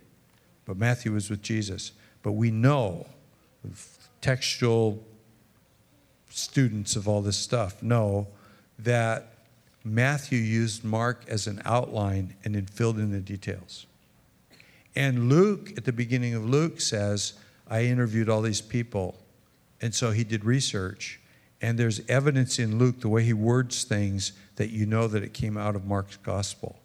but 0.65 0.77
Matthew 0.77 1.13
was 1.13 1.29
with 1.29 1.43
Jesus. 1.43 1.93
But 2.25 2.33
we 2.33 2.51
know, 2.51 3.07
textual 4.21 5.05
students 6.31 6.97
of 6.97 7.07
all 7.07 7.21
this 7.21 7.37
stuff 7.37 7.81
know 7.83 8.27
that 8.79 9.35
Matthew 9.85 10.39
used 10.39 10.83
Mark 10.83 11.23
as 11.29 11.47
an 11.47 11.61
outline 11.67 12.35
and 12.43 12.55
then 12.55 12.65
filled 12.65 12.99
in 12.99 13.13
the 13.13 13.21
details. 13.21 13.87
And 14.97 15.29
Luke, 15.29 15.75
at 15.77 15.85
the 15.85 15.93
beginning 15.93 16.35
of 16.35 16.49
Luke, 16.49 16.81
says, 16.81 17.35
I 17.69 17.85
interviewed 17.85 18.31
all 18.31 18.41
these 18.41 18.63
people. 18.63 19.17
And 19.83 19.95
so 19.95 20.11
he 20.11 20.25
did 20.25 20.47
research. 20.47 21.21
And 21.61 21.79
there's 21.79 22.01
evidence 22.09 22.59
in 22.59 22.79
Luke, 22.79 23.01
the 23.01 23.09
way 23.09 23.23
he 23.23 23.35
words 23.35 23.85
things, 23.85 24.33
that 24.57 24.71
you 24.71 24.87
know 24.87 25.09
that 25.09 25.23
it 25.23 25.35
came 25.35 25.59
out 25.59 25.77
of 25.77 25.85
Mark's 25.85 26.17
gospel. 26.17 26.79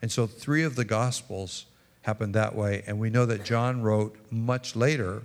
And 0.00 0.10
so 0.10 0.26
three 0.26 0.62
of 0.62 0.74
the 0.74 0.84
gospels 0.86 1.66
happened 2.06 2.34
that 2.34 2.54
way. 2.54 2.84
And 2.86 3.00
we 3.00 3.10
know 3.10 3.26
that 3.26 3.44
John 3.44 3.82
wrote 3.82 4.16
much 4.30 4.76
later. 4.76 5.24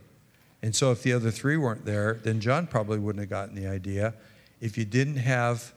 And 0.63 0.75
so 0.75 0.91
if 0.91 1.03
the 1.03 1.13
other 1.13 1.29
three 1.29 1.55
weren't 1.55 1.85
there, 1.85 2.15
then 2.23 2.39
John 2.41 2.65
probably 2.65 2.97
wouldn't 2.97 3.21
have 3.21 3.29
gotten 3.29 3.53
the 3.53 3.67
idea. 3.67 4.15
If 4.59 4.79
you 4.79 4.85
didn't 4.85 5.17
have 5.17 5.73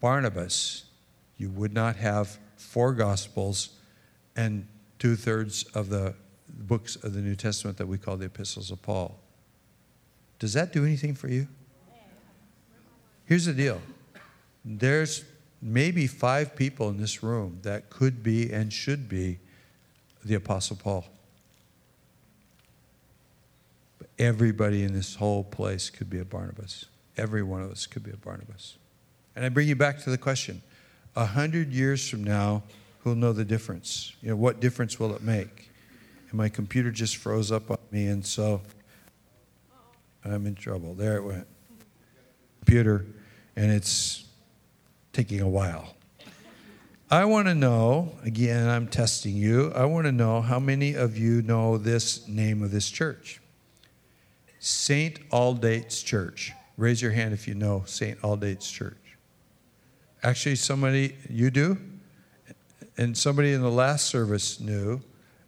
Barnabas, 0.00 0.86
you 1.36 1.50
would 1.50 1.74
not 1.74 1.96
have 1.96 2.38
four 2.56 2.94
gospels 2.94 3.70
and 4.34 4.66
two 4.98 5.16
thirds 5.16 5.64
of 5.74 5.90
the 5.90 6.14
books 6.48 6.96
of 6.96 7.12
the 7.12 7.20
New 7.20 7.36
Testament 7.36 7.76
that 7.76 7.86
we 7.86 7.98
call 7.98 8.16
the 8.16 8.26
epistles 8.26 8.70
of 8.70 8.80
Paul. 8.80 9.18
Does 10.38 10.54
that 10.54 10.72
do 10.72 10.82
anything 10.84 11.14
for 11.14 11.28
you? 11.28 11.46
Here's 13.26 13.44
the 13.44 13.52
deal 13.52 13.82
there's 14.64 15.24
maybe 15.60 16.06
five 16.06 16.56
people 16.56 16.88
in 16.88 16.96
this 16.96 17.22
room 17.22 17.58
that 17.62 17.90
could 17.90 18.22
be 18.22 18.50
and 18.50 18.72
should 18.72 19.10
be 19.10 19.38
the 20.24 20.34
Apostle 20.34 20.76
Paul. 20.76 21.04
But 23.98 24.08
everybody 24.18 24.82
in 24.82 24.92
this 24.92 25.14
whole 25.14 25.44
place 25.44 25.90
could 25.90 26.10
be 26.10 26.18
a 26.18 26.24
Barnabas. 26.24 26.86
Every 27.16 27.42
one 27.42 27.62
of 27.62 27.70
us 27.70 27.86
could 27.86 28.02
be 28.02 28.10
a 28.10 28.16
Barnabas. 28.16 28.76
And 29.34 29.44
I 29.44 29.48
bring 29.48 29.68
you 29.68 29.76
back 29.76 30.02
to 30.02 30.10
the 30.10 30.18
question 30.18 30.62
a 31.14 31.26
hundred 31.26 31.72
years 31.72 32.08
from 32.08 32.24
now, 32.24 32.62
who'll 33.00 33.14
know 33.14 33.32
the 33.32 33.44
difference? 33.44 34.14
You 34.22 34.30
know, 34.30 34.36
what 34.36 34.60
difference 34.60 34.98
will 34.98 35.14
it 35.14 35.22
make? 35.22 35.70
And 36.30 36.34
my 36.38 36.48
computer 36.48 36.90
just 36.90 37.16
froze 37.16 37.52
up 37.52 37.70
on 37.70 37.78
me, 37.90 38.06
and 38.06 38.24
so 38.24 38.62
I'm 40.24 40.46
in 40.46 40.54
trouble. 40.54 40.94
There 40.94 41.16
it 41.16 41.24
went. 41.24 41.46
Computer, 42.60 43.04
and 43.56 43.70
it's 43.70 44.24
taking 45.12 45.40
a 45.40 45.48
while. 45.48 45.94
I 47.12 47.26
want 47.26 47.46
to 47.46 47.54
know, 47.54 48.10
again, 48.24 48.66
I'm 48.66 48.88
testing 48.88 49.36
you. 49.36 49.70
I 49.74 49.84
want 49.84 50.06
to 50.06 50.12
know 50.12 50.40
how 50.40 50.58
many 50.58 50.94
of 50.94 51.18
you 51.18 51.42
know 51.42 51.76
this 51.76 52.26
name 52.26 52.62
of 52.62 52.70
this 52.70 52.88
church? 52.88 53.38
St. 54.60 55.28
Aldate's 55.28 56.02
Church. 56.02 56.52
Raise 56.78 57.02
your 57.02 57.10
hand 57.10 57.34
if 57.34 57.46
you 57.46 57.52
know 57.52 57.82
St. 57.84 58.18
Aldate's 58.22 58.70
Church. 58.70 59.18
Actually, 60.22 60.56
somebody, 60.56 61.14
you 61.28 61.50
do? 61.50 61.76
And 62.96 63.14
somebody 63.14 63.52
in 63.52 63.60
the 63.60 63.70
last 63.70 64.06
service 64.06 64.58
knew. 64.58 65.02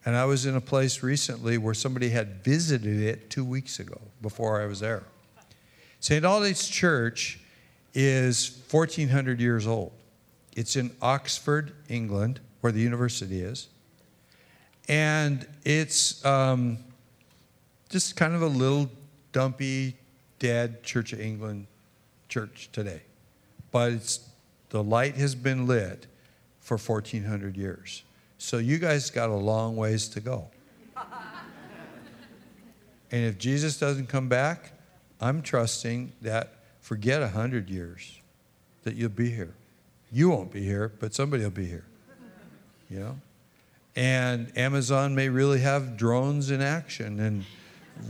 And 0.05 0.15
I 0.15 0.27
was 0.27 0.45
in 0.45 0.57
a 0.57 0.61
place 0.61 1.03
recently 1.03 1.57
where 1.57 1.73
somebody 1.73 2.11
had 2.11 2.45
visited 2.45 3.01
it 3.01 3.31
two 3.31 3.43
weeks 3.43 3.81
ago 3.81 4.03
before 4.21 4.61
I 4.61 4.67
was 4.67 4.81
there. 4.81 5.05
St. 6.01 6.27
Aldate's 6.27 6.69
Church 6.69 7.41
is 7.95 8.61
1,400 8.71 9.41
years 9.41 9.67
old. 9.67 9.93
It's 10.55 10.77
in 10.77 10.95
Oxford, 11.03 11.73
England, 11.89 12.41
where 12.61 12.73
the 12.73 12.81
university 12.81 13.41
is. 13.43 13.69
And 14.89 15.47
it's 15.65 16.25
um, 16.25 16.79
just 17.89 18.17
kind 18.17 18.35
of 18.35 18.43
a 18.43 18.47
little 18.47 18.91
dumpy, 19.33 19.97
dead 20.39 20.83
Church 20.83 21.13
of 21.13 21.21
England 21.21 21.67
church 22.29 22.69
today. 22.73 23.03
But 23.71 23.93
it's, 23.93 24.29
the 24.71 24.83
light 24.83 25.17
has 25.17 25.35
been 25.35 25.67
lit 25.67 26.07
for 26.61 26.77
1,400 26.77 27.57
years. 27.57 28.03
So 28.39 28.59
you 28.59 28.79
guys 28.79 29.11
got 29.11 29.31
a 29.31 29.35
long 29.35 29.77
ways 29.77 30.09
to 30.11 30.21
go. 30.21 30.49
and 33.11 33.25
if 33.25 33.39
Jesus 33.39 33.79
doesn't 33.79 34.09
come 34.09 34.29
back, 34.29 34.73
I'm 35.21 35.43
trusting 35.43 36.13
that 36.23 36.55
forget 36.81 37.21
100 37.21 37.71
years, 37.71 38.21
that 38.83 38.95
you'll 38.95 39.09
be 39.09 39.31
here. 39.31 39.55
You 40.15 40.31
won't 40.31 40.53
be 40.53 40.63
here, 40.63 40.93
but 41.01 41.13
somebody 41.13 41.43
will 41.43 41.51
be 41.51 41.67
here. 41.67 41.85
You 42.89 43.01
know? 43.01 43.17
And 43.97 44.57
Amazon 44.57 45.17
may 45.17 45.29
really 45.29 45.59
have 45.61 45.97
drones 45.97 46.53
in 46.53 46.61
action, 46.61 47.19
and 47.19 47.45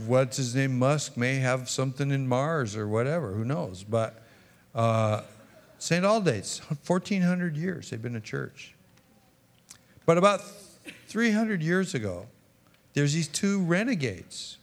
what's 0.05 0.37
his 0.37 0.53
name, 0.53 0.77
Musk, 0.77 1.17
may 1.17 1.37
have 1.37 1.67
something 1.67 2.11
in 2.11 2.27
Mars 2.27 2.75
or 2.75 2.87
whatever. 2.87 3.31
Who 3.33 3.43
knows? 3.43 3.83
But 3.83 4.21
uh, 4.75 5.21
St. 5.79 6.05
Aldate's, 6.05 6.59
1,400 6.85 7.57
years 7.57 7.89
they've 7.89 8.01
been 8.01 8.15
a 8.15 8.21
church. 8.21 8.75
But 10.05 10.19
about 10.19 10.41
300 11.07 11.63
years 11.63 11.95
ago, 11.95 12.27
there's 12.93 13.13
these 13.13 13.27
two 13.27 13.63
renegades. 13.63 14.59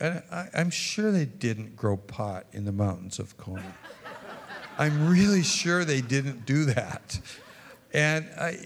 And 0.00 0.24
I, 0.32 0.48
I'm 0.54 0.70
sure 0.70 1.12
they 1.12 1.24
didn't 1.24 1.76
grow 1.76 1.96
pot 1.96 2.46
in 2.52 2.64
the 2.64 2.72
mountains 2.72 3.20
of 3.20 3.36
Kona. 3.36 3.76
I'm 4.78 5.08
really 5.08 5.42
sure 5.42 5.84
they 5.84 6.00
didn't 6.00 6.46
do 6.46 6.64
that. 6.66 7.20
And 7.92 8.28
I, 8.38 8.58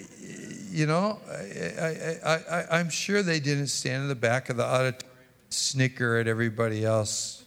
you 0.70 0.86
know, 0.86 1.18
I, 1.30 2.38
I, 2.50 2.78
I'm 2.78 2.88
sure 2.88 3.22
they 3.22 3.40
didn't 3.40 3.66
stand 3.66 4.02
in 4.02 4.08
the 4.08 4.14
back 4.14 4.48
of 4.48 4.56
the 4.56 4.64
auditorium, 4.64 5.04
snicker 5.50 6.16
at 6.16 6.26
everybody 6.26 6.84
else 6.84 7.44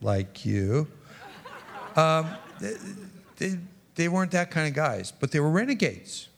like 0.00 0.44
you. 0.44 0.88
Um, 1.96 2.28
they, 2.60 2.74
they, 3.36 3.58
they 3.94 4.08
weren't 4.08 4.32
that 4.32 4.50
kind 4.50 4.68
of 4.68 4.74
guys, 4.74 5.12
but 5.12 5.30
they 5.30 5.40
were 5.40 5.50
renegades. 5.50 6.28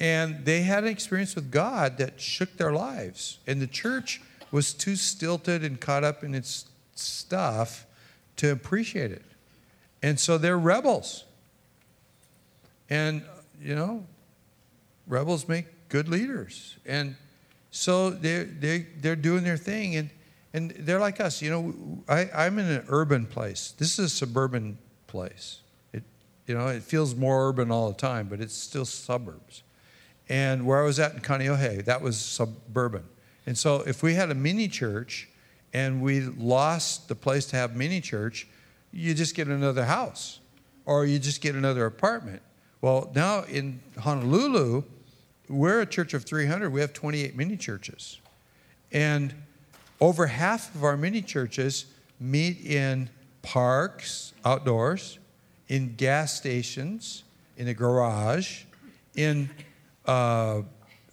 And 0.00 0.44
they 0.44 0.62
had 0.62 0.84
an 0.84 0.90
experience 0.90 1.34
with 1.34 1.50
God 1.50 1.98
that 1.98 2.20
shook 2.20 2.56
their 2.56 2.72
lives. 2.72 3.38
And 3.46 3.60
the 3.60 3.66
church 3.66 4.20
was 4.50 4.74
too 4.74 4.96
stilted 4.96 5.62
and 5.62 5.80
caught 5.80 6.04
up 6.04 6.24
in 6.24 6.34
its 6.34 6.66
stuff 6.94 7.86
to 8.36 8.50
appreciate 8.50 9.12
it. 9.12 9.24
And 10.04 10.20
so 10.20 10.36
they're 10.36 10.58
rebels. 10.58 11.24
And, 12.90 13.22
you 13.58 13.74
know, 13.74 14.04
rebels 15.06 15.48
make 15.48 15.88
good 15.88 16.10
leaders. 16.10 16.76
And 16.84 17.16
so 17.70 18.10
they're, 18.10 18.44
they're, 18.44 18.86
they're 19.00 19.16
doing 19.16 19.44
their 19.44 19.56
thing. 19.56 19.96
And, 19.96 20.10
and 20.52 20.72
they're 20.72 21.00
like 21.00 21.20
us. 21.20 21.40
You 21.40 21.50
know, 21.50 21.74
I, 22.06 22.28
I'm 22.34 22.58
in 22.58 22.66
an 22.66 22.84
urban 22.88 23.24
place. 23.24 23.72
This 23.78 23.98
is 23.98 24.04
a 24.04 24.08
suburban 24.10 24.76
place. 25.06 25.60
It, 25.94 26.02
you 26.46 26.54
know, 26.54 26.66
it 26.66 26.82
feels 26.82 27.14
more 27.14 27.48
urban 27.48 27.70
all 27.70 27.88
the 27.88 27.96
time, 27.96 28.28
but 28.28 28.42
it's 28.42 28.54
still 28.54 28.84
suburbs. 28.84 29.62
And 30.28 30.66
where 30.66 30.82
I 30.82 30.84
was 30.84 31.00
at 31.00 31.14
in 31.14 31.20
Kaneohe, 31.20 31.82
that 31.86 32.02
was 32.02 32.18
suburban. 32.18 33.04
And 33.46 33.56
so 33.56 33.80
if 33.86 34.02
we 34.02 34.12
had 34.12 34.30
a 34.30 34.34
mini 34.34 34.68
church 34.68 35.30
and 35.72 36.02
we 36.02 36.20
lost 36.20 37.08
the 37.08 37.14
place 37.14 37.46
to 37.46 37.56
have 37.56 37.74
mini 37.74 38.02
church, 38.02 38.48
you 38.94 39.12
just 39.12 39.34
get 39.34 39.48
another 39.48 39.84
house 39.84 40.38
or 40.86 41.04
you 41.04 41.18
just 41.18 41.40
get 41.40 41.54
another 41.54 41.84
apartment. 41.84 42.40
Well, 42.80 43.10
now 43.14 43.42
in 43.44 43.80
Honolulu, 43.98 44.84
we're 45.48 45.80
a 45.80 45.86
church 45.86 46.14
of 46.14 46.24
300. 46.24 46.70
We 46.70 46.80
have 46.80 46.92
28 46.92 47.36
mini 47.36 47.56
churches. 47.56 48.20
And 48.92 49.34
over 50.00 50.26
half 50.26 50.74
of 50.74 50.84
our 50.84 50.96
mini 50.96 51.22
churches 51.22 51.86
meet 52.20 52.64
in 52.64 53.10
parks, 53.42 54.32
outdoors, 54.44 55.18
in 55.68 55.94
gas 55.96 56.36
stations, 56.36 57.24
in 57.56 57.68
a 57.68 57.74
garage, 57.74 58.64
in 59.16 59.50
uh, 60.06 60.62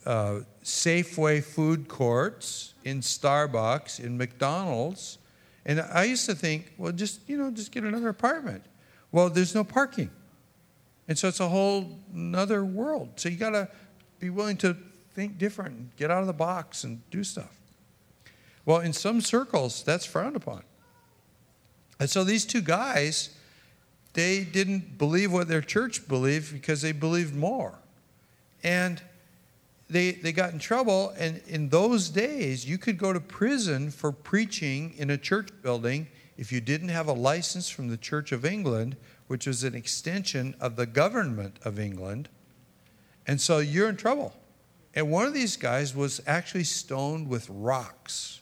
uh, 0.05 0.39
Safeway 0.63 1.43
food 1.43 1.87
courts, 1.87 2.73
in 2.83 2.99
Starbucks, 2.99 3.99
in 3.99 4.17
McDonald's. 4.17 5.17
And 5.65 5.79
I 5.81 6.05
used 6.05 6.25
to 6.25 6.35
think, 6.35 6.73
well, 6.77 6.91
just, 6.91 7.27
you 7.29 7.37
know, 7.37 7.51
just 7.51 7.71
get 7.71 7.83
another 7.83 8.09
apartment. 8.09 8.63
Well, 9.11 9.29
there's 9.29 9.53
no 9.53 9.63
parking. 9.63 10.09
And 11.07 11.17
so 11.17 11.27
it's 11.27 11.39
a 11.39 11.49
whole 11.49 11.99
another 12.13 12.63
world. 12.63 13.09
So 13.17 13.29
you 13.29 13.37
got 13.37 13.51
to 13.51 13.69
be 14.19 14.29
willing 14.29 14.57
to 14.57 14.75
think 15.13 15.37
different, 15.37 15.95
get 15.97 16.09
out 16.09 16.21
of 16.21 16.27
the 16.27 16.33
box 16.33 16.83
and 16.83 17.01
do 17.11 17.23
stuff. 17.23 17.59
Well, 18.65 18.79
in 18.79 18.93
some 18.93 19.21
circles, 19.21 19.83
that's 19.83 20.05
frowned 20.05 20.35
upon. 20.35 20.63
And 21.99 22.09
so 22.09 22.23
these 22.23 22.45
two 22.45 22.61
guys, 22.61 23.29
they 24.13 24.43
didn't 24.43 24.97
believe 24.97 25.31
what 25.31 25.47
their 25.47 25.61
church 25.61 26.07
believed 26.07 26.53
because 26.53 26.81
they 26.81 26.91
believed 26.91 27.35
more. 27.35 27.77
And 28.63 29.01
they, 29.91 30.11
they 30.11 30.31
got 30.31 30.53
in 30.53 30.59
trouble. 30.59 31.13
And 31.17 31.41
in 31.47 31.69
those 31.69 32.09
days, 32.09 32.65
you 32.65 32.77
could 32.77 32.97
go 32.97 33.11
to 33.11 33.19
prison 33.19 33.91
for 33.91 34.11
preaching 34.11 34.93
in 34.97 35.09
a 35.09 35.17
church 35.17 35.49
building 35.61 36.07
if 36.37 36.51
you 36.51 36.61
didn't 36.61 36.89
have 36.89 37.07
a 37.07 37.13
license 37.13 37.69
from 37.69 37.89
the 37.89 37.97
Church 37.97 38.31
of 38.31 38.45
England, 38.45 38.95
which 39.27 39.45
was 39.45 39.63
an 39.63 39.75
extension 39.75 40.55
of 40.61 40.77
the 40.77 40.85
government 40.85 41.57
of 41.63 41.77
England. 41.77 42.29
And 43.27 43.39
so 43.39 43.59
you're 43.59 43.89
in 43.89 43.97
trouble. 43.97 44.33
And 44.95 45.11
one 45.11 45.27
of 45.27 45.33
these 45.33 45.57
guys 45.57 45.95
was 45.95 46.21
actually 46.25 46.63
stoned 46.63 47.27
with 47.27 47.49
rocks, 47.49 48.41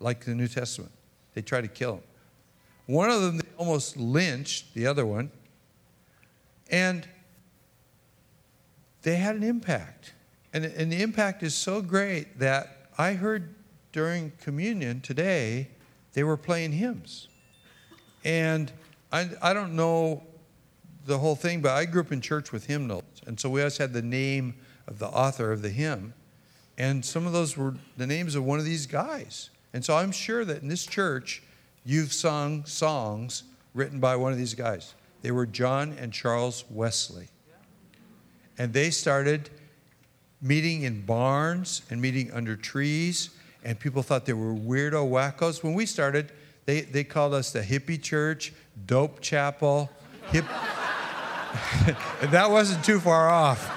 like 0.00 0.24
the 0.24 0.34
New 0.34 0.48
Testament. 0.48 0.92
They 1.34 1.42
tried 1.42 1.62
to 1.62 1.68
kill 1.68 1.94
him. 1.94 2.02
One 2.86 3.10
of 3.10 3.22
them 3.22 3.38
they 3.38 3.48
almost 3.56 3.96
lynched, 3.96 4.74
the 4.74 4.86
other 4.86 5.06
one. 5.06 5.30
And 6.70 7.08
they 9.02 9.16
had 9.16 9.36
an 9.36 9.42
impact. 9.42 10.12
And, 10.52 10.64
and 10.64 10.90
the 10.90 11.02
impact 11.02 11.42
is 11.42 11.54
so 11.54 11.82
great 11.82 12.38
that 12.38 12.90
I 12.96 13.12
heard 13.12 13.54
during 13.92 14.32
communion 14.40 15.00
today, 15.00 15.68
they 16.12 16.24
were 16.24 16.36
playing 16.36 16.72
hymns. 16.72 17.28
And 18.24 18.72
I, 19.12 19.30
I 19.40 19.52
don't 19.52 19.74
know 19.74 20.22
the 21.06 21.18
whole 21.18 21.36
thing, 21.36 21.60
but 21.60 21.72
I 21.72 21.84
grew 21.84 22.02
up 22.02 22.12
in 22.12 22.20
church 22.20 22.52
with 22.52 22.66
hymnals. 22.66 23.04
And 23.26 23.38
so 23.38 23.48
we 23.48 23.60
always 23.60 23.78
had 23.78 23.92
the 23.92 24.02
name 24.02 24.54
of 24.86 24.98
the 24.98 25.06
author 25.06 25.52
of 25.52 25.62
the 25.62 25.70
hymn. 25.70 26.14
And 26.76 27.04
some 27.04 27.26
of 27.26 27.32
those 27.32 27.56
were 27.56 27.74
the 27.96 28.06
names 28.06 28.34
of 28.34 28.44
one 28.44 28.58
of 28.58 28.64
these 28.64 28.86
guys. 28.86 29.50
And 29.72 29.84
so 29.84 29.96
I'm 29.96 30.12
sure 30.12 30.44
that 30.44 30.62
in 30.62 30.68
this 30.68 30.86
church, 30.86 31.42
you've 31.84 32.12
sung 32.12 32.64
songs 32.64 33.44
written 33.74 34.00
by 34.00 34.16
one 34.16 34.32
of 34.32 34.38
these 34.38 34.54
guys. 34.54 34.94
They 35.22 35.30
were 35.30 35.46
John 35.46 35.96
and 35.98 36.12
Charles 36.12 36.64
Wesley. 36.70 37.28
And 38.58 38.72
they 38.72 38.90
started 38.90 39.50
meeting 40.40 40.82
in 40.82 41.04
barns 41.04 41.82
and 41.90 42.00
meeting 42.00 42.30
under 42.32 42.56
trees, 42.56 43.30
and 43.64 43.78
people 43.78 44.02
thought 44.02 44.26
they 44.26 44.32
were 44.32 44.54
weirdo 44.54 45.08
wackos. 45.08 45.62
When 45.62 45.74
we 45.74 45.86
started, 45.86 46.32
they, 46.64 46.82
they 46.82 47.04
called 47.04 47.34
us 47.34 47.52
the 47.52 47.62
hippie 47.62 48.00
church, 48.00 48.52
dope 48.86 49.20
chapel, 49.20 49.90
hip. 50.30 50.44
and 52.20 52.30
that 52.30 52.50
wasn't 52.50 52.84
too 52.84 53.00
far 53.00 53.30
off. 53.30 53.74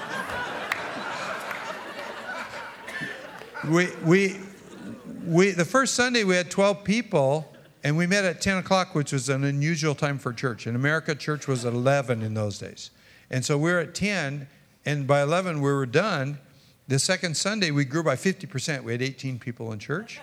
We, 3.68 3.88
we, 4.04 4.40
we, 5.24 5.50
the 5.52 5.64
first 5.64 5.94
Sunday 5.94 6.24
we 6.24 6.34
had 6.34 6.50
12 6.50 6.82
people, 6.82 7.52
and 7.84 7.96
we 7.96 8.06
met 8.06 8.24
at 8.24 8.40
10 8.40 8.58
o'clock, 8.58 8.94
which 8.94 9.12
was 9.12 9.28
an 9.28 9.44
unusual 9.44 9.94
time 9.94 10.18
for 10.18 10.32
church. 10.32 10.66
In 10.66 10.74
America, 10.74 11.14
church 11.14 11.46
was 11.46 11.64
11 11.64 12.22
in 12.22 12.34
those 12.34 12.58
days. 12.58 12.90
And 13.30 13.44
so 13.44 13.56
we 13.56 13.70
were 13.70 13.78
at 13.78 13.94
10, 13.94 14.48
and 14.84 15.06
by 15.06 15.22
11 15.22 15.60
we 15.60 15.72
were 15.72 15.86
done. 15.86 16.38
The 16.88 16.98
second 16.98 17.36
Sunday 17.36 17.70
we 17.70 17.84
grew 17.84 18.02
by 18.02 18.16
50%. 18.16 18.82
We 18.82 18.92
had 18.92 19.02
18 19.02 19.38
people 19.38 19.72
in 19.72 19.78
church. 19.78 20.20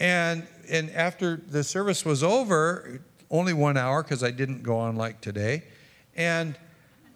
And, 0.00 0.46
and 0.68 0.90
after 0.90 1.36
the 1.36 1.62
service 1.62 2.04
was 2.04 2.24
over, 2.24 3.00
only 3.30 3.52
one 3.52 3.76
hour 3.76 4.02
because 4.02 4.24
I 4.24 4.32
didn't 4.32 4.62
go 4.62 4.76
on 4.78 4.96
like 4.96 5.20
today. 5.20 5.62
And 6.16 6.58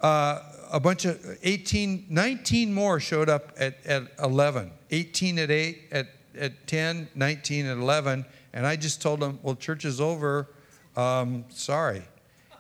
uh, 0.01 0.41
a 0.73 0.79
bunch 0.79 1.05
of 1.05 1.21
18, 1.43 2.07
19 2.09 2.73
more 2.73 3.01
showed 3.01 3.29
up 3.29 3.53
at, 3.59 3.85
at 3.85 4.05
11, 4.23 4.71
18 4.91 5.39
at 5.41 5.51
8, 5.51 5.79
at, 5.91 6.07
at 6.39 6.67
10, 6.67 7.09
19 7.15 7.67
at 7.67 7.77
11. 7.77 8.25
And 8.53 8.67
I 8.67 8.77
just 8.77 9.03
told 9.03 9.21
them, 9.21 9.41
well, 9.43 9.57
church 9.57 9.85
is 9.85 10.01
over. 10.01 10.49
Um, 10.97 11.45
sorry. 11.51 12.03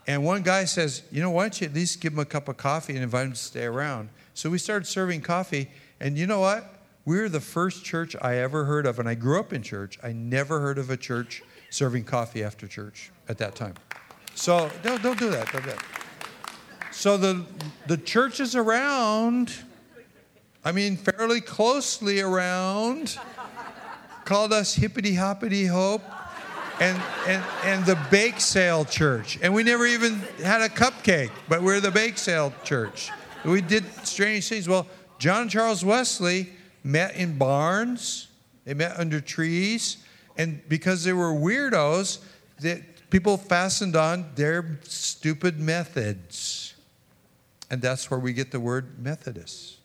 And 0.09 0.24
one 0.24 0.43
guy 0.43 0.64
says, 0.64 1.03
you 1.11 1.22
know, 1.22 1.31
why 1.31 1.45
don't 1.45 1.61
you 1.61 1.66
at 1.68 1.74
least 1.74 2.01
give 2.01 2.12
them 2.12 2.20
a 2.20 2.24
cup 2.24 2.49
of 2.49 2.57
coffee 2.57 2.95
and 2.95 3.03
invite 3.03 3.24
them 3.24 3.33
to 3.33 3.39
stay 3.39 3.64
around? 3.64 4.09
So 4.35 4.51
we 4.51 4.59
started 4.59 4.87
serving 4.87 5.22
coffee. 5.22 5.70
And 6.01 6.18
you 6.18 6.26
know 6.26 6.40
what? 6.40 6.72
We 7.05 7.18
were 7.18 7.28
the 7.28 7.40
first 7.40 7.84
church 7.84 8.16
I 8.20 8.36
ever 8.36 8.64
heard 8.64 8.86
of. 8.86 8.99
And 8.99 9.09
I 9.09 9.14
grew 9.14 9.38
up 9.38 9.53
in 9.53 9.62
church. 9.62 9.99
I 10.03 10.12
never 10.12 10.61
heard 10.61 10.78
of 10.78 10.90
a 10.90 10.97
church 10.97 11.42
serving 11.70 12.05
coffee 12.05 12.42
after 12.42 12.66
church 12.66 13.11
at 13.28 13.38
that 13.38 13.55
time. 13.55 13.74
So 14.34 14.70
don't, 14.82 15.03
don't 15.03 15.18
do 15.18 15.30
that. 15.30 15.51
Don't 15.53 15.64
do 15.64 15.70
that. 15.70 15.84
So 16.90 17.16
the, 17.16 17.44
the 17.86 17.97
churches 17.97 18.57
around, 18.57 19.53
I 20.64 20.72
mean, 20.72 20.97
fairly 20.97 21.40
closely 21.40 22.20
around, 22.20 23.18
called 24.24 24.53
us 24.53 24.74
Hippity 24.74 25.14
Hoppity 25.14 25.66
Hope 25.66 26.03
and, 26.80 27.01
and, 27.26 27.44
and 27.64 27.86
the 27.86 27.99
Bake 28.11 28.40
Sale 28.40 28.84
Church. 28.86 29.38
And 29.42 29.55
we 29.55 29.62
never 29.62 29.86
even 29.86 30.14
had 30.42 30.62
a 30.62 30.68
cupcake, 30.68 31.30
but 31.49 31.62
we're 31.62 31.80
the 31.80 31.90
Bake 31.90 32.18
Sale 32.18 32.53
Church. 32.64 33.11
We 33.44 33.61
did 33.61 33.84
strange 34.05 34.49
things. 34.49 34.68
Well, 34.68 34.86
John 35.19 35.43
and 35.43 35.51
Charles 35.51 35.85
Wesley 35.85 36.49
met 36.85 37.17
in 37.17 37.39
barns, 37.39 38.29
they 38.64 38.75
met 38.75 38.99
under 38.99 39.21
trees, 39.21 39.99
and 40.37 40.61
because 40.69 41.05
they 41.05 41.12
were 41.12 41.33
weirdos, 41.33 42.19
that 42.61 43.11
people 43.11 43.37
fastened 43.37 43.97
on 43.97 44.31
their 44.35 44.79
stupid 44.83 45.59
methods. 45.59 46.75
And 47.71 47.83
that's 47.83 48.11
where 48.11 48.21
we 48.21 48.33
get 48.33 48.51
the 48.51 48.61
word 48.61 48.99
Methodist. 49.03 49.79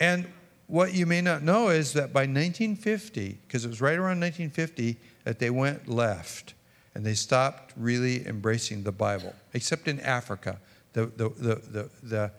And 0.00 0.28
what 0.66 0.94
you 0.94 1.06
may 1.06 1.20
not 1.20 1.42
know 1.42 1.68
is 1.68 1.94
that 1.94 2.12
by 2.12 2.20
1950, 2.20 3.38
because 3.46 3.64
it 3.64 3.68
was 3.68 3.80
right 3.80 3.98
around 3.98 4.20
1950 4.20 4.96
that 5.24 5.38
they 5.38 5.50
went 5.50 5.88
left 5.88 6.54
and 6.94 7.04
they 7.04 7.14
stopped 7.14 7.72
really 7.76 8.26
embracing 8.26 8.82
the 8.82 8.92
Bible, 8.92 9.34
except 9.54 9.88
in 9.88 10.00
Africa. 10.00 10.58
The, 10.92 11.06
the, 11.06 11.28
the, 11.28 11.54
the, 11.54 11.90
the, 12.02 12.30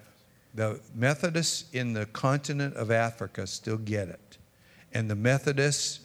the 0.54 0.80
Methodists 0.96 1.66
in 1.74 1.94
the 1.94 2.06
continent 2.08 2.76
of 2.76 2.92
Africa 2.92 3.46
still 3.48 3.78
get 3.78 4.10
it. 4.10 4.38
And 4.94 5.10
the 5.10 5.16
Methodists, 5.16 6.02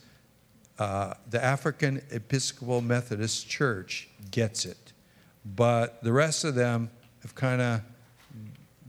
uh, 0.78 1.14
the 1.30 1.42
African 1.42 2.02
Episcopal 2.10 2.80
Methodist 2.80 3.48
Church 3.48 4.08
gets 4.30 4.66
it. 4.66 4.92
But 5.44 6.02
the 6.02 6.12
rest 6.12 6.44
of 6.44 6.54
them 6.54 6.90
have 7.22 7.34
kind 7.34 7.60
of, 7.60 7.80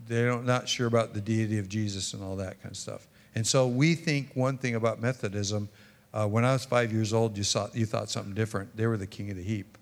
they're 0.08 0.42
not 0.42 0.68
sure 0.68 0.88
about 0.88 1.14
the 1.14 1.22
deity 1.22 1.58
of 1.58 1.70
Jesus 1.70 2.14
and 2.14 2.24
all 2.24 2.36
that 2.38 2.62
kind 2.62 2.72
of 2.72 2.78
stuff. 2.78 3.08
And 3.34 3.46
so 3.46 3.68
we 3.68 3.96
think 3.96 4.32
one 4.34 4.58
thing 4.58 4.76
about 4.76 5.02
Methodism. 5.02 5.70
Uh, 6.14 6.28
when 6.28 6.46
I 6.46 6.54
was 6.54 6.64
five 6.64 6.94
years 6.94 7.12
old, 7.12 7.38
you, 7.38 7.44
saw, 7.44 7.68
you 7.74 7.86
thought 7.86 8.10
something 8.10 8.34
different. 8.34 8.76
They 8.78 8.88
were 8.88 8.98
the 8.98 9.08
king 9.08 9.30
of 9.30 9.38
the 9.38 9.44
heap. 9.44 9.78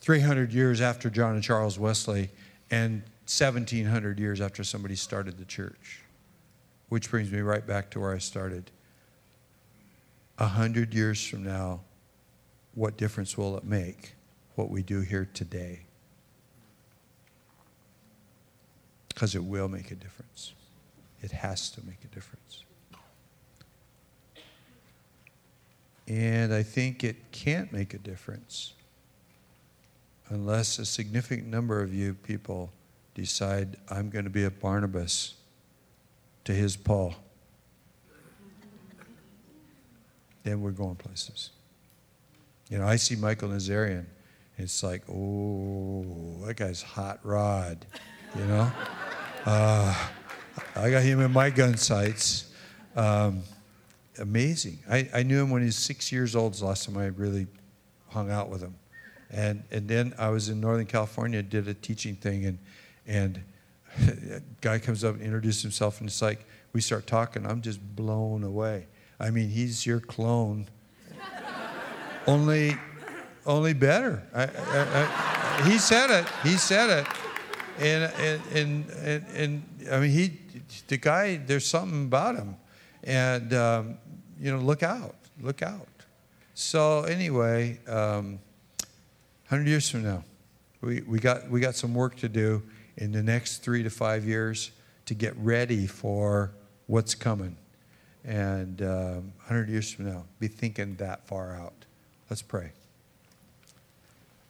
300 0.00 0.52
years 0.52 0.80
after 0.80 1.10
John 1.10 1.34
and 1.34 1.42
Charles 1.42 1.78
Wesley, 1.78 2.30
and 2.70 3.02
1700 3.30 4.18
years 4.18 4.40
after 4.40 4.64
somebody 4.64 4.96
started 4.96 5.38
the 5.38 5.44
church. 5.44 6.00
Which 6.88 7.08
brings 7.08 7.30
me 7.30 7.38
right 7.40 7.64
back 7.64 7.88
to 7.90 8.00
where 8.00 8.12
I 8.12 8.18
started. 8.18 8.72
A 10.38 10.46
hundred 10.46 10.92
years 10.92 11.24
from 11.24 11.44
now, 11.44 11.80
what 12.74 12.96
difference 12.96 13.38
will 13.38 13.56
it 13.56 13.62
make 13.62 14.14
what 14.56 14.68
we 14.68 14.82
do 14.82 15.00
here 15.00 15.28
today? 15.32 15.82
Because 19.08 19.36
it 19.36 19.44
will 19.44 19.68
make 19.68 19.92
a 19.92 19.94
difference. 19.94 20.54
It 21.22 21.30
has 21.30 21.70
to 21.70 21.86
make 21.86 22.02
a 22.04 22.12
difference. 22.12 22.64
And 26.08 26.52
I 26.52 26.64
think 26.64 27.04
it 27.04 27.30
can't 27.30 27.72
make 27.72 27.94
a 27.94 27.98
difference 27.98 28.72
unless 30.30 30.80
a 30.80 30.84
significant 30.84 31.46
number 31.46 31.80
of 31.80 31.94
you 31.94 32.14
people 32.14 32.72
decide 33.20 33.76
I'm 33.90 34.08
going 34.08 34.24
to 34.24 34.30
be 34.30 34.44
a 34.44 34.50
Barnabas 34.50 35.34
to 36.44 36.52
his 36.52 36.76
Paul. 36.76 37.14
Then 40.42 40.62
we're 40.62 40.70
going 40.70 40.96
places. 40.96 41.50
You 42.70 42.78
know, 42.78 42.86
I 42.86 42.96
see 42.96 43.16
Michael 43.16 43.50
Nazarian. 43.50 44.06
It's 44.56 44.82
like, 44.82 45.02
oh, 45.10 46.38
that 46.46 46.56
guy's 46.56 46.82
hot 46.82 47.20
rod, 47.22 47.84
you 48.36 48.44
know? 48.46 48.72
Uh, 49.44 50.08
I 50.76 50.90
got 50.90 51.02
him 51.02 51.20
in 51.20 51.30
my 51.30 51.50
gun 51.50 51.76
sights. 51.76 52.50
Um, 52.96 53.42
amazing. 54.18 54.78
I, 54.90 55.08
I 55.14 55.22
knew 55.22 55.42
him 55.42 55.50
when 55.50 55.62
he 55.62 55.66
was 55.66 55.76
six 55.76 56.10
years 56.10 56.34
old, 56.34 56.54
the 56.54 56.64
last 56.64 56.86
time 56.86 56.96
I 56.96 57.06
really 57.06 57.46
hung 58.08 58.30
out 58.30 58.48
with 58.48 58.62
him. 58.62 58.74
And, 59.30 59.62
and 59.70 59.86
then 59.86 60.14
I 60.18 60.30
was 60.30 60.48
in 60.48 60.60
Northern 60.60 60.86
California, 60.86 61.42
did 61.42 61.68
a 61.68 61.74
teaching 61.74 62.16
thing, 62.16 62.46
and, 62.46 62.58
and 63.10 63.42
a 63.98 64.40
guy 64.60 64.78
comes 64.78 65.02
up 65.04 65.16
and 65.16 65.22
introduces 65.22 65.62
himself, 65.62 66.00
and 66.00 66.08
it's 66.08 66.22
like 66.22 66.46
we 66.72 66.80
start 66.80 67.06
talking. 67.06 67.44
I'm 67.44 67.60
just 67.60 67.80
blown 67.96 68.44
away. 68.44 68.86
I 69.18 69.30
mean, 69.30 69.50
he's 69.50 69.84
your 69.84 70.00
clone, 70.00 70.68
only, 72.26 72.76
only 73.44 73.74
better. 73.74 74.22
I, 74.32 74.44
I, 74.44 74.48
I, 74.48 75.68
he 75.68 75.78
said 75.78 76.10
it. 76.10 76.26
He 76.42 76.56
said 76.56 77.00
it. 77.00 77.06
And, 77.78 78.12
and, 78.14 78.42
and, 78.52 78.90
and, 78.90 79.26
and, 79.34 79.88
I 79.90 80.00
mean, 80.00 80.10
he, 80.10 80.38
the 80.86 80.96
guy, 80.96 81.36
there's 81.36 81.66
something 81.66 82.04
about 82.04 82.36
him. 82.36 82.56
And, 83.02 83.52
um, 83.54 83.98
you 84.38 84.52
know, 84.52 84.58
look 84.58 84.82
out, 84.82 85.16
look 85.40 85.62
out. 85.62 85.88
So, 86.54 87.04
anyway, 87.04 87.80
um, 87.88 88.38
100 89.48 89.66
years 89.66 89.88
from 89.88 90.04
now, 90.04 90.24
we, 90.82 91.00
we, 91.02 91.18
got, 91.18 91.50
we 91.50 91.60
got 91.60 91.74
some 91.74 91.94
work 91.94 92.16
to 92.16 92.28
do 92.28 92.62
in 93.00 93.12
the 93.12 93.22
next 93.22 93.58
three 93.58 93.82
to 93.82 93.90
five 93.90 94.24
years 94.24 94.70
to 95.06 95.14
get 95.14 95.36
ready 95.38 95.86
for 95.86 96.52
what's 96.86 97.14
coming. 97.14 97.56
And 98.24 98.82
um, 98.82 99.32
100 99.46 99.68
years 99.70 99.90
from 99.90 100.04
now, 100.04 100.24
be 100.38 100.46
thinking 100.46 100.94
that 100.96 101.26
far 101.26 101.56
out. 101.56 101.72
Let's 102.28 102.42
pray. 102.42 102.70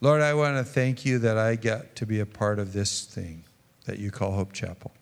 Lord, 0.03 0.21
I 0.21 0.35
want 0.35 0.57
to 0.57 0.65
thank 0.65 1.05
you 1.05 1.19
that 1.21 1.39
I 1.39 1.55
get 1.55 1.95
to 1.97 2.07
be 2.07 2.21
a 2.21 2.27
part 2.27 2.59
of 2.59 2.73
this 2.73 3.05
thing 3.05 3.45
that 3.85 3.99
you 3.99 4.11
call 4.11 4.33
Hope 4.33 4.53
Chapel. 4.53 4.93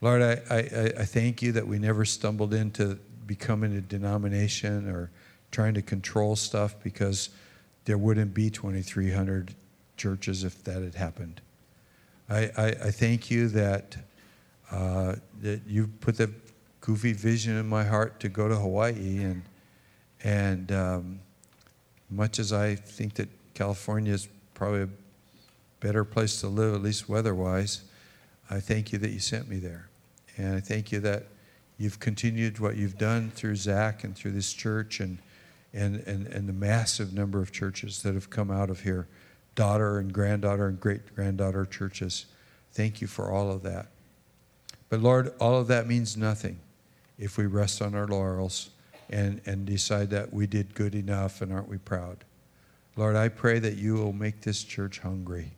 Lord, 0.00 0.22
I, 0.22 0.40
I, 0.50 0.58
I 1.00 1.04
thank 1.04 1.42
you 1.42 1.52
that 1.52 1.66
we 1.66 1.78
never 1.78 2.04
stumbled 2.04 2.54
into 2.54 2.98
becoming 3.26 3.76
a 3.76 3.80
denomination 3.80 4.88
or 4.88 5.10
trying 5.50 5.74
to 5.74 5.82
control 5.82 6.36
stuff 6.36 6.76
because 6.82 7.30
there 7.84 7.98
wouldn't 7.98 8.32
be 8.32 8.48
2,300 8.50 9.54
churches 9.96 10.44
if 10.44 10.62
that 10.64 10.82
had 10.82 10.94
happened. 10.94 11.40
I, 12.28 12.50
I, 12.56 12.66
I 12.66 12.90
thank 12.90 13.30
you 13.30 13.48
that, 13.48 13.96
uh, 14.70 15.16
that 15.40 15.62
you 15.66 15.86
put 16.00 16.16
the 16.16 16.30
goofy 16.80 17.12
vision 17.12 17.56
in 17.56 17.68
my 17.68 17.84
heart 17.84 18.20
to 18.20 18.28
go 18.28 18.48
to 18.48 18.56
Hawaii. 18.56 19.22
And, 19.22 19.42
and 20.22 20.72
um, 20.72 21.20
much 22.10 22.38
as 22.38 22.52
I 22.52 22.74
think 22.74 23.14
that 23.14 23.28
California 23.54 24.12
is 24.12 24.28
probably 24.54 24.82
a 24.82 24.88
better 25.80 26.04
place 26.04 26.40
to 26.40 26.48
live, 26.48 26.74
at 26.74 26.82
least 26.82 27.08
weather 27.08 27.34
wise, 27.34 27.82
I 28.50 28.60
thank 28.60 28.92
you 28.92 28.98
that 28.98 29.10
you 29.10 29.20
sent 29.20 29.48
me 29.48 29.58
there. 29.58 29.88
And 30.36 30.56
I 30.56 30.60
thank 30.60 30.92
you 30.92 31.00
that 31.00 31.26
you've 31.78 32.00
continued 32.00 32.58
what 32.58 32.76
you've 32.76 32.98
done 32.98 33.30
through 33.30 33.56
Zach 33.56 34.04
and 34.04 34.16
through 34.16 34.32
this 34.32 34.52
church 34.52 35.00
and, 35.00 35.18
and, 35.72 35.96
and, 36.06 36.26
and 36.26 36.48
the 36.48 36.52
massive 36.52 37.12
number 37.12 37.40
of 37.40 37.52
churches 37.52 38.02
that 38.02 38.14
have 38.14 38.30
come 38.30 38.50
out 38.50 38.70
of 38.70 38.80
here 38.80 39.06
daughter 39.58 39.98
and 39.98 40.12
granddaughter 40.12 40.68
and 40.68 40.78
great 40.78 41.16
granddaughter 41.16 41.66
churches. 41.66 42.26
Thank 42.70 43.00
you 43.00 43.08
for 43.08 43.32
all 43.32 43.50
of 43.50 43.64
that. 43.64 43.88
But 44.88 45.00
Lord, 45.00 45.34
all 45.40 45.56
of 45.56 45.66
that 45.66 45.88
means 45.88 46.16
nothing 46.16 46.60
if 47.18 47.36
we 47.36 47.46
rest 47.46 47.82
on 47.82 47.96
our 47.96 48.06
laurels 48.06 48.70
and, 49.10 49.40
and 49.46 49.66
decide 49.66 50.10
that 50.10 50.32
we 50.32 50.46
did 50.46 50.76
good 50.76 50.94
enough 50.94 51.42
and 51.42 51.52
aren't 51.52 51.68
we 51.68 51.76
proud. 51.76 52.18
Lord, 52.94 53.16
I 53.16 53.30
pray 53.30 53.58
that 53.58 53.76
you 53.76 53.94
will 53.94 54.12
make 54.12 54.42
this 54.42 54.62
church 54.62 55.00
hungry, 55.00 55.50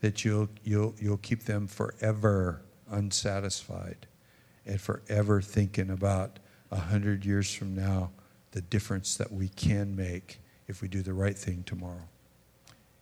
that 0.00 0.24
you'll, 0.24 0.48
you'll, 0.64 0.96
you'll 0.98 1.18
keep 1.18 1.44
them 1.44 1.68
forever 1.68 2.62
unsatisfied 2.90 4.08
and 4.66 4.80
forever 4.80 5.40
thinking 5.40 5.90
about 5.90 6.40
a 6.72 6.80
hundred 6.80 7.24
years 7.24 7.54
from 7.54 7.76
now 7.76 8.10
the 8.50 8.60
difference 8.60 9.16
that 9.18 9.30
we 9.30 9.50
can 9.50 9.94
make 9.94 10.40
if 10.66 10.82
we 10.82 10.88
do 10.88 11.00
the 11.00 11.14
right 11.14 11.38
thing 11.38 11.62
tomorrow. 11.62 12.08